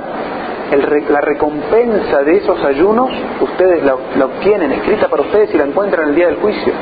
la 0.76 1.20
recompensa 1.20 2.22
de 2.22 2.36
esos 2.36 2.62
ayunos 2.62 3.10
ustedes 3.40 3.82
la, 3.82 3.94
obtienen 4.24 4.72
escrita 4.72 5.08
para 5.08 5.22
ustedes 5.22 5.54
y 5.54 5.58
la 5.58 5.64
encuentran 5.64 6.10
el 6.10 6.14
día 6.14 6.26
del 6.26 6.36
juicio. 6.36 6.72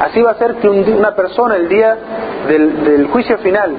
Así 0.00 0.22
va 0.22 0.32
a 0.32 0.34
ser 0.34 0.56
que 0.56 0.68
una 0.68 1.14
persona 1.14 1.56
el 1.56 1.68
día 1.68 1.96
del, 2.46 3.08
juicio 3.08 3.38
final 3.38 3.72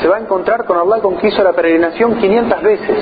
se 0.00 0.08
va 0.08 0.16
a 0.16 0.20
encontrar 0.20 0.64
con 0.64 0.78
Allah 0.78 1.02
con 1.02 1.16
que 1.18 1.28
hizo 1.28 1.42
la 1.42 1.52
peregrinación 1.52 2.16
500 2.16 2.62
veces. 2.62 2.98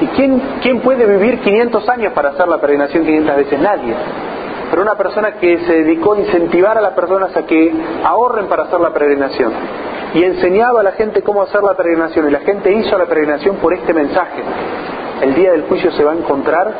¿Y 0.00 0.06
quién, 0.08 0.40
quién 0.62 0.80
puede 0.80 1.06
vivir 1.06 1.40
500 1.40 1.88
años 1.88 2.12
para 2.12 2.30
hacer 2.30 2.46
la 2.46 2.58
peregrinación 2.58 3.04
500 3.04 3.36
veces? 3.36 3.60
Nadie. 3.60 3.94
Pero 4.70 4.82
una 4.82 4.94
persona 4.94 5.32
que 5.32 5.58
se 5.60 5.72
dedicó 5.82 6.14
a 6.14 6.20
incentivar 6.20 6.78
a 6.78 6.80
las 6.80 6.92
personas 6.92 7.36
a 7.36 7.46
que 7.46 7.72
ahorren 8.04 8.46
para 8.46 8.64
hacer 8.64 8.78
la 8.78 8.90
peregrinación 8.90 9.52
y 10.14 10.24
enseñaba 10.24 10.80
a 10.80 10.82
la 10.82 10.92
gente 10.92 11.22
cómo 11.22 11.42
hacer 11.42 11.62
la 11.62 11.74
peregrinación 11.74 12.28
y 12.28 12.30
la 12.30 12.40
gente 12.40 12.72
hizo 12.72 12.96
la 12.96 13.06
peregrinación 13.06 13.56
por 13.56 13.74
este 13.74 13.92
mensaje. 13.92 14.42
el 15.20 15.34
día 15.34 15.52
del 15.52 15.62
juicio 15.62 15.90
se 15.92 16.04
va 16.04 16.12
a 16.12 16.14
encontrar 16.14 16.72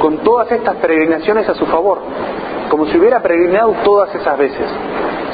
con, 0.00 0.18
todas 0.18 0.50
estas 0.50 0.76
peregrinaciones 0.76 1.48
a 1.48 1.54
su 1.54 1.66
favor, 1.66 1.98
como 2.68 2.86
si 2.86 2.98
hubiera 2.98 3.20
peregrinado 3.20 3.74
todas 3.84 4.14
esas 4.14 4.38
veces. 4.38 4.66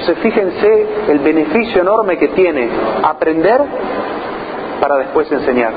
Entonces 0.01 0.18
fíjense 0.18 0.86
el 1.09 1.18
beneficio 1.18 1.82
enorme 1.82 2.18
que 2.18 2.28
tiene 2.28 2.68
aprender 3.03 3.61
para 4.80 4.97
después 4.97 5.30
enseñar. 5.30 5.72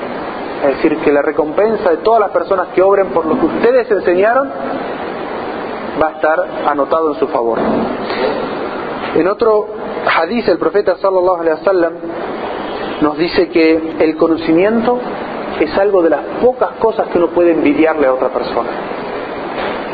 Es 0.63 0.77
decir, 0.77 0.97
que 0.97 1.11
la 1.11 1.21
recompensa 1.21 1.91
de 1.91 1.97
todas 1.97 2.21
las 2.21 2.31
personas 2.31 2.69
que 2.73 2.81
obren 2.81 3.07
por 3.07 3.25
lo 3.25 3.39
que 3.39 3.45
ustedes 3.45 3.89
enseñaron 3.91 4.49
va 6.01 6.07
a 6.07 6.11
estar 6.11 6.47
anotado 6.65 7.13
en 7.13 7.19
su 7.19 7.27
favor. 7.27 7.59
En 9.15 9.27
otro 9.27 9.67
hadith 10.13 10.47
el 10.49 10.57
profeta 10.57 10.97
sallallahu 10.97 11.41
alaihi 11.41 11.57
wasallam 11.59 11.93
nos 13.01 13.17
dice 13.17 13.47
que 13.49 13.95
el 13.99 14.17
conocimiento 14.17 14.99
es 15.59 15.77
algo 15.77 16.01
de 16.01 16.09
las 16.09 16.21
pocas 16.41 16.71
cosas 16.79 17.07
que 17.07 17.17
uno 17.17 17.27
puede 17.27 17.51
envidiarle 17.51 18.07
a 18.07 18.13
otra 18.13 18.29
persona. 18.29 18.69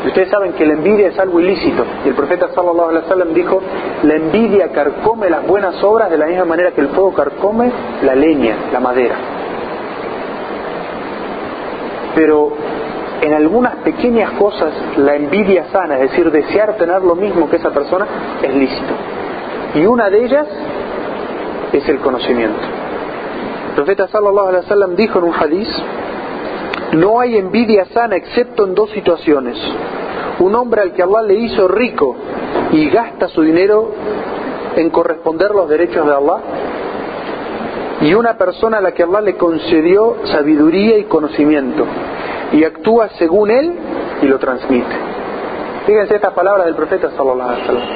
Y 0.04 0.08
ustedes 0.08 0.28
saben 0.28 0.54
que 0.54 0.66
la 0.66 0.72
envidia 0.72 1.08
es 1.08 1.18
algo 1.20 1.38
ilícito. 1.38 1.84
Y 2.04 2.08
el 2.08 2.14
profeta 2.14 2.48
sallallahu 2.52 2.88
alaihi 2.88 3.04
wasallam 3.04 3.32
dijo, 3.32 3.62
la 4.02 4.14
envidia 4.14 4.72
carcome 4.72 5.30
las 5.30 5.46
buenas 5.46 5.80
obras 5.84 6.10
de 6.10 6.18
la 6.18 6.26
misma 6.26 6.44
manera 6.44 6.72
que 6.72 6.80
el 6.80 6.88
fuego 6.88 7.12
carcome 7.14 7.70
la 8.02 8.16
leña, 8.16 8.56
la 8.72 8.80
madera. 8.80 9.14
Pero 12.16 12.52
en 13.22 13.32
algunas 13.34 13.76
pequeñas 13.76 14.32
cosas 14.32 14.72
la 14.96 15.14
envidia 15.14 15.66
sana, 15.70 15.94
es 16.00 16.10
decir, 16.10 16.30
desear 16.30 16.76
tener 16.76 17.02
lo 17.02 17.14
mismo 17.14 17.48
que 17.48 17.56
esa 17.56 17.70
persona, 17.70 18.04
es 18.42 18.52
lícito. 18.52 18.94
Y 19.76 19.86
una 19.86 20.10
de 20.10 20.24
ellas 20.24 20.48
es 21.72 21.88
el 21.88 21.98
conocimiento. 22.00 22.60
El 23.68 23.74
profeta 23.76 24.08
sallallahu 24.08 24.48
alaihi 24.48 24.64
wasallam 24.64 24.96
dijo 24.96 25.20
en 25.20 25.24
un 25.24 25.34
hadiz, 25.34 25.68
no 26.94 27.20
hay 27.20 27.36
envidia 27.36 27.86
sana 27.86 28.16
excepto 28.16 28.64
en 28.64 28.74
dos 28.74 28.90
situaciones. 28.90 29.56
Un 30.40 30.56
hombre 30.56 30.82
al 30.82 30.92
que 30.92 31.02
Allah 31.04 31.22
le 31.22 31.34
hizo 31.34 31.68
rico 31.68 32.16
y 32.72 32.90
gasta 32.90 33.28
su 33.28 33.42
dinero 33.42 33.92
en 34.74 34.90
corresponder 34.90 35.52
los 35.52 35.68
derechos 35.68 36.04
de 36.04 36.12
Allah. 36.12 36.38
Y 38.00 38.14
una 38.14 38.36
persona 38.36 38.78
a 38.78 38.80
la 38.80 38.90
que 38.90 39.04
Allah 39.04 39.20
le 39.20 39.36
concedió 39.36 40.16
sabiduría 40.24 40.98
y 40.98 41.04
conocimiento 41.04 41.86
y 42.52 42.64
actúa 42.64 43.08
según 43.18 43.50
él 43.50 43.72
y 44.22 44.26
lo 44.26 44.38
transmite. 44.38 44.94
Fíjense 45.86 46.14
estas 46.14 46.32
palabras 46.32 46.66
del 46.66 46.74
profeta 46.74 47.10
sallallahu 47.16 47.48
alaihi 47.48 47.62
wasallam. 47.62 47.88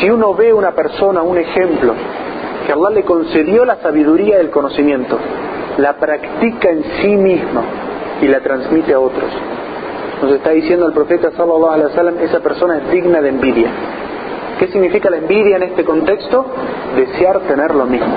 Si 0.00 0.10
uno 0.10 0.34
ve 0.34 0.52
una 0.52 0.72
persona, 0.72 1.22
un 1.22 1.38
ejemplo, 1.38 1.94
que 2.66 2.72
Allah 2.72 2.90
le 2.90 3.04
concedió 3.04 3.64
la 3.64 3.76
sabiduría 3.76 4.36
y 4.36 4.40
el 4.40 4.50
conocimiento, 4.50 5.18
la 5.78 5.94
practica 5.94 6.70
en 6.70 6.84
sí 7.00 7.16
mismo 7.16 7.62
y 8.20 8.26
la 8.26 8.40
transmite 8.40 8.94
a 8.94 9.00
otros. 9.00 9.30
Nos 10.22 10.32
está 10.32 10.50
diciendo 10.50 10.86
el 10.86 10.92
profeta 10.92 11.30
sallallahu 11.30 11.70
alaihi 11.70 11.88
wasallam, 11.90 12.18
esa 12.20 12.40
persona 12.40 12.78
es 12.78 12.90
digna 12.90 13.20
de 13.20 13.28
envidia. 13.28 13.70
¿Qué 14.58 14.66
significa 14.68 15.08
la 15.10 15.18
envidia 15.18 15.56
en 15.56 15.62
este 15.64 15.84
contexto? 15.84 16.44
Desear 16.96 17.40
tener 17.40 17.74
lo 17.74 17.86
mismo. 17.86 18.16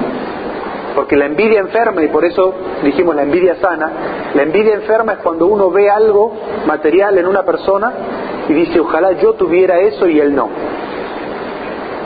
Porque 0.95 1.15
la 1.15 1.25
envidia 1.25 1.59
enferma, 1.59 2.03
y 2.03 2.07
por 2.09 2.25
eso 2.25 2.53
dijimos 2.83 3.15
la 3.15 3.23
envidia 3.23 3.55
sana, 3.55 3.91
la 4.33 4.43
envidia 4.43 4.73
enferma 4.73 5.13
es 5.13 5.19
cuando 5.19 5.47
uno 5.47 5.71
ve 5.71 5.89
algo 5.89 6.33
material 6.65 7.17
en 7.17 7.27
una 7.27 7.43
persona 7.43 7.93
y 8.49 8.53
dice, 8.53 8.79
ojalá 8.79 9.13
yo 9.13 9.33
tuviera 9.33 9.79
eso 9.79 10.07
y 10.07 10.19
él 10.19 10.35
no. 10.35 10.49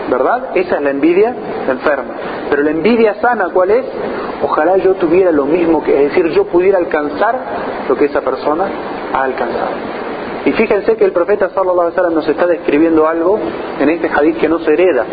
¿Verdad? 0.10 0.50
Esa 0.56 0.76
es 0.76 0.82
la 0.82 0.92
envidia 0.92 1.36
enferma. 1.68 2.14
Pero 2.50 2.62
la 2.62 2.72
envidia 2.72 3.16
sana, 3.16 3.50
¿cuál 3.52 3.72
es? 3.72 3.86
Ojalá 4.44 4.78
yo 4.78 4.94
tuviera 4.96 5.32
lo 5.32 5.46
mismo 5.46 5.84
que, 5.84 6.06
es 6.06 6.10
decir, 6.10 6.32
yo 6.32 6.46
pudiera 6.46 6.78
alcanzar 6.78 7.40
lo 7.90 7.96
que 7.96 8.06
esa 8.06 8.22
persona 8.22 8.66
ha 9.14 9.24
alcanzado. 9.24 9.72
Y 10.46 10.52
fíjense 10.52 10.96
que 10.96 11.06
el 11.06 11.12
profeta 11.12 11.50
sallallahu 11.50 11.82
alaihi 11.82 11.96
wasallam 11.96 12.14
nos 12.14 12.28
está 12.28 12.46
describiendo 12.46 13.08
algo 13.08 13.40
en 13.80 13.90
este 13.90 14.08
hadith 14.08 14.38
que 14.38 14.48
no 14.48 14.60
se 14.60 14.74
hereda, 14.74 15.06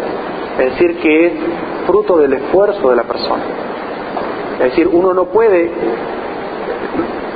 es 0.59 0.73
decir, 0.73 0.99
que 0.99 1.27
es 1.27 1.33
fruto 1.87 2.19
del 2.19 2.33
esfuerzo 2.35 2.91
de 2.91 2.97
la 2.97 3.05
persona. 3.05 3.43
Es 4.55 4.71
decir, 4.71 4.87
uno 4.87 5.15
no 5.15 5.27
puede, 5.27 5.71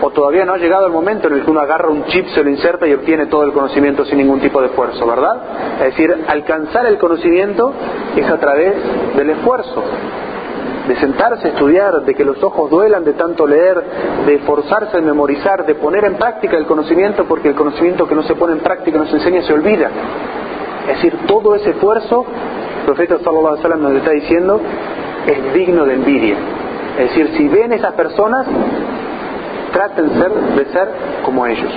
o 0.00 0.10
todavía 0.10 0.44
no 0.44 0.54
ha 0.54 0.58
llegado 0.58 0.86
el 0.86 0.92
momento 0.92 1.28
en 1.28 1.34
el 1.34 1.44
que 1.44 1.50
uno 1.50 1.60
agarra 1.60 1.88
un 1.88 2.04
chip, 2.04 2.26
se 2.28 2.42
lo 2.42 2.50
inserta 2.50 2.86
y 2.86 2.92
obtiene 2.92 3.26
todo 3.26 3.44
el 3.44 3.52
conocimiento 3.52 4.04
sin 4.04 4.18
ningún 4.18 4.40
tipo 4.40 4.60
de 4.60 4.66
esfuerzo, 4.68 5.06
¿verdad? 5.06 5.36
Es 5.80 5.96
decir, 5.96 6.14
alcanzar 6.28 6.86
el 6.86 6.98
conocimiento 6.98 7.72
es 8.14 8.28
a 8.28 8.38
través 8.38 8.74
del 9.16 9.30
esfuerzo, 9.30 9.82
de 10.86 10.96
sentarse 10.96 11.48
a 11.48 11.50
estudiar, 11.50 12.02
de 12.02 12.14
que 12.14 12.24
los 12.24 12.40
ojos 12.42 12.70
duelan 12.70 13.04
de 13.04 13.14
tanto 13.14 13.46
leer, 13.46 13.82
de 14.26 14.34
esforzarse 14.34 14.98
en 14.98 15.06
memorizar, 15.06 15.66
de 15.66 15.74
poner 15.74 16.04
en 16.04 16.16
práctica 16.16 16.56
el 16.56 16.66
conocimiento, 16.66 17.24
porque 17.24 17.48
el 17.48 17.54
conocimiento 17.54 18.06
que 18.06 18.14
no 18.14 18.22
se 18.22 18.34
pone 18.34 18.52
en 18.52 18.60
práctica, 18.60 18.98
no 18.98 19.06
se 19.06 19.16
enseña, 19.16 19.42
se 19.42 19.52
olvida. 19.52 19.90
Es 20.82 21.02
decir, 21.02 21.18
todo 21.26 21.56
ese 21.56 21.70
esfuerzo, 21.70 22.24
profeta 22.86 23.18
sallallahu 23.18 23.46
alaihi 23.48 23.62
wasallam 23.64 23.82
nos 23.82 23.92
está 23.92 24.10
diciendo, 24.12 24.60
es 25.26 25.54
digno 25.54 25.84
de 25.84 25.94
envidia. 25.94 26.36
Es 26.98 27.10
decir, 27.10 27.30
si 27.36 27.48
ven 27.48 27.72
esas 27.72 27.92
personas, 27.92 28.46
traten 29.72 30.10
ser, 30.18 30.32
de 30.32 30.64
ser 30.72 30.88
como 31.24 31.46
ellos. 31.46 31.72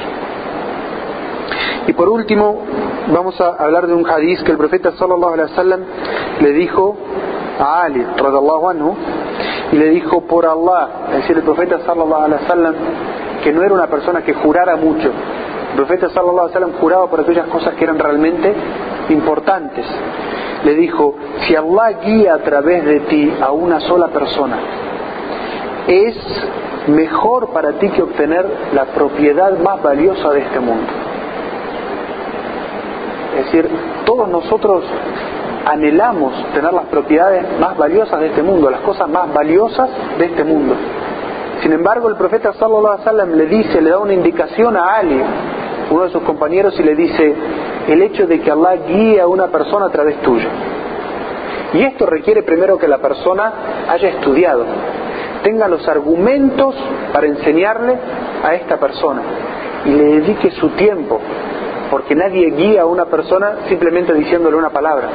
Y 1.87 1.93
por 1.93 2.07
último, 2.07 2.61
vamos 3.11 3.39
a 3.41 3.49
hablar 3.49 3.87
de 3.87 3.93
un 3.93 4.07
hadiz 4.07 4.41
que 4.43 4.51
el 4.51 4.57
profeta 4.57 4.91
sallallahu 4.93 5.33
alaihi 5.33 5.51
wasallam 5.51 5.79
le 6.39 6.51
dijo 6.53 6.95
a 7.59 7.81
Ali, 7.83 8.05
radallahu 8.15 8.69
anhu, 8.69 8.95
y 9.71 9.75
le 9.75 9.89
dijo 9.89 10.21
por 10.21 10.45
Allah, 10.45 10.89
es 11.09 11.15
decir, 11.21 11.37
el 11.37 11.43
profeta 11.43 11.79
sallallahu 11.85 12.23
alaihi 12.23 12.43
wasallam, 12.43 12.75
que 13.43 13.51
no 13.51 13.63
era 13.63 13.73
una 13.73 13.87
persona 13.87 14.21
que 14.21 14.33
jurara 14.33 14.75
mucho. 14.75 15.09
El 15.71 15.75
profeta 15.75 16.09
sallallahu 16.09 16.47
alaihi 16.47 16.55
wasallam 16.55 16.79
juraba 16.79 17.09
por 17.09 17.19
aquellas 17.21 17.47
cosas 17.47 17.73
que 17.73 17.83
eran 17.83 17.97
realmente 17.97 18.53
importantes. 19.09 19.85
Le 20.63 20.75
dijo, 20.75 21.15
si 21.47 21.55
Allah 21.55 21.99
guía 22.03 22.33
a 22.35 22.39
través 22.39 22.85
de 22.85 22.99
ti 23.01 23.33
a 23.41 23.51
una 23.51 23.79
sola 23.79 24.07
persona, 24.09 24.57
es 25.87 26.15
mejor 26.87 27.49
para 27.49 27.73
ti 27.73 27.89
que 27.89 28.01
obtener 28.01 28.45
la 28.73 28.85
propiedad 28.85 29.57
más 29.59 29.81
valiosa 29.81 30.31
de 30.31 30.39
este 30.41 30.59
mundo. 30.59 30.91
Es 33.37 33.45
decir, 33.45 33.69
todos 34.05 34.27
nosotros 34.27 34.83
anhelamos 35.65 36.33
tener 36.53 36.73
las 36.73 36.85
propiedades 36.85 37.45
más 37.59 37.77
valiosas 37.77 38.19
de 38.19 38.27
este 38.27 38.41
mundo, 38.41 38.69
las 38.69 38.81
cosas 38.81 39.07
más 39.07 39.33
valiosas 39.33 39.89
de 40.17 40.25
este 40.25 40.43
mundo. 40.43 40.75
Sin 41.61 41.73
embargo, 41.73 42.09
el 42.09 42.15
profeta 42.15 42.53
sallallahu 42.53 42.87
alaihi 42.87 43.05
wasallam 43.05 43.31
le 43.33 43.45
dice, 43.45 43.81
le 43.81 43.89
da 43.89 43.99
una 43.99 44.13
indicación 44.13 44.77
a 44.77 44.95
Ali, 44.95 45.21
uno 45.91 46.03
de 46.03 46.09
sus 46.09 46.23
compañeros, 46.23 46.79
y 46.79 46.83
le 46.83 46.95
dice, 46.95 47.35
el 47.91 48.01
hecho 48.03 48.27
de 48.27 48.39
que 48.39 48.51
Allah 48.51 48.75
guíe 48.87 49.19
a 49.19 49.27
una 49.27 49.47
persona 49.47 49.87
a 49.87 49.89
través 49.89 50.21
tuyo. 50.21 50.47
Y 51.73 51.83
esto 51.83 52.05
requiere 52.05 52.43
primero 52.43 52.77
que 52.77 52.87
la 52.87 52.97
persona 52.97 53.53
haya 53.87 54.09
estudiado, 54.09 54.65
tenga 55.43 55.67
los 55.67 55.87
argumentos 55.87 56.75
para 57.13 57.27
enseñarle 57.27 57.95
a 58.43 58.55
esta 58.55 58.77
persona 58.77 59.21
y 59.85 59.89
le 59.89 60.03
dedique 60.03 60.51
su 60.51 60.69
tiempo, 60.69 61.19
porque 61.91 62.15
nadie 62.15 62.51
guía 62.51 62.81
a 62.81 62.85
una 62.85 63.05
persona 63.05 63.67
simplemente 63.67 64.13
diciéndole 64.13 64.57
una 64.57 64.69
palabra, 64.69 65.09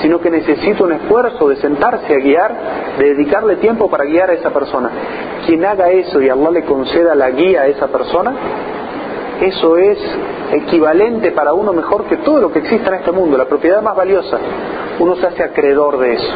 sino 0.00 0.20
que 0.20 0.30
necesita 0.30 0.84
un 0.84 0.92
esfuerzo 0.92 1.48
de 1.48 1.56
sentarse 1.56 2.14
a 2.14 2.18
guiar, 2.18 2.54
de 2.98 3.14
dedicarle 3.14 3.56
tiempo 3.56 3.88
para 3.88 4.04
guiar 4.04 4.30
a 4.30 4.34
esa 4.34 4.50
persona. 4.50 4.90
Quien 5.46 5.64
haga 5.64 5.90
eso 5.90 6.20
y 6.20 6.28
Allah 6.28 6.50
le 6.50 6.64
conceda 6.64 7.14
la 7.14 7.30
guía 7.30 7.62
a 7.62 7.66
esa 7.66 7.88
persona, 7.88 8.32
eso 9.42 9.76
es 9.76 9.98
equivalente 10.52 11.32
para 11.32 11.52
uno 11.52 11.72
mejor 11.72 12.04
que 12.04 12.18
todo 12.18 12.40
lo 12.40 12.52
que 12.52 12.60
exista 12.60 12.88
en 12.88 12.94
este 12.94 13.12
mundo, 13.12 13.36
la 13.36 13.46
propiedad 13.46 13.82
más 13.82 13.96
valiosa. 13.96 14.38
Uno 14.98 15.16
se 15.16 15.26
hace 15.26 15.42
acreedor 15.42 15.98
de 15.98 16.14
eso. 16.14 16.32